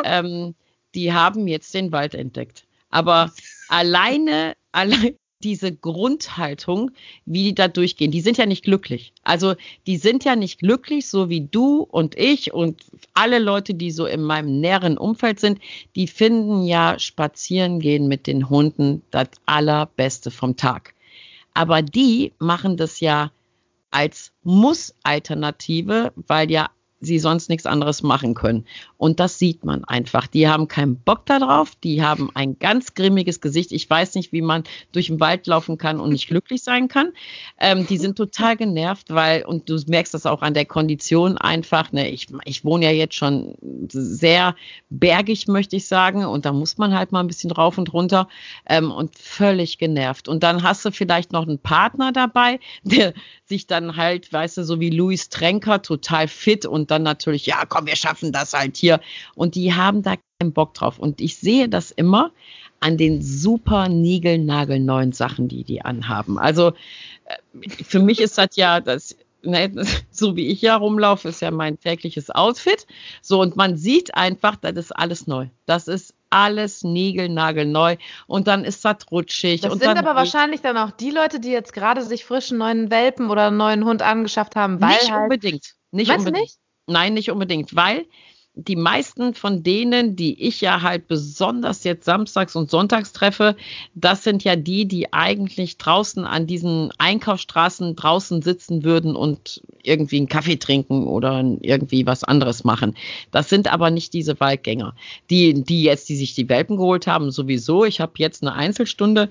ähm, 0.04 0.54
die 0.94 1.12
haben 1.12 1.46
jetzt 1.46 1.72
den 1.74 1.92
Wald 1.92 2.14
entdeckt. 2.14 2.66
Aber 2.90 3.32
alleine, 3.68 4.54
allein 4.72 5.16
diese 5.44 5.74
Grundhaltung, 5.74 6.90
wie 7.26 7.44
die 7.44 7.54
da 7.54 7.68
durchgehen, 7.68 8.10
die 8.10 8.22
sind 8.22 8.38
ja 8.38 8.46
nicht 8.46 8.64
glücklich. 8.64 9.12
Also 9.22 9.54
die 9.86 9.98
sind 9.98 10.24
ja 10.24 10.36
nicht 10.36 10.58
glücklich, 10.58 11.08
so 11.08 11.28
wie 11.28 11.42
du 11.42 11.80
und 11.82 12.16
ich 12.16 12.54
und 12.54 12.82
alle 13.12 13.38
Leute, 13.38 13.74
die 13.74 13.90
so 13.90 14.06
in 14.06 14.22
meinem 14.22 14.60
näheren 14.60 14.96
Umfeld 14.96 15.38
sind, 15.38 15.60
die 15.94 16.06
finden 16.06 16.64
ja 16.64 16.98
spazieren 16.98 17.78
gehen 17.78 18.08
mit 18.08 18.26
den 18.26 18.48
Hunden 18.48 19.02
das 19.10 19.28
allerbeste 19.44 20.30
vom 20.30 20.56
Tag. 20.56 20.94
Aber 21.52 21.82
die 21.82 22.32
machen 22.38 22.76
das 22.76 23.00
ja 23.00 23.30
als 23.90 24.32
Muss-Alternative, 24.42 26.12
weil 26.16 26.50
ja 26.50 26.70
sie 27.00 27.18
sonst 27.18 27.48
nichts 27.48 27.66
anderes 27.66 28.02
machen 28.02 28.34
können. 28.34 28.64
Und 28.96 29.20
das 29.20 29.38
sieht 29.38 29.64
man 29.64 29.84
einfach. 29.84 30.26
Die 30.26 30.48
haben 30.48 30.68
keinen 30.68 30.96
Bock 30.96 31.26
darauf, 31.26 31.74
die 31.76 32.02
haben 32.02 32.30
ein 32.34 32.58
ganz 32.58 32.94
grimmiges 32.94 33.40
Gesicht. 33.40 33.72
Ich 33.72 33.88
weiß 33.88 34.14
nicht, 34.14 34.32
wie 34.32 34.42
man 34.42 34.64
durch 34.92 35.08
den 35.08 35.20
Wald 35.20 35.46
laufen 35.46 35.78
kann 35.78 36.00
und 36.00 36.10
nicht 36.10 36.28
glücklich 36.28 36.62
sein 36.62 36.88
kann. 36.88 37.12
Ähm, 37.58 37.86
die 37.86 37.98
sind 37.98 38.16
total 38.16 38.56
genervt, 38.56 39.12
weil, 39.12 39.44
und 39.44 39.68
du 39.68 39.78
merkst 39.86 40.14
das 40.14 40.26
auch 40.26 40.42
an 40.42 40.54
der 40.54 40.64
Kondition 40.64 41.36
einfach, 41.36 41.92
ne, 41.92 42.10
ich, 42.10 42.28
ich 42.44 42.64
wohne 42.64 42.86
ja 42.86 42.90
jetzt 42.90 43.14
schon 43.14 43.54
sehr 43.88 44.56
bergig, 44.88 45.48
möchte 45.48 45.76
ich 45.76 45.86
sagen, 45.86 46.24
und 46.24 46.46
da 46.46 46.52
muss 46.52 46.78
man 46.78 46.96
halt 46.96 47.12
mal 47.12 47.20
ein 47.20 47.26
bisschen 47.26 47.50
rauf 47.50 47.78
und 47.78 47.92
runter 47.92 48.28
ähm, 48.66 48.90
und 48.90 49.18
völlig 49.18 49.78
genervt. 49.78 50.28
Und 50.28 50.42
dann 50.42 50.62
hast 50.62 50.84
du 50.84 50.90
vielleicht 50.90 51.32
noch 51.32 51.46
einen 51.46 51.58
Partner 51.58 52.12
dabei, 52.12 52.60
der 52.82 53.12
sich 53.44 53.66
dann 53.66 53.96
halt, 53.96 54.32
weißt 54.32 54.58
du, 54.58 54.64
so 54.64 54.80
wie 54.80 54.90
Louis 54.90 55.28
Tränker, 55.28 55.82
total 55.82 56.28
fit 56.28 56.64
und 56.64 56.83
dann 56.90 57.02
natürlich, 57.02 57.46
ja, 57.46 57.64
komm, 57.68 57.86
wir 57.86 57.96
schaffen 57.96 58.32
das 58.32 58.52
halt 58.52 58.76
hier. 58.76 59.00
Und 59.34 59.54
die 59.54 59.74
haben 59.74 60.02
da 60.02 60.16
keinen 60.38 60.52
Bock 60.52 60.74
drauf. 60.74 60.98
Und 60.98 61.20
ich 61.20 61.36
sehe 61.36 61.68
das 61.68 61.90
immer 61.90 62.32
an 62.80 62.96
den 62.96 63.22
super 63.22 63.88
niegelnagelneuen 63.88 65.12
Sachen, 65.12 65.48
die 65.48 65.64
die 65.64 65.82
anhaben. 65.82 66.38
Also 66.38 66.72
äh, 67.24 67.68
für 67.82 68.00
mich 68.00 68.20
ist 68.20 68.36
das 68.36 68.56
ja 68.56 68.80
das 68.80 69.16
ne, 69.46 69.70
so 70.10 70.36
wie 70.36 70.48
ich 70.48 70.62
ja 70.62 70.76
rumlaufe, 70.76 71.28
ist 71.28 71.40
ja 71.40 71.50
mein 71.50 71.78
tägliches 71.78 72.30
Outfit. 72.30 72.86
So, 73.22 73.40
und 73.40 73.56
man 73.56 73.76
sieht 73.76 74.14
einfach, 74.14 74.56
das 74.56 74.72
ist 74.76 74.92
alles 74.92 75.26
neu. 75.26 75.48
Das 75.66 75.88
ist 75.88 76.14
alles 76.30 76.82
niegelnagelneu 76.82 77.96
und 78.26 78.48
dann 78.48 78.64
ist 78.64 78.84
das 78.84 78.96
rutschig. 79.10 79.60
Das 79.60 79.72
und 79.72 79.80
sind 79.80 79.96
aber 79.96 80.16
wahrscheinlich 80.16 80.62
dann 80.62 80.76
auch 80.76 80.90
die 80.90 81.10
Leute, 81.10 81.38
die 81.38 81.50
jetzt 81.50 81.72
gerade 81.72 82.02
sich 82.02 82.24
frischen 82.24 82.58
neuen 82.58 82.90
Welpen 82.90 83.30
oder 83.30 83.48
einen 83.48 83.56
neuen 83.56 83.84
Hund 83.84 84.02
angeschafft 84.02 84.56
haben, 84.56 84.80
weil 84.80 84.88
nicht 84.88 85.12
halt 85.12 85.22
unbedingt. 85.22 85.74
Nicht 85.92 86.10
unbedingt. 86.10 86.42
Nicht? 86.42 86.58
Nein, 86.86 87.14
nicht 87.14 87.30
unbedingt, 87.30 87.74
weil 87.74 88.06
die 88.56 88.76
meisten 88.76 89.34
von 89.34 89.64
denen, 89.64 90.14
die 90.14 90.40
ich 90.46 90.60
ja 90.60 90.82
halt 90.82 91.08
besonders 91.08 91.82
jetzt 91.82 92.04
samstags 92.04 92.54
und 92.54 92.70
sonntags 92.70 93.12
treffe, 93.12 93.56
das 93.96 94.22
sind 94.22 94.44
ja 94.44 94.54
die, 94.54 94.86
die 94.86 95.12
eigentlich 95.12 95.76
draußen 95.76 96.24
an 96.24 96.46
diesen 96.46 96.92
Einkaufsstraßen 96.98 97.96
draußen 97.96 98.42
sitzen 98.42 98.84
würden 98.84 99.16
und 99.16 99.60
irgendwie 99.82 100.18
einen 100.18 100.28
Kaffee 100.28 100.56
trinken 100.56 101.08
oder 101.08 101.44
irgendwie 101.62 102.06
was 102.06 102.22
anderes 102.22 102.62
machen. 102.62 102.94
Das 103.32 103.48
sind 103.48 103.72
aber 103.72 103.90
nicht 103.90 104.12
diese 104.12 104.38
Waldgänger. 104.38 104.94
Die, 105.30 105.64
die 105.64 105.82
jetzt, 105.82 106.08
die 106.08 106.16
sich 106.16 106.34
die 106.34 106.48
Welpen 106.48 106.76
geholt 106.76 107.08
haben, 107.08 107.32
sowieso. 107.32 107.84
Ich 107.84 108.00
habe 108.00 108.12
jetzt 108.18 108.42
eine 108.42 108.52
Einzelstunde 108.52 109.30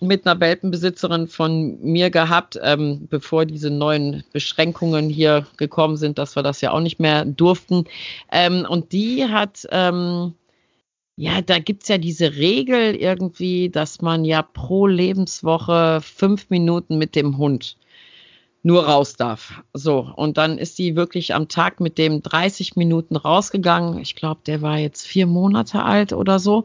mit 0.00 0.26
einer 0.26 0.40
Welpenbesitzerin 0.40 1.28
von 1.28 1.78
mir 1.82 2.10
gehabt, 2.10 2.58
ähm, 2.62 3.06
bevor 3.08 3.44
diese 3.44 3.70
neuen 3.70 4.24
Beschränkungen 4.32 5.08
hier 5.08 5.46
gekommen 5.56 5.96
sind, 5.96 6.18
dass 6.18 6.36
wir 6.36 6.42
das 6.42 6.60
ja 6.60 6.72
auch 6.72 6.80
nicht 6.80 7.00
mehr 7.00 7.24
durften. 7.24 7.84
Ähm, 8.32 8.66
und 8.68 8.92
die 8.92 9.26
hat, 9.26 9.66
ähm, 9.70 10.34
ja, 11.16 11.42
da 11.42 11.58
gibt's 11.58 11.88
ja 11.88 11.98
diese 11.98 12.36
Regel 12.36 12.96
irgendwie, 12.96 13.68
dass 13.68 14.00
man 14.00 14.24
ja 14.24 14.42
pro 14.42 14.86
Lebenswoche 14.86 16.00
fünf 16.02 16.48
Minuten 16.50 16.98
mit 16.98 17.14
dem 17.14 17.36
Hund 17.36 17.76
nur 18.62 18.84
raus 18.84 19.16
darf. 19.16 19.62
So, 19.72 20.10
und 20.16 20.36
dann 20.38 20.58
ist 20.58 20.76
sie 20.76 20.96
wirklich 20.96 21.34
am 21.34 21.48
Tag 21.48 21.80
mit 21.80 21.98
dem 21.98 22.22
30 22.22 22.76
Minuten 22.76 23.16
rausgegangen. 23.16 23.98
Ich 24.00 24.16
glaube, 24.16 24.40
der 24.46 24.62
war 24.62 24.78
jetzt 24.78 25.06
vier 25.06 25.26
Monate 25.26 25.82
alt 25.82 26.12
oder 26.12 26.38
so 26.38 26.64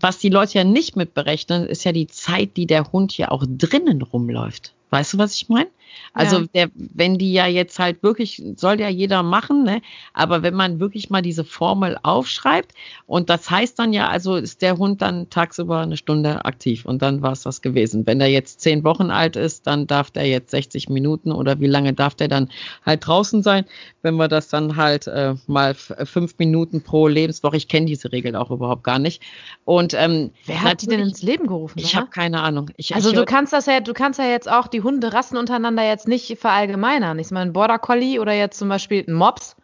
was 0.00 0.18
die 0.18 0.28
Leute 0.28 0.58
ja 0.58 0.64
nicht 0.64 0.96
mitberechnen, 0.96 1.66
ist 1.66 1.84
ja 1.84 1.92
die 1.92 2.06
Zeit, 2.06 2.56
die 2.56 2.66
der 2.66 2.92
Hund 2.92 3.16
ja 3.16 3.30
auch 3.30 3.44
drinnen 3.46 4.02
rumläuft. 4.02 4.74
Weißt 4.90 5.14
du, 5.14 5.18
was 5.18 5.34
ich 5.34 5.48
meine? 5.48 5.68
Also 6.12 6.40
ja. 6.40 6.46
der, 6.54 6.70
wenn 6.74 7.18
die 7.18 7.32
ja 7.32 7.46
jetzt 7.46 7.78
halt 7.78 8.02
wirklich, 8.02 8.42
soll 8.56 8.80
ja 8.80 8.88
jeder 8.88 9.22
machen, 9.22 9.64
ne? 9.64 9.82
Aber 10.12 10.42
wenn 10.42 10.54
man 10.54 10.80
wirklich 10.80 11.10
mal 11.10 11.22
diese 11.22 11.44
Formel 11.44 11.96
aufschreibt 12.02 12.72
und 13.06 13.30
das 13.30 13.50
heißt 13.50 13.78
dann 13.78 13.92
ja, 13.92 14.08
also 14.08 14.36
ist 14.36 14.62
der 14.62 14.78
Hund 14.78 15.02
dann 15.02 15.30
tagsüber 15.30 15.80
eine 15.80 15.96
Stunde 15.96 16.44
aktiv 16.44 16.84
und 16.84 17.02
dann 17.02 17.22
war 17.22 17.32
es 17.32 17.42
das 17.42 17.62
gewesen. 17.62 18.06
Wenn 18.06 18.20
er 18.20 18.28
jetzt 18.28 18.60
zehn 18.60 18.84
Wochen 18.84 19.10
alt 19.10 19.36
ist, 19.36 19.66
dann 19.66 19.86
darf 19.86 20.10
der 20.10 20.26
jetzt 20.26 20.50
60 20.50 20.88
Minuten 20.88 21.32
oder 21.32 21.60
wie 21.60 21.66
lange 21.66 21.92
darf 21.92 22.14
der 22.14 22.28
dann 22.28 22.48
halt 22.84 23.06
draußen 23.06 23.42
sein? 23.42 23.64
Wenn 24.02 24.16
wir 24.16 24.28
das 24.28 24.48
dann 24.48 24.76
halt 24.76 25.06
äh, 25.06 25.34
mal 25.46 25.74
fünf 25.74 26.38
Minuten 26.38 26.82
pro 26.82 27.08
Lebenswoche, 27.08 27.56
ich 27.56 27.68
kenne 27.68 27.86
diese 27.86 28.12
Regel 28.12 28.36
auch 28.36 28.50
überhaupt 28.50 28.84
gar 28.84 28.98
nicht. 28.98 29.22
Und 29.64 29.94
ähm, 29.94 30.30
wer 30.46 30.62
hat 30.62 30.82
die 30.82 30.86
denn 30.86 31.00
ins 31.00 31.22
Leben 31.22 31.46
gerufen? 31.46 31.78
Ich 31.78 31.96
habe 31.96 32.08
keine 32.08 32.40
Ahnung. 32.40 32.70
Ich, 32.76 32.94
also 32.94 33.10
ich, 33.10 33.14
du 33.14 33.24
kannst 33.24 33.52
das 33.52 33.66
ja, 33.66 33.80
du 33.80 33.92
kannst 33.92 34.18
ja 34.18 34.26
jetzt 34.26 34.50
auch 34.50 34.66
die 34.66 34.82
Hunderassen 34.82 35.36
untereinander 35.36 35.77
jetzt 35.82 36.08
nicht 36.08 36.38
verallgemeinern. 36.38 37.18
Ich 37.18 37.30
meine, 37.30 37.52
Border 37.52 37.78
Collie 37.78 38.20
oder 38.20 38.32
jetzt 38.32 38.58
zum 38.58 38.68
Beispiel 38.68 39.04
ein 39.06 39.12
Mops. 39.14 39.56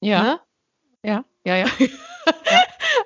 Ja. 0.00 0.22
Ne? 0.22 0.40
Ja, 1.04 1.24
ja, 1.44 1.56
ja. 1.56 1.66
ja. 1.78 2.62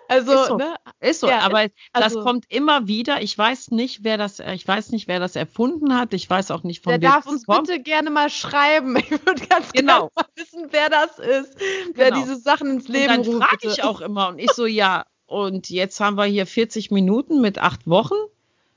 Also, 0.08 0.32
ist 0.32 0.46
so, 0.48 0.56
ne? 0.56 0.74
ist 1.00 1.20
so. 1.20 1.28
Ja, 1.28 1.40
aber 1.40 1.58
also, 1.92 2.16
das 2.16 2.24
kommt 2.24 2.44
immer 2.48 2.86
wieder. 2.88 3.22
Ich 3.22 3.36
weiß 3.36 3.70
nicht, 3.70 4.04
wer 4.04 4.18
das, 4.18 4.40
ich 4.40 4.66
weiß 4.66 4.90
nicht, 4.90 5.08
wer 5.08 5.20
das 5.20 5.36
erfunden 5.36 5.96
hat. 5.96 6.12
Ich 6.14 6.28
weiß 6.28 6.50
auch 6.50 6.62
nicht, 6.64 6.82
von 6.82 6.90
Der 6.92 7.00
wem 7.00 7.10
darf 7.10 7.26
uns 7.26 7.46
kommt. 7.46 7.66
bitte 7.68 7.82
gerne 7.82 8.10
mal 8.10 8.28
schreiben. 8.30 8.96
Ich 8.96 9.10
würde 9.10 9.46
ganz 9.46 9.72
Genau. 9.72 10.08
gerne 10.10 10.28
wissen, 10.36 10.66
wer 10.70 10.90
das 10.90 11.18
ist, 11.18 11.56
wer 11.94 12.10
Genau. 12.10 12.20
diese 12.20 12.36
Sachen 12.36 12.70
ins 12.70 12.86
Und 12.86 12.92
Leben 12.94 13.08
dann 13.08 13.20
ruft. 13.22 13.38
frage 13.42 13.56
bitte. 13.62 13.72
ich 13.74 13.82
auch 13.84 14.00
immer 14.00 14.28
und 14.28 14.38
ich 14.38 14.50
so, 14.52 14.66
ja, 14.66 15.06
und 15.26 15.70
jetzt 15.70 15.98
haben 16.00 16.16
wir 16.16 16.24
hier 16.24 16.46
40 16.46 16.90
Minuten 16.90 17.40
mit 17.40 17.58
acht 17.58 17.86
Wochen. 17.86 18.14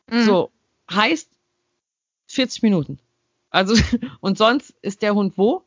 Mhm. 0.09 0.23
So, 0.23 0.51
heißt 0.91 1.29
40 2.27 2.63
Minuten. 2.63 2.99
Also, 3.55 3.75
und 4.21 4.37
sonst 4.37 4.73
ist 4.81 5.01
der 5.01 5.15
Hund 5.15 5.37
wo? 5.37 5.63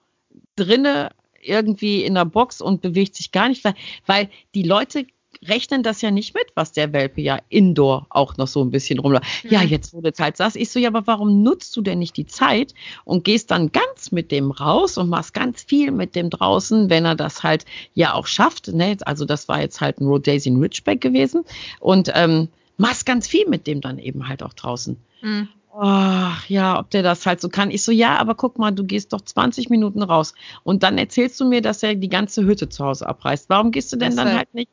Drinne 0.57 1.11
irgendwie 1.41 2.03
in 2.05 2.15
der 2.15 2.25
Box 2.25 2.61
und 2.61 2.81
bewegt 2.83 3.15
sich 3.15 3.33
gar 3.33 3.49
nicht, 3.49 3.65
weil, 3.65 3.75
weil 4.07 4.29
die 4.55 4.63
Leute 4.65 5.07
rechnen 5.47 5.85
das 5.85 6.03
ja 6.03 6.11
nicht 6.11 6.35
mit, 6.35 6.47
was 6.57 6.73
der 6.73 6.93
Welpe 6.93 7.21
ja 7.21 7.39
indoor 7.49 8.07
auch 8.11 8.37
noch 8.39 8.49
so 8.49 8.61
ein 8.61 8.71
bisschen 8.73 8.99
rumläuft. 8.99 9.45
Ja, 9.49 9.63
Mhm. 9.63 9.69
jetzt 9.69 9.95
wo 9.95 10.01
du 10.01 10.13
Zeit 10.13 10.37
sagst, 10.37 10.57
ich 10.57 10.69
so, 10.69 10.81
ja, 10.81 10.89
aber 10.89 11.07
warum 11.07 11.45
nutzt 11.45 11.77
du 11.77 11.81
denn 11.81 12.01
nicht 12.01 12.17
die 12.17 12.27
Zeit 12.27 12.75
und 13.05 13.23
gehst 13.23 13.53
dann 13.53 13.71
ganz 13.71 14.11
mit 14.11 14.33
dem 14.33 14.51
raus 14.51 14.99
und 14.99 15.09
machst 15.09 15.35
ganz 15.35 15.63
viel 15.63 15.93
mit 15.93 16.17
dem 16.17 16.29
draußen, 16.31 16.91
wenn 16.91 17.05
er 17.05 17.15
das 17.15 17.45
halt 17.45 17.67
ja 17.95 18.15
auch 18.15 18.27
schafft. 18.27 18.69
Ne? 18.69 18.97
Also 19.05 19.25
das 19.27 19.47
war 19.47 19.61
jetzt 19.61 19.81
halt 19.81 20.01
ein 20.01 20.09
Rhodesian 20.09 20.57
Ridgeback 20.61 21.01
gewesen 21.01 21.45
und 21.79 22.11
ähm, 22.15 22.49
machst 22.77 23.07
ganz 23.07 23.29
viel 23.29 23.49
mit 23.49 23.69
dem 23.69 23.81
dann 23.81 24.01
eben 24.01 24.29
halt 24.29 24.43
auch 24.43 24.55
draußen. 24.55 24.97
Mhm. 25.23 25.49
Ach 25.81 26.45
ja, 26.49 26.77
ob 26.81 26.91
der 26.91 27.05
das 27.05 27.25
halt 27.25 27.41
so 27.41 27.49
kann. 27.49 27.71
Ich 27.71 27.85
so, 27.85 27.93
ja, 27.93 28.17
aber 28.17 28.35
guck 28.35 28.59
mal, 28.59 28.73
du 28.73 28.83
gehst 28.83 29.13
doch 29.13 29.21
20 29.21 29.71
Minuten 29.71 30.03
raus. 30.03 30.35
Und 30.65 30.83
dann 30.83 30.99
erzählst 30.99 31.39
du 31.39 31.45
mir, 31.45 31.63
dass 31.63 31.85
er 31.85 31.95
die 31.95 32.09
ganze 32.09 32.45
Hütte 32.45 32.69
zu 32.69 32.85
Hause 32.85 33.09
abreißt. 33.09 33.49
Warum 33.49 33.71
gehst 33.71 33.93
du 33.93 33.97
denn 33.97 34.17
dann 34.17 34.27
Deshalb. 34.27 34.39
halt 34.39 34.55
nicht 34.55 34.71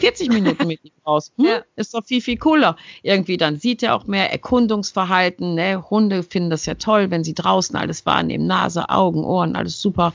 40 0.00 0.28
Minuten 0.32 0.66
mit 0.66 0.84
ihm 0.84 0.90
raus? 1.06 1.30
Hm? 1.36 1.44
Ja. 1.44 1.62
Ist 1.76 1.94
doch 1.94 2.04
viel, 2.04 2.20
viel 2.20 2.36
cooler. 2.36 2.76
Irgendwie 3.02 3.36
dann 3.36 3.58
sieht 3.60 3.84
er 3.84 3.94
auch 3.94 4.06
mehr 4.06 4.32
Erkundungsverhalten. 4.32 5.54
Ne? 5.54 5.88
Hunde 5.88 6.24
finden 6.24 6.50
das 6.50 6.66
ja 6.66 6.74
toll, 6.74 7.12
wenn 7.12 7.22
sie 7.22 7.34
draußen 7.34 7.76
alles 7.76 8.04
wahrnehmen. 8.04 8.48
Nase, 8.48 8.88
Augen, 8.88 9.22
Ohren, 9.22 9.54
alles 9.54 9.80
super. 9.80 10.14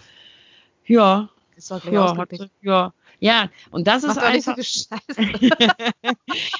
Ja, 0.85 1.29
Ist 1.55 1.69
ja, 1.69 2.03
ausgeklickt. 2.03 2.43
hat, 2.43 2.51
ja. 2.61 2.93
Ja, 3.21 3.49
und 3.71 3.87
das 3.87 4.03
ist 4.03 4.15
Macht 4.17 4.19
so 4.19 4.25
einfach. 4.25 4.57
Scheiße. 4.61 5.49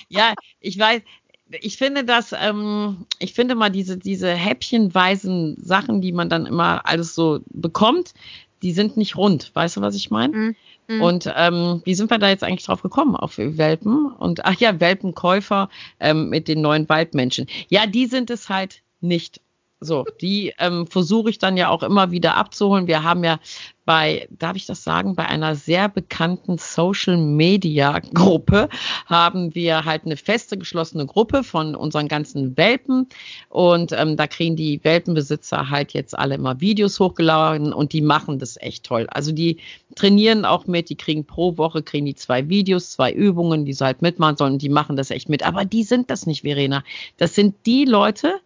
ja, 0.08 0.34
ich 0.62 0.80
weiß, 0.80 1.02
ich 1.50 1.78
finde 1.78 2.04
das, 2.04 2.34
ähm, 2.38 3.06
ich 3.20 3.34
finde 3.34 3.56
mal 3.56 3.70
diese, 3.70 3.98
diese 3.98 4.32
häppchenweisen 4.32 5.58
Sachen, 5.62 6.02
die 6.02 6.12
man 6.12 6.30
dann 6.30 6.46
immer 6.46 6.86
alles 6.86 7.16
so 7.16 7.40
bekommt, 7.48 8.14
die 8.62 8.72
sind 8.72 8.98
nicht 8.98 9.16
rund. 9.16 9.52
Weißt 9.54 9.78
du, 9.78 9.82
was 9.82 9.96
ich 9.96 10.10
meine? 10.10 10.36
Mhm. 10.36 10.56
Mhm. 10.88 11.02
Und 11.02 11.34
ähm, 11.36 11.82
wie 11.86 11.96
sind 11.96 12.10
wir 12.10 12.18
da 12.18 12.30
jetzt 12.30 12.44
eigentlich 12.44 12.66
drauf 12.66 12.82
gekommen? 12.82 13.16
Auf 13.16 13.38
Welpen? 13.38 14.08
Und 14.12 14.46
ach 14.46 14.60
ja, 14.60 14.80
Welpenkäufer 14.80 15.70
ähm, 16.00 16.30
mit 16.30 16.48
den 16.48 16.62
neuen 16.62 16.88
Waldmenschen. 16.90 17.48
Ja, 17.70 17.86
die 17.88 18.06
sind 18.06 18.30
es 18.30 18.50
halt 18.50 18.82
nicht. 19.02 19.42
So, 19.82 20.06
die 20.22 20.54
ähm, 20.58 20.88
versuche 20.88 21.30
ich 21.30 21.38
dann 21.38 21.58
ja 21.58 21.70
auch 21.70 21.84
immer 21.84 22.12
wieder 22.12 22.38
abzuholen. 22.38 22.88
Wir 22.88 23.04
haben 23.04 23.24
ja 23.24 23.40
bei, 23.86 24.28
darf 24.32 24.56
ich 24.56 24.66
das 24.66 24.84
sagen, 24.84 25.16
bei 25.16 25.28
einer 25.28 25.56
sehr 25.56 25.90
bekannten 25.90 26.58
Social 26.58 27.18
Media 27.18 28.00
Gruppe 28.00 28.70
haben 29.06 29.54
wir 29.54 29.86
halt 29.86 30.06
eine 30.06 30.18
feste 30.18 30.58
geschlossene 30.58 31.06
Gruppe 31.06 31.44
von 31.44 31.76
unseren 31.76 32.08
ganzen 32.08 32.58
Welpen 32.58 33.08
und 33.50 33.92
ähm, 33.92 34.18
da 34.18 34.28
kriegen 34.28 34.56
die 34.56 34.84
Welpenbesitzer 34.84 35.70
halt 35.70 35.94
jetzt 35.94 36.18
alle 36.18 36.36
immer 36.36 36.60
Videos 36.60 37.00
hochgeladen 37.00 37.74
und 37.74 37.94
die 37.94 38.02
machen 38.02 38.40
das 38.40 38.58
echt 38.58 38.86
toll. 38.86 39.08
Also 39.10 39.32
die 39.32 39.58
trainieren 39.96 40.46
auch 40.46 40.66
mit, 40.66 40.90
die 40.90 40.96
kriegen 40.96 41.26
pro 41.26 41.58
Woche 41.58 41.84
kriegen 41.84 42.06
die 42.06 42.16
zwei 42.16 42.50
Videos, 42.50 42.92
zwei 42.92 43.12
Übungen, 43.12 43.66
die 43.66 43.74
sie 43.74 43.86
halt 43.86 44.02
mitmachen 44.02 44.38
sollen. 44.38 44.58
Die 44.58 44.70
machen 44.70 44.96
das 44.96 45.12
echt 45.12 45.30
mit. 45.30 45.44
Aber 45.44 45.66
die 45.66 45.84
sind 45.84 46.10
das 46.10 46.26
nicht, 46.26 46.42
Verena. 46.42 46.84
Das 47.18 47.36
sind 47.36 47.56
die 47.66 47.86
Leute, 47.86 48.40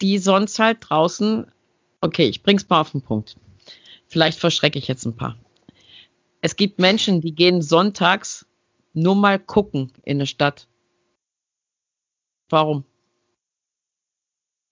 die 0.00 0.18
sonst 0.18 0.58
halt 0.58 0.78
draußen, 0.80 1.46
okay, 2.00 2.26
ich 2.26 2.42
bring's 2.42 2.68
mal 2.68 2.80
auf 2.80 2.90
den 2.90 3.02
Punkt. 3.02 3.36
Vielleicht 4.10 4.38
verschrecke 4.38 4.78
ich 4.78 4.88
jetzt 4.88 5.06
ein 5.06 5.16
paar. 5.16 5.36
Es 6.42 6.56
gibt 6.56 6.78
Menschen, 6.78 7.20
die 7.20 7.34
gehen 7.34 7.62
sonntags 7.62 8.46
nur 8.92 9.14
mal 9.14 9.38
gucken 9.38 9.92
in 10.02 10.16
eine 10.18 10.26
Stadt. 10.26 10.68
Warum? 12.48 12.84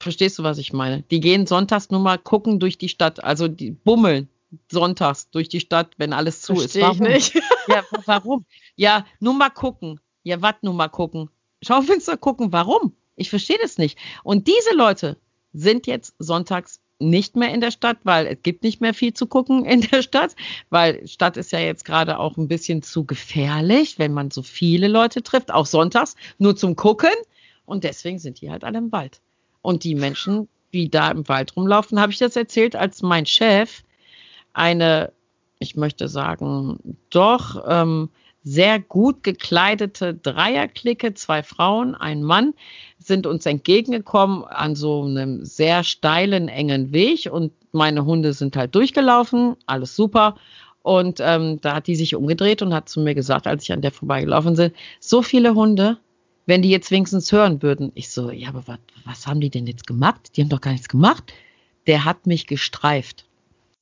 Verstehst 0.00 0.38
du, 0.38 0.42
was 0.42 0.58
ich 0.58 0.72
meine? 0.72 1.02
Die 1.10 1.20
gehen 1.20 1.46
sonntags 1.46 1.90
nur 1.90 2.00
mal 2.00 2.18
gucken 2.18 2.58
durch 2.60 2.78
die 2.78 2.88
Stadt, 2.88 3.22
also 3.22 3.48
die 3.48 3.70
bummeln 3.72 4.28
sonntags 4.70 5.30
durch 5.30 5.48
die 5.48 5.60
Stadt, 5.60 5.92
wenn 5.98 6.12
alles 6.12 6.40
zu 6.42 6.54
ist. 6.54 6.72
Verstehe 6.72 6.90
ich 6.92 6.98
Warum? 6.98 7.12
nicht. 7.12 7.34
Ja, 7.68 7.82
wa- 7.90 8.02
warum? 8.06 8.46
Ja, 8.76 9.04
nur 9.20 9.34
mal 9.34 9.50
gucken. 9.50 10.00
Ja, 10.22 10.40
was 10.40 10.54
nur 10.62 10.72
mal 10.72 10.88
gucken? 10.88 11.28
Schaufenster 11.62 12.16
gucken, 12.16 12.50
warum? 12.50 12.96
Ich 13.14 13.28
verstehe 13.28 13.58
das 13.60 13.76
nicht. 13.76 13.98
Und 14.24 14.46
diese 14.48 14.74
Leute 14.74 15.18
sind 15.52 15.86
jetzt 15.86 16.14
sonntags 16.18 16.80
nicht 16.98 17.36
mehr 17.36 17.52
in 17.52 17.60
der 17.60 17.70
Stadt, 17.70 17.98
weil 18.04 18.26
es 18.26 18.38
gibt 18.42 18.62
nicht 18.62 18.80
mehr 18.80 18.94
viel 18.94 19.14
zu 19.14 19.26
gucken 19.26 19.64
in 19.64 19.82
der 19.82 20.02
Stadt, 20.02 20.34
weil 20.70 21.06
Stadt 21.06 21.36
ist 21.36 21.52
ja 21.52 21.60
jetzt 21.60 21.84
gerade 21.84 22.18
auch 22.18 22.36
ein 22.36 22.48
bisschen 22.48 22.82
zu 22.82 23.04
gefährlich, 23.04 23.98
wenn 23.98 24.12
man 24.12 24.30
so 24.30 24.42
viele 24.42 24.88
Leute 24.88 25.22
trifft, 25.22 25.52
auch 25.52 25.66
sonntags, 25.66 26.16
nur 26.38 26.56
zum 26.56 26.76
Gucken. 26.76 27.10
Und 27.66 27.84
deswegen 27.84 28.18
sind 28.18 28.40
die 28.40 28.50
halt 28.50 28.64
alle 28.64 28.78
im 28.78 28.92
Wald. 28.92 29.20
Und 29.62 29.84
die 29.84 29.94
Menschen, 29.94 30.48
die 30.72 30.90
da 30.90 31.10
im 31.10 31.28
Wald 31.28 31.56
rumlaufen, 31.56 32.00
habe 32.00 32.12
ich 32.12 32.18
das 32.18 32.36
erzählt, 32.36 32.74
als 32.74 33.02
mein 33.02 33.26
Chef 33.26 33.82
eine, 34.52 35.12
ich 35.58 35.76
möchte 35.76 36.08
sagen, 36.08 36.96
doch 37.10 37.62
ähm, 37.68 38.10
sehr 38.48 38.80
gut 38.80 39.22
gekleidete 39.22 40.14
Dreierklicke, 40.14 41.12
zwei 41.14 41.42
Frauen, 41.42 41.94
ein 41.94 42.22
Mann, 42.22 42.54
sind 42.98 43.26
uns 43.26 43.44
entgegengekommen 43.44 44.44
an 44.44 44.74
so 44.74 45.04
einem 45.04 45.44
sehr 45.44 45.84
steilen, 45.84 46.48
engen 46.48 46.92
Weg 46.92 47.28
und 47.30 47.52
meine 47.72 48.06
Hunde 48.06 48.32
sind 48.32 48.56
halt 48.56 48.74
durchgelaufen, 48.74 49.56
alles 49.66 49.94
super. 49.94 50.36
Und 50.82 51.20
ähm, 51.20 51.60
da 51.60 51.74
hat 51.74 51.86
die 51.86 51.96
sich 51.96 52.14
umgedreht 52.14 52.62
und 52.62 52.72
hat 52.72 52.88
zu 52.88 53.00
mir 53.00 53.14
gesagt, 53.14 53.46
als 53.46 53.64
ich 53.64 53.72
an 53.72 53.82
der 53.82 53.92
vorbeigelaufen 53.92 54.54
bin, 54.54 54.72
so 55.00 55.20
viele 55.20 55.54
Hunde, 55.54 55.98
wenn 56.46 56.62
die 56.62 56.70
jetzt 56.70 56.90
wenigstens 56.90 57.30
hören 57.30 57.62
würden. 57.62 57.92
Ich 57.94 58.08
so, 58.08 58.30
ja, 58.30 58.48
aber 58.48 58.66
was, 58.66 58.78
was 59.04 59.26
haben 59.26 59.40
die 59.40 59.50
denn 59.50 59.66
jetzt 59.66 59.86
gemacht? 59.86 60.30
Die 60.34 60.40
haben 60.40 60.48
doch 60.48 60.62
gar 60.62 60.72
nichts 60.72 60.88
gemacht. 60.88 61.34
Der 61.86 62.06
hat 62.06 62.26
mich 62.26 62.46
gestreift. 62.46 63.26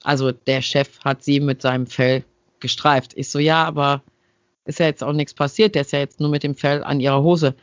Also 0.02 0.32
der 0.32 0.62
Chef 0.62 0.98
hat 1.04 1.22
sie 1.22 1.38
mit 1.38 1.62
seinem 1.62 1.86
Fell 1.86 2.24
gestreift. 2.58 3.12
Ich 3.14 3.30
so, 3.30 3.38
ja, 3.38 3.64
aber 3.64 4.02
ist 4.66 4.78
ja 4.80 4.86
jetzt 4.86 5.02
auch 5.02 5.12
nichts 5.12 5.34
passiert, 5.34 5.74
der 5.74 5.82
ist 5.82 5.92
ja 5.92 5.98
jetzt 5.98 6.20
nur 6.20 6.30
mit 6.30 6.42
dem 6.42 6.54
Fell 6.54 6.84
an 6.84 7.00
ihrer 7.00 7.22
Hose. 7.22 7.54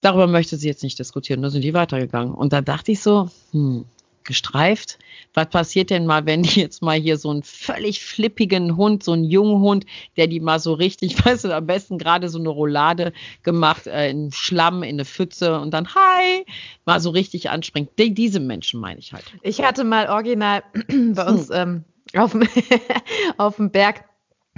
Darüber 0.00 0.26
möchte 0.26 0.56
sie 0.56 0.68
jetzt 0.68 0.84
nicht 0.84 0.98
diskutieren, 0.98 1.42
da 1.42 1.50
sind 1.50 1.62
die 1.62 1.74
weitergegangen. 1.74 2.34
Und 2.34 2.52
da 2.52 2.60
dachte 2.60 2.92
ich 2.92 3.00
so, 3.00 3.30
hm, 3.50 3.84
gestreift. 4.28 4.98
Was 5.34 5.48
passiert 5.48 5.90
denn 5.90 6.06
mal, 6.06 6.26
wenn 6.26 6.42
die 6.42 6.60
jetzt 6.60 6.82
mal 6.82 6.98
hier 6.98 7.16
so 7.16 7.30
einen 7.30 7.42
völlig 7.42 8.04
flippigen 8.04 8.76
Hund, 8.76 9.02
so 9.02 9.12
einen 9.12 9.24
jungen 9.24 9.60
Hund, 9.60 9.86
der 10.16 10.26
die 10.26 10.38
mal 10.38 10.60
so 10.60 10.74
richtig, 10.74 11.24
weißt 11.24 11.44
du, 11.44 11.56
am 11.56 11.66
besten 11.66 11.98
gerade 11.98 12.28
so 12.28 12.38
eine 12.38 12.50
Roulade 12.50 13.12
gemacht, 13.42 13.86
äh, 13.86 14.10
in 14.10 14.30
Schlamm, 14.30 14.82
in 14.82 14.96
eine 14.96 15.06
Pfütze 15.06 15.58
und 15.58 15.72
dann 15.72 15.88
hi, 15.94 16.44
mal 16.84 17.00
so 17.00 17.10
richtig 17.10 17.50
anspringt. 17.50 17.90
Die, 17.98 18.14
diese 18.14 18.38
Menschen 18.38 18.80
meine 18.80 19.00
ich 19.00 19.12
halt. 19.12 19.24
Ich 19.42 19.62
hatte 19.62 19.82
mal 19.82 20.08
original 20.08 20.62
bei 20.88 21.26
uns 21.26 21.48
ähm, 21.50 21.84
auf, 22.14 22.32
dem 22.32 22.46
auf 23.38 23.56
dem 23.56 23.70
Berg 23.70 24.04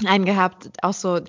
einen 0.04 0.24
gehabt, 0.24 0.70
auch 0.82 0.94
so 0.94 1.20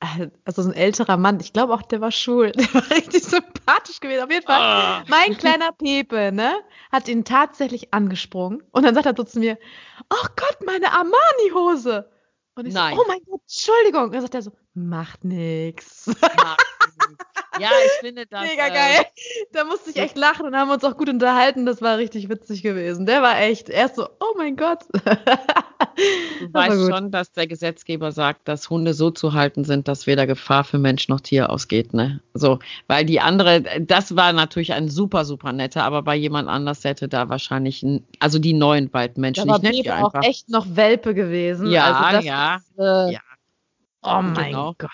also 0.00 0.62
so 0.62 0.68
ein 0.68 0.74
älterer 0.74 1.16
Mann, 1.16 1.40
ich 1.40 1.52
glaube 1.52 1.72
auch, 1.72 1.82
der 1.82 2.00
war 2.00 2.12
schwul, 2.12 2.52
der 2.52 2.72
war 2.74 2.90
richtig 2.90 3.24
sympathisch 3.24 4.00
gewesen. 4.00 4.24
Auf 4.24 4.30
jeden 4.30 4.46
Fall, 4.46 4.60
ah. 4.60 5.04
mein 5.08 5.36
kleiner 5.36 5.72
Pepe, 5.72 6.32
ne, 6.32 6.54
hat 6.92 7.08
ihn 7.08 7.24
tatsächlich 7.24 7.94
angesprungen 7.94 8.62
und 8.72 8.84
dann 8.84 8.94
sagt 8.94 9.06
er 9.06 9.14
so 9.16 9.24
zu 9.24 9.38
mir, 9.38 9.58
ach 10.08 10.30
Gott, 10.36 10.58
meine 10.64 10.92
Armani-Hose. 10.92 12.10
Und 12.54 12.66
ich 12.66 12.74
Nein. 12.74 12.94
so, 12.94 13.02
oh 13.02 13.04
mein 13.06 13.20
Gott, 13.28 13.40
Entschuldigung. 13.42 14.04
Und 14.04 14.14
dann 14.14 14.22
sagt 14.22 14.34
er 14.34 14.42
so, 14.42 14.52
macht 14.72 15.24
nix. 15.24 16.06
Macht 16.06 16.64
ja, 17.60 17.70
ich 17.84 17.92
finde 18.00 18.26
das. 18.26 18.42
Mega 18.42 18.66
äh, 18.66 18.70
geil. 18.70 19.06
Da 19.52 19.64
musste 19.64 19.90
ich 19.90 19.96
echt 19.96 20.16
lachen 20.16 20.46
und 20.46 20.56
haben 20.56 20.70
uns 20.70 20.84
auch 20.84 20.96
gut 20.96 21.08
unterhalten. 21.08 21.66
Das 21.66 21.82
war 21.82 21.98
richtig 21.98 22.28
witzig 22.28 22.62
gewesen. 22.62 23.06
Der 23.06 23.22
war 23.22 23.38
echt 23.40 23.68
erst 23.68 23.96
so, 23.96 24.08
oh 24.20 24.34
mein 24.36 24.56
Gott. 24.56 24.84
Du 26.40 26.52
weißt 26.52 26.90
schon, 26.90 27.10
dass 27.10 27.32
der 27.32 27.46
Gesetzgeber 27.46 28.12
sagt, 28.12 28.46
dass 28.48 28.68
Hunde 28.68 28.92
so 28.92 29.10
zu 29.10 29.32
halten 29.32 29.64
sind, 29.64 29.88
dass 29.88 30.06
weder 30.06 30.26
Gefahr 30.26 30.64
für 30.64 30.78
Mensch 30.78 31.08
noch 31.08 31.20
Tier 31.20 31.50
ausgeht, 31.50 31.94
ne? 31.94 32.20
So, 32.34 32.58
weil 32.86 33.06
die 33.06 33.20
andere, 33.20 33.62
das 33.80 34.14
war 34.14 34.32
natürlich 34.32 34.74
ein 34.74 34.88
super, 34.88 35.24
super 35.24 35.52
netter, 35.52 35.84
aber 35.84 36.02
bei 36.02 36.14
jemand 36.14 36.48
anders 36.48 36.84
hätte 36.84 37.08
da 37.08 37.28
wahrscheinlich, 37.28 37.84
also 38.20 38.38
die 38.38 38.52
neuen 38.52 38.92
Waldmenschen, 38.92 39.48
da 39.48 39.56
ich 39.56 39.62
nenne 39.62 40.04
auch 40.04 40.14
echt 40.22 40.50
noch 40.50 40.66
Welpe 40.68 41.14
gewesen. 41.14 41.70
Ja, 41.70 41.92
also 41.92 42.26
ja, 42.26 42.56
ist, 42.56 42.78
äh, 42.78 43.12
ja. 43.12 43.20
Oh 44.02 44.22
mein 44.22 44.50
genau. 44.50 44.74
Gott. 44.78 44.90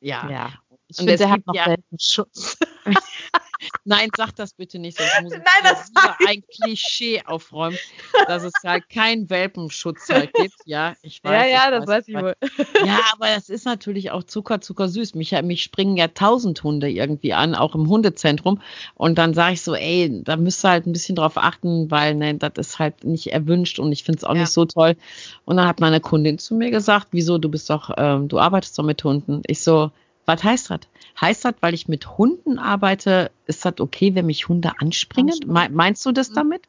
Ja. 0.00 0.28
ja. 0.30 0.50
Ich 0.88 0.96
finde, 0.96 1.16
der 1.16 1.30
hat 1.30 1.46
noch 1.46 1.54
ja, 1.54 1.66
Welpenschutz. 1.66 2.58
Nein, 3.84 4.08
sag 4.16 4.32
das 4.36 4.52
bitte 4.54 4.78
nicht, 4.78 4.98
sonst 4.98 5.22
muss 5.22 5.32
ich 5.32 5.38
Nein, 5.44 5.62
das 5.62 5.90
ein 6.26 6.42
Klischee 6.46 7.22
aufräumen, 7.24 7.78
dass 8.26 8.44
es 8.44 8.52
halt 8.64 8.88
keinen 8.88 9.28
Welpenschutz 9.30 10.08
halt 10.08 10.32
gibt. 10.34 10.54
Ja, 10.64 10.94
ich 11.02 11.22
weiß. 11.24 11.32
Ja, 11.32 11.46
ja, 11.46 11.70
das 11.70 11.86
weiß, 11.86 11.98
weiß 11.98 12.08
ich 12.08 12.14
wohl. 12.14 12.34
Ja, 12.86 13.00
aber 13.12 13.26
das 13.26 13.48
ist 13.48 13.64
natürlich 13.64 14.10
auch 14.10 14.22
Zucker, 14.22 14.60
Zucker 14.60 14.88
süß. 14.88 15.14
Mich, 15.14 15.32
mich 15.42 15.62
springen 15.62 15.96
ja 15.96 16.08
tausend 16.08 16.62
Hunde 16.62 16.90
irgendwie 16.90 17.34
an, 17.34 17.54
auch 17.54 17.74
im 17.74 17.88
Hundezentrum. 17.88 18.60
Und 18.94 19.18
dann 19.18 19.34
sage 19.34 19.54
ich 19.54 19.62
so, 19.62 19.74
ey, 19.74 20.22
da 20.22 20.36
müsst 20.36 20.64
ihr 20.64 20.70
halt 20.70 20.86
ein 20.86 20.92
bisschen 20.92 21.16
drauf 21.16 21.36
achten, 21.36 21.90
weil 21.90 22.14
ne, 22.14 22.34
das 22.34 22.52
ist 22.56 22.78
halt 22.78 23.04
nicht 23.04 23.32
erwünscht 23.32 23.78
und 23.78 23.92
ich 23.92 24.04
finde 24.04 24.18
es 24.18 24.24
auch 24.24 24.34
ja. 24.34 24.42
nicht 24.42 24.52
so 24.52 24.64
toll. 24.64 24.96
Und 25.44 25.56
dann 25.56 25.66
hat 25.66 25.80
meine 25.80 26.00
Kundin 26.00 26.38
zu 26.38 26.54
mir 26.54 26.70
gesagt, 26.70 27.08
wieso, 27.10 27.38
du 27.38 27.48
bist 27.48 27.68
doch, 27.70 27.90
ähm, 27.96 28.28
du 28.28 28.38
arbeitest 28.38 28.78
doch 28.78 28.84
mit 28.84 29.02
Hunden. 29.02 29.42
Ich 29.46 29.60
so, 29.60 29.90
was 30.28 30.44
heißt 30.44 30.70
das? 30.70 30.80
Heißt 31.18 31.44
das, 31.46 31.54
weil 31.60 31.72
ich 31.72 31.88
mit 31.88 32.18
Hunden 32.18 32.58
arbeite, 32.58 33.30
ist 33.46 33.64
das 33.64 33.80
okay, 33.80 34.14
wenn 34.14 34.26
mich 34.26 34.46
Hunde 34.46 34.72
anspringen? 34.78 35.34
Me 35.46 35.68
meinst 35.70 36.04
du 36.04 36.12
das 36.12 36.30
mhm. 36.30 36.34
damit? 36.34 36.62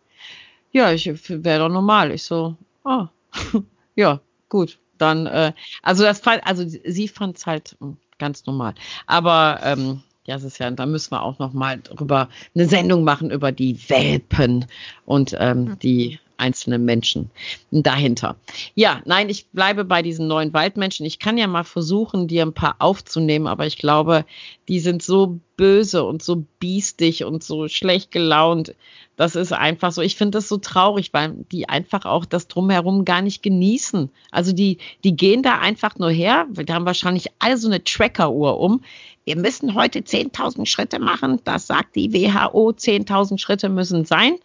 Ja, 0.71 0.93
ich 0.93 1.05
wäre 1.27 1.59
doch 1.59 1.69
normal. 1.69 2.11
Ich 2.11 2.23
so, 2.23 2.55
oh, 2.85 3.07
ja, 3.95 4.21
gut. 4.47 4.79
Dann, 4.97 5.27
äh, 5.27 5.51
also 5.81 6.03
das 6.03 6.25
also 6.25 6.63
sie 6.65 7.07
fand 7.09 7.37
es 7.37 7.45
halt 7.45 7.75
hm, 7.79 7.97
ganz 8.17 8.45
normal. 8.45 8.75
Aber 9.05 9.59
ähm, 9.63 10.03
ja, 10.25 10.35
es 10.35 10.43
ist 10.43 10.57
ja, 10.57 10.71
da 10.71 10.85
müssen 10.85 11.11
wir 11.11 11.21
auch 11.21 11.39
noch 11.39 11.51
mal 11.51 11.81
drüber 11.81 12.29
eine 12.55 12.65
Sendung 12.65 13.03
machen 13.03 13.29
über 13.29 13.51
die 13.51 13.77
Welpen 13.89 14.67
und 15.05 15.35
ähm, 15.37 15.63
mhm. 15.63 15.79
die 15.79 16.19
einzelnen 16.39 16.85
Menschen 16.85 17.29
dahinter. 17.71 18.35
Ja, 18.75 19.01
nein, 19.05 19.29
ich 19.29 19.47
bleibe 19.47 19.85
bei 19.85 20.01
diesen 20.01 20.27
neuen 20.27 20.53
Waldmenschen. 20.53 21.05
Ich 21.05 21.19
kann 21.19 21.37
ja 21.37 21.47
mal 21.47 21.63
versuchen, 21.63 22.27
dir 22.27 22.43
ein 22.43 22.53
paar 22.53 22.75
aufzunehmen, 22.79 23.47
aber 23.47 23.65
ich 23.65 23.77
glaube, 23.77 24.25
die 24.67 24.79
sind 24.79 25.03
so 25.03 25.39
böse 25.57 26.05
und 26.05 26.23
so 26.23 26.45
biestig 26.59 27.25
und 27.25 27.43
so 27.43 27.67
schlecht 27.67 28.11
gelaunt. 28.11 28.75
Das 29.17 29.35
ist 29.35 29.51
einfach 29.51 29.91
so. 29.91 30.01
Ich 30.01 30.15
finde 30.15 30.37
das 30.37 30.47
so 30.47 30.55
traurig, 30.55 31.11
weil 31.11 31.33
die 31.51 31.67
einfach 31.67 32.05
auch 32.05 32.23
das 32.23 32.47
drumherum 32.47 33.03
gar 33.03 33.21
nicht 33.21 33.43
genießen. 33.43 34.09
Also 34.31 34.53
die, 34.53 34.77
die 35.03 35.17
gehen 35.17 35.43
da 35.43 35.59
einfach 35.59 35.97
nur 35.97 36.09
her. 36.09 36.47
Die 36.49 36.71
haben 36.71 36.85
wahrscheinlich 36.85 37.27
alle 37.39 37.57
so 37.57 37.67
eine 37.67 37.83
Tracker-Uhr 37.83 38.57
um. 38.57 38.81
Wir 39.25 39.35
müssen 39.35 39.75
heute 39.75 39.99
10.000 39.99 40.65
Schritte 40.65 40.99
machen. 40.99 41.41
Das 41.43 41.67
sagt 41.67 41.97
die 41.97 42.13
WHO. 42.13 42.69
10.000 42.69 43.37
Schritte 43.37 43.67
müssen 43.67 44.05
sein. 44.05 44.37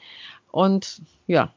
Und 0.51 1.01
ja, 1.29 1.55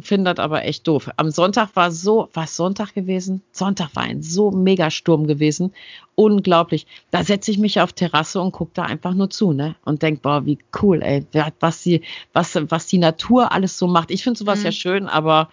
finde 0.00 0.34
das 0.34 0.42
aber 0.42 0.64
echt 0.64 0.88
doof. 0.88 1.10
Am 1.16 1.30
Sonntag 1.30 1.76
war 1.76 1.90
so, 1.90 2.28
war 2.32 2.46
Sonntag 2.46 2.94
gewesen? 2.94 3.42
Sonntag 3.52 3.94
war 3.94 4.04
ein 4.04 4.22
so 4.22 4.50
Megasturm 4.50 5.26
gewesen. 5.26 5.74
Unglaublich. 6.14 6.86
Da 7.10 7.24
setze 7.24 7.50
ich 7.50 7.58
mich 7.58 7.80
auf 7.80 7.92
Terrasse 7.92 8.40
und 8.40 8.52
gucke 8.52 8.72
da 8.74 8.84
einfach 8.84 9.14
nur 9.14 9.30
zu, 9.30 9.52
ne? 9.52 9.76
Und 9.84 10.02
denk, 10.02 10.22
boah, 10.22 10.46
wie 10.46 10.58
cool, 10.80 11.02
ey, 11.02 11.26
was 11.60 11.82
die, 11.82 12.02
was, 12.32 12.58
was 12.70 12.86
die 12.86 12.98
Natur 12.98 13.52
alles 13.52 13.78
so 13.78 13.86
macht. 13.86 14.10
Ich 14.10 14.22
finde 14.22 14.38
sowas 14.38 14.60
mhm. 14.60 14.64
ja 14.66 14.72
schön, 14.72 15.08
aber 15.08 15.50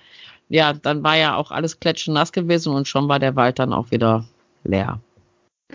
ja, 0.48 0.74
dann 0.74 1.04
war 1.04 1.18
ja 1.18 1.36
auch 1.36 1.52
alles 1.52 1.80
klatschnass 1.80 2.32
gewesen 2.32 2.74
und 2.74 2.88
schon 2.88 3.08
war 3.08 3.20
der 3.20 3.36
Wald 3.36 3.60
dann 3.60 3.74
auch 3.74 3.92
wieder 3.92 4.26
leer 4.64 5.00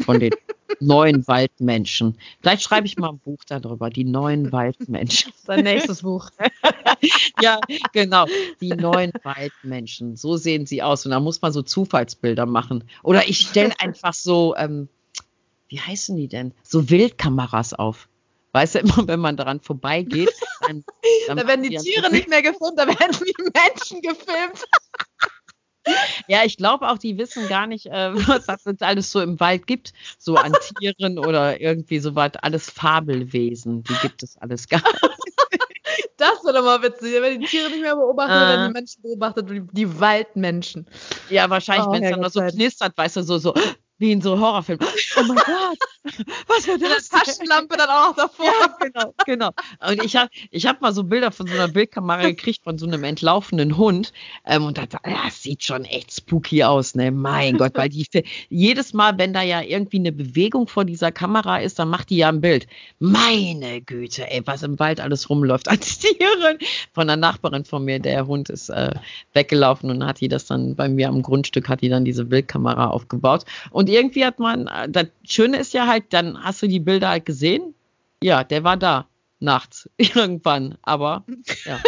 von 0.00 0.18
den 0.18 0.32
neuen 0.80 1.26
Waldmenschen. 1.26 2.18
Vielleicht 2.40 2.62
schreibe 2.62 2.86
ich 2.86 2.96
mal 2.96 3.10
ein 3.10 3.18
Buch 3.18 3.40
darüber, 3.46 3.90
die 3.90 4.04
neuen 4.04 4.52
Waldmenschen. 4.52 5.32
Sein 5.44 5.64
nächstes 5.64 6.02
Buch. 6.02 6.30
ja, 7.40 7.58
genau, 7.92 8.26
die 8.60 8.70
neuen 8.70 9.12
Waldmenschen. 9.22 10.16
So 10.16 10.36
sehen 10.36 10.66
sie 10.66 10.82
aus. 10.82 11.04
Und 11.04 11.12
da 11.12 11.20
muss 11.20 11.42
man 11.42 11.52
so 11.52 11.62
Zufallsbilder 11.62 12.46
machen. 12.46 12.84
Oder 13.02 13.28
ich 13.28 13.38
stelle 13.38 13.74
einfach 13.78 14.14
so, 14.14 14.54
ähm, 14.56 14.88
wie 15.68 15.80
heißen 15.80 16.16
die 16.16 16.28
denn? 16.28 16.52
So 16.62 16.90
Wildkameras 16.90 17.74
auf. 17.74 18.08
Weißt 18.52 18.76
du, 18.76 18.78
immer 18.78 19.08
wenn 19.08 19.18
man 19.18 19.36
daran 19.36 19.60
vorbeigeht, 19.60 20.32
dann, 20.60 20.84
dann 21.26 21.36
da 21.38 21.48
werden 21.48 21.64
die 21.64 21.76
Tiere 21.76 22.08
nicht 22.12 22.28
mehr 22.28 22.40
gefilmt, 22.40 22.78
da 22.78 22.86
werden 22.86 23.16
die 23.26 23.34
Menschen 23.52 24.00
gefilmt. 24.00 24.64
Ja, 26.28 26.44
ich 26.44 26.56
glaube 26.56 26.88
auch, 26.88 26.98
die 26.98 27.18
wissen 27.18 27.48
gar 27.48 27.66
nicht, 27.66 27.86
äh, 27.86 28.10
was 28.28 28.46
das 28.64 28.80
alles 28.80 29.10
so 29.10 29.20
im 29.20 29.38
Wald 29.40 29.66
gibt, 29.66 29.92
so 30.18 30.36
an 30.36 30.52
Tieren 30.78 31.18
oder 31.18 31.60
irgendwie 31.60 31.98
so 31.98 32.14
was, 32.14 32.32
alles 32.36 32.70
Fabelwesen, 32.70 33.82
die 33.82 33.94
gibt 34.02 34.22
es 34.22 34.36
alles 34.38 34.68
gar 34.68 34.82
nicht. 34.82 35.00
Das 36.16 36.44
wäre 36.44 36.54
doch 36.54 36.64
mal 36.64 36.82
witzig, 36.82 37.12
wenn 37.20 37.40
die 37.40 37.46
Tiere 37.46 37.68
nicht 37.70 37.80
mehr 37.80 37.96
beobachten, 37.96 38.32
äh, 38.32 38.56
dann 38.56 38.68
die 38.68 38.72
Menschen 38.72 39.02
beobachtet, 39.02 39.50
die, 39.50 39.62
die 39.72 40.00
Waldmenschen. 40.00 40.86
Ja, 41.28 41.50
wahrscheinlich, 41.50 41.86
oh, 41.86 41.92
wenn 41.92 42.04
es 42.04 42.10
dann 42.10 42.20
noch 42.20 42.30
so 42.30 42.40
knistert, 42.40 42.96
weißt 42.96 43.16
du, 43.16 43.22
so, 43.22 43.38
so, 43.38 43.52
wie 43.98 44.12
in 44.12 44.20
so 44.20 44.38
Horrorfilmen. 44.38 44.86
Oh 45.16 45.22
mein 45.22 45.36
Gott, 45.36 45.78
was 46.48 46.68
war 46.68 46.78
das? 46.78 47.10
Eine 47.10 47.22
Taschenlampe 47.22 47.76
dann 47.76 47.88
auch 47.88 48.08
noch 48.08 48.16
davor. 48.16 48.46
Ja, 48.46 48.76
genau, 48.80 49.14
genau. 49.24 49.50
Und 49.88 50.04
ich 50.04 50.16
habe 50.16 50.28
ich 50.50 50.66
hab 50.66 50.80
mal 50.80 50.92
so 50.92 51.04
Bilder 51.04 51.30
von 51.30 51.46
so 51.46 51.54
einer 51.54 51.68
Bildkamera 51.68 52.22
gekriegt 52.22 52.64
von 52.64 52.78
so 52.78 52.86
einem 52.86 53.04
entlaufenden 53.04 53.76
Hund. 53.76 54.12
Ähm, 54.46 54.64
und 54.64 54.78
dachte, 54.78 54.98
ja, 55.06 55.24
das 55.24 55.42
sieht 55.42 55.62
schon 55.62 55.84
echt 55.84 56.12
spooky 56.12 56.64
aus, 56.64 56.94
ne? 56.94 57.10
Mein 57.10 57.56
Gott, 57.56 57.72
weil 57.74 57.88
die 57.88 58.06
jedes 58.48 58.92
Mal, 58.92 59.16
wenn 59.18 59.32
da 59.32 59.42
ja 59.42 59.62
irgendwie 59.62 59.98
eine 59.98 60.12
Bewegung 60.12 60.68
vor 60.68 60.84
dieser 60.84 61.12
Kamera 61.12 61.58
ist, 61.58 61.78
dann 61.78 61.88
macht 61.88 62.10
die 62.10 62.16
ja 62.16 62.28
ein 62.28 62.40
Bild. 62.40 62.66
Meine 62.98 63.80
Güte, 63.80 64.30
ey, 64.30 64.42
was 64.44 64.62
im 64.62 64.78
Wald 64.78 65.00
alles 65.00 65.30
rumläuft 65.30 65.68
als 65.74 65.98
Tiere. 65.98 66.58
Von 66.92 67.08
einer 67.08 67.16
Nachbarin 67.16 67.64
von 67.64 67.84
mir, 67.84 67.98
der 67.98 68.26
Hund 68.26 68.50
ist 68.50 68.68
äh, 68.68 68.94
weggelaufen 69.32 69.90
und 69.90 70.04
hat 70.04 70.20
die 70.20 70.28
das 70.28 70.46
dann 70.46 70.74
bei 70.74 70.88
mir 70.88 71.08
am 71.08 71.22
Grundstück, 71.22 71.68
hat 71.68 71.80
die 71.80 71.88
dann 71.88 72.04
diese 72.04 72.24
Bildkamera 72.24 72.88
aufgebaut. 72.88 73.44
Und 73.70 73.83
und 73.84 73.90
irgendwie 73.90 74.24
hat 74.24 74.38
man, 74.38 74.64
das 74.88 75.08
Schöne 75.28 75.58
ist 75.58 75.74
ja 75.74 75.86
halt, 75.86 76.14
dann 76.14 76.42
hast 76.42 76.62
du 76.62 76.68
die 76.68 76.80
Bilder 76.80 77.10
halt 77.10 77.26
gesehen. 77.26 77.74
Ja, 78.22 78.42
der 78.42 78.64
war 78.64 78.78
da 78.78 79.08
nachts 79.40 79.90
irgendwann, 79.98 80.78
aber 80.80 81.22
ja, 81.66 81.78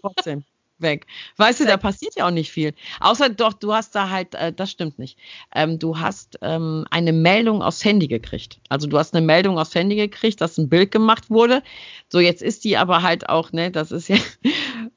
trotzdem 0.00 0.42
weg. 0.80 1.06
Weißt 1.36 1.60
du, 1.60 1.64
da 1.64 1.76
passiert 1.76 2.16
ja 2.16 2.26
auch 2.26 2.32
nicht 2.32 2.50
viel. 2.50 2.74
Außer 2.98 3.28
doch, 3.28 3.52
du 3.52 3.72
hast 3.72 3.94
da 3.94 4.10
halt, 4.10 4.34
äh, 4.34 4.52
das 4.52 4.72
stimmt 4.72 4.98
nicht. 4.98 5.16
Ähm, 5.54 5.78
du 5.78 6.00
hast 6.00 6.40
ähm, 6.42 6.86
eine 6.90 7.12
Meldung 7.12 7.62
aufs 7.62 7.84
Handy 7.84 8.08
gekriegt. 8.08 8.58
Also 8.68 8.88
du 8.88 8.98
hast 8.98 9.14
eine 9.14 9.24
Meldung 9.24 9.56
aufs 9.56 9.76
Handy 9.76 9.94
gekriegt, 9.94 10.40
dass 10.40 10.58
ein 10.58 10.68
Bild 10.68 10.90
gemacht 10.90 11.30
wurde. 11.30 11.62
So, 12.08 12.18
jetzt 12.18 12.42
ist 12.42 12.64
die 12.64 12.76
aber 12.76 13.02
halt 13.02 13.28
auch, 13.28 13.52
ne, 13.52 13.70
das 13.70 13.92
ist 13.92 14.08
ja 14.08 14.16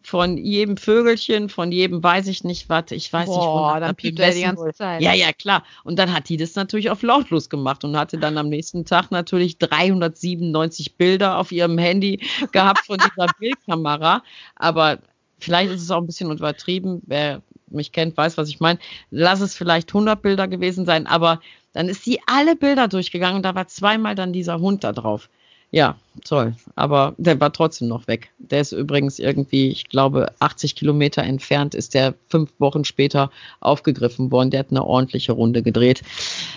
von 0.01 0.37
jedem 0.37 0.77
Vögelchen, 0.77 1.49
von 1.49 1.71
jedem 1.71 2.03
weiß 2.03 2.27
ich 2.27 2.43
nicht 2.43 2.69
was, 2.69 2.91
ich 2.91 3.11
weiß 3.11 3.27
Boah, 3.27 3.73
nicht, 3.73 3.87
dann 3.87 3.95
piept 3.95 4.19
er 4.19 4.31
die 4.31 4.41
ganze 4.41 4.73
Zeit. 4.73 5.01
Ja, 5.01 5.13
ja, 5.13 5.31
klar. 5.33 5.63
Und 5.83 5.97
dann 5.99 6.13
hat 6.13 6.29
die 6.29 6.37
das 6.37 6.55
natürlich 6.55 6.89
auf 6.89 7.01
lautlos 7.01 7.49
gemacht 7.49 7.83
und 7.83 7.97
hatte 7.97 8.17
dann 8.17 8.37
am 8.37 8.49
nächsten 8.49 8.85
Tag 8.85 9.11
natürlich 9.11 9.57
397 9.57 10.95
Bilder 10.95 11.37
auf 11.37 11.51
ihrem 11.51 11.77
Handy 11.77 12.21
gehabt 12.51 12.85
von 12.85 12.97
dieser 12.97 13.27
Bildkamera. 13.39 14.23
Aber 14.55 14.99
vielleicht 15.39 15.71
ist 15.71 15.81
es 15.81 15.91
auch 15.91 16.01
ein 16.01 16.07
bisschen 16.07 16.31
übertrieben. 16.31 17.01
Wer 17.05 17.41
mich 17.69 17.91
kennt, 17.91 18.15
weiß, 18.17 18.37
was 18.37 18.49
ich 18.49 18.59
meine. 18.59 18.79
Lass 19.11 19.41
es 19.41 19.55
vielleicht 19.55 19.89
100 19.89 20.21
Bilder 20.21 20.47
gewesen 20.47 20.85
sein, 20.85 21.07
aber 21.07 21.41
dann 21.73 21.89
ist 21.89 22.03
sie 22.03 22.19
alle 22.25 22.55
Bilder 22.55 22.87
durchgegangen 22.87 23.37
und 23.37 23.43
da 23.43 23.53
war 23.55 23.67
zweimal 23.67 24.15
dann 24.15 24.33
dieser 24.33 24.59
Hund 24.59 24.83
da 24.83 24.93
drauf. 24.93 25.29
Ja, 25.71 25.97
toll. 26.23 26.55
Aber 26.75 27.13
der 27.17 27.39
war 27.41 27.51
trotzdem 27.51 27.89
noch 27.89 28.07
weg. 28.07 28.31
Der 28.37 28.61
ist 28.61 28.71
übrigens 28.71 29.19
irgendwie, 29.19 29.67
ich 29.67 29.89
glaube, 29.89 30.31
80 30.39 30.75
Kilometer 30.75 31.23
entfernt, 31.23 31.75
ist 31.75 31.93
der 31.93 32.13
fünf 32.29 32.51
Wochen 32.57 32.85
später 32.85 33.31
aufgegriffen 33.59 34.31
worden. 34.31 34.51
Der 34.51 34.61
hat 34.61 34.71
eine 34.71 34.85
ordentliche 34.85 35.33
Runde 35.33 35.63
gedreht. 35.63 36.03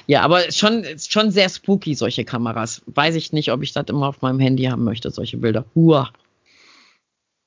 Ja, 0.06 0.22
aber 0.22 0.52
schon, 0.52 0.84
schon 0.98 1.32
sehr 1.32 1.48
spooky, 1.48 1.94
solche 1.94 2.24
Kameras. 2.24 2.82
Weiß 2.86 3.16
ich 3.16 3.32
nicht, 3.32 3.50
ob 3.50 3.62
ich 3.62 3.72
das 3.72 3.86
immer 3.88 4.08
auf 4.08 4.22
meinem 4.22 4.38
Handy 4.38 4.64
haben 4.64 4.84
möchte, 4.84 5.10
solche 5.10 5.38
Bilder. 5.38 5.64
Hua. 5.74 6.10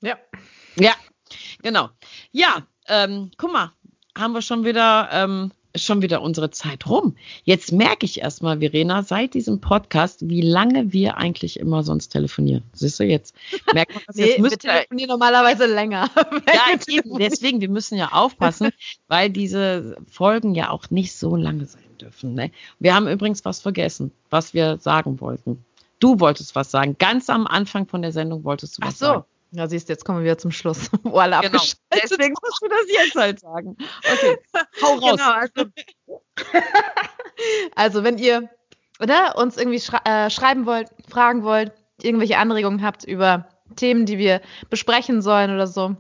Ja. 0.02 0.18
Ja, 0.76 0.94
genau. 1.62 1.90
Ja, 2.34 2.68
ähm, 2.88 3.32
guck 3.38 3.54
mal, 3.54 3.72
haben 4.18 4.34
wir 4.34 4.42
schon 4.42 4.66
wieder 4.66 5.08
ähm, 5.14 5.52
schon 5.76 6.02
wieder 6.02 6.22
unsere 6.22 6.52
Zeit 6.52 6.88
rum. 6.88 7.16
Jetzt 7.44 7.72
merke 7.72 8.06
ich 8.06 8.22
erstmal, 8.22 8.60
Verena, 8.60 9.04
seit 9.04 9.34
diesem 9.34 9.60
Podcast, 9.60 10.30
wie 10.30 10.42
lange 10.42 10.94
wir 10.94 11.18
eigentlich 11.18 11.60
immer 11.60 11.84
sonst 11.84 12.10
telefonieren. 12.10 12.64
Siehst 12.74 13.00
du 13.00 13.04
jetzt? 13.04 13.36
Merkt 13.74 13.96
man 13.96 14.04
das 14.06 14.16
nee, 14.18 14.30
jetzt? 14.38 14.42
Wir 14.42 14.58
telefonieren 14.58 15.10
normalerweise 15.10 15.66
länger. 15.66 16.10
ja, 16.16 16.78
eben, 16.88 17.18
deswegen, 17.18 17.62
wir 17.62 17.70
müssen 17.70 17.98
ja 17.98 18.10
aufpassen, 18.12 18.70
weil 19.08 19.30
diese 19.30 19.98
Folgen 20.10 20.54
ja 20.54 20.70
auch 20.70 20.90
nicht 20.92 21.16
so 21.16 21.36
lange 21.36 21.66
sein 21.66 21.98
dürfen. 22.00 22.36
Ne? 22.36 22.52
Wir 22.80 22.94
haben 22.94 23.08
übrigens 23.08 23.44
was 23.46 23.60
vergessen, 23.60 24.12
was 24.30 24.54
wir 24.54 24.78
sagen 24.78 25.20
wollten. 25.22 25.66
Du 26.00 26.20
wolltest 26.20 26.56
was 26.56 26.70
sagen. 26.70 26.98
Ganz 27.00 27.30
am 27.30 27.48
Anfang 27.48 27.88
von 27.88 28.02
der 28.02 28.12
Sendung 28.12 28.44
wolltest 28.44 28.78
du 28.78 28.82
was 28.86 28.96
Ach 28.96 28.98
so. 28.98 29.06
sagen. 29.06 29.26
Ja, 29.56 29.68
siehst 29.68 29.88
du, 29.88 29.94
jetzt 29.94 30.04
kommen 30.04 30.18
wir 30.20 30.26
wieder 30.26 30.40
zum 30.40 30.52
Schluss, 30.52 30.90
wo 31.04 31.20
alle 31.20 31.40
genau. 31.42 31.62
Deswegen 31.94 32.34
musst 32.42 32.60
du 32.62 32.68
das 32.68 32.88
jetzt 32.88 33.16
halt 33.16 33.40
sagen. 33.40 33.78
Okay, 34.12 34.38
hau 34.82 34.96
raus. 34.96 35.12
Genau, 35.12 35.32
also, 35.32 35.66
also 37.76 38.04
wenn 38.04 38.18
ihr 38.18 38.50
oder 39.00 39.38
uns 39.38 39.58
irgendwie 39.58 39.80
schre 39.80 40.00
äh, 40.06 40.32
schreiben 40.32 40.66
wollt, 40.66 40.90
fragen 41.08 41.44
wollt, 41.44 41.72
irgendwelche 42.02 42.40
Anregungen 42.40 42.82
habt 42.82 43.04
über 43.04 43.48
Themen, 43.76 44.08
die 44.08 44.18
wir 44.18 44.42
besprechen 44.70 45.22
sollen 45.22 45.54
oder 45.54 45.68
so, 45.68 45.98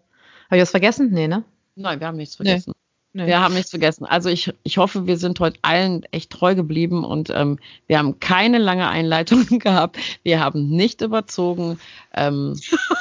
ich 0.52 0.62
was 0.62 0.72
vergessen? 0.72 1.12
Nee, 1.12 1.28
ne? 1.28 1.44
Nein, 1.76 2.00
wir 2.00 2.08
haben 2.08 2.18
nichts 2.18 2.36
vergessen. 2.36 2.74
Nee. 2.76 2.87
Nee. 3.18 3.26
Wir 3.26 3.42
haben 3.42 3.56
nichts 3.56 3.72
vergessen. 3.72 4.06
Also 4.06 4.30
ich, 4.30 4.54
ich 4.62 4.78
hoffe, 4.78 5.08
wir 5.08 5.18
sind 5.18 5.40
heute 5.40 5.58
allen 5.64 6.04
echt 6.12 6.30
treu 6.30 6.54
geblieben 6.54 7.04
und 7.04 7.32
ähm, 7.32 7.58
wir 7.88 7.98
haben 7.98 8.20
keine 8.20 8.60
lange 8.60 8.88
Einleitung 8.88 9.44
gehabt. 9.60 9.98
Wir 10.22 10.40
haben 10.40 10.70
nicht 10.70 11.02
überzogen. 11.02 11.80
Ähm, 12.14 12.54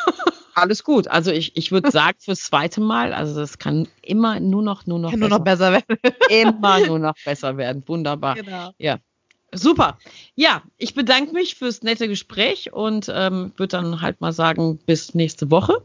alles 0.55 0.85
gut. 0.85 1.07
Also 1.09 1.31
ich, 1.33 1.55
ich 1.55 1.71
würde 1.71 1.91
sagen, 1.91 2.17
fürs 2.19 2.41
zweite 2.41 2.81
Mal, 2.81 3.13
also 3.13 3.39
das 3.39 3.59
kann 3.59 3.89
immer 4.01 4.41
nur 4.41 4.63
noch, 4.63 4.87
nur 4.87 4.99
noch, 4.99 5.11
kann 5.11 5.21
besser, 5.21 5.29
nur 5.29 5.39
noch 5.39 5.45
besser 5.45 5.73
werden. 5.73 5.99
immer 6.31 6.81
nur 6.87 6.99
noch 6.99 7.15
besser 7.23 7.59
werden. 7.59 7.83
Wunderbar. 7.87 8.37
Genau. 8.37 8.71
Ja. 8.79 8.97
Super. 9.55 9.99
Ja, 10.35 10.63
ich 10.77 10.95
bedanke 10.95 11.33
mich 11.33 11.55
fürs 11.55 11.83
nette 11.83 12.09
Gespräch 12.09 12.73
und 12.73 13.11
ähm, 13.13 13.53
würde 13.57 13.77
dann 13.77 14.01
halt 14.03 14.21
mal 14.21 14.33
sagen, 14.33 14.79
bis 14.87 15.15
nächste 15.15 15.51
Woche. 15.51 15.83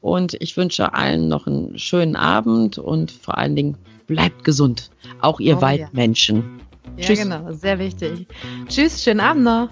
Und 0.00 0.34
ich 0.34 0.56
wünsche 0.56 0.94
allen 0.94 1.28
noch 1.28 1.46
einen 1.46 1.78
schönen 1.78 2.16
Abend 2.16 2.78
und 2.78 3.10
vor 3.10 3.36
allen 3.36 3.56
Dingen 3.56 3.76
bleibt 4.06 4.44
gesund. 4.44 4.90
Auch 5.20 5.40
ihr 5.40 5.58
oh, 5.58 5.60
Waldmenschen. 5.60 6.60
Ja, 6.96 7.02
ja 7.02 7.06
Tschüss. 7.06 7.18
genau, 7.20 7.52
sehr 7.52 7.78
wichtig. 7.78 8.26
Tschüss, 8.68 9.02
schönen 9.02 9.20
Abend 9.20 9.44
noch. 9.44 9.68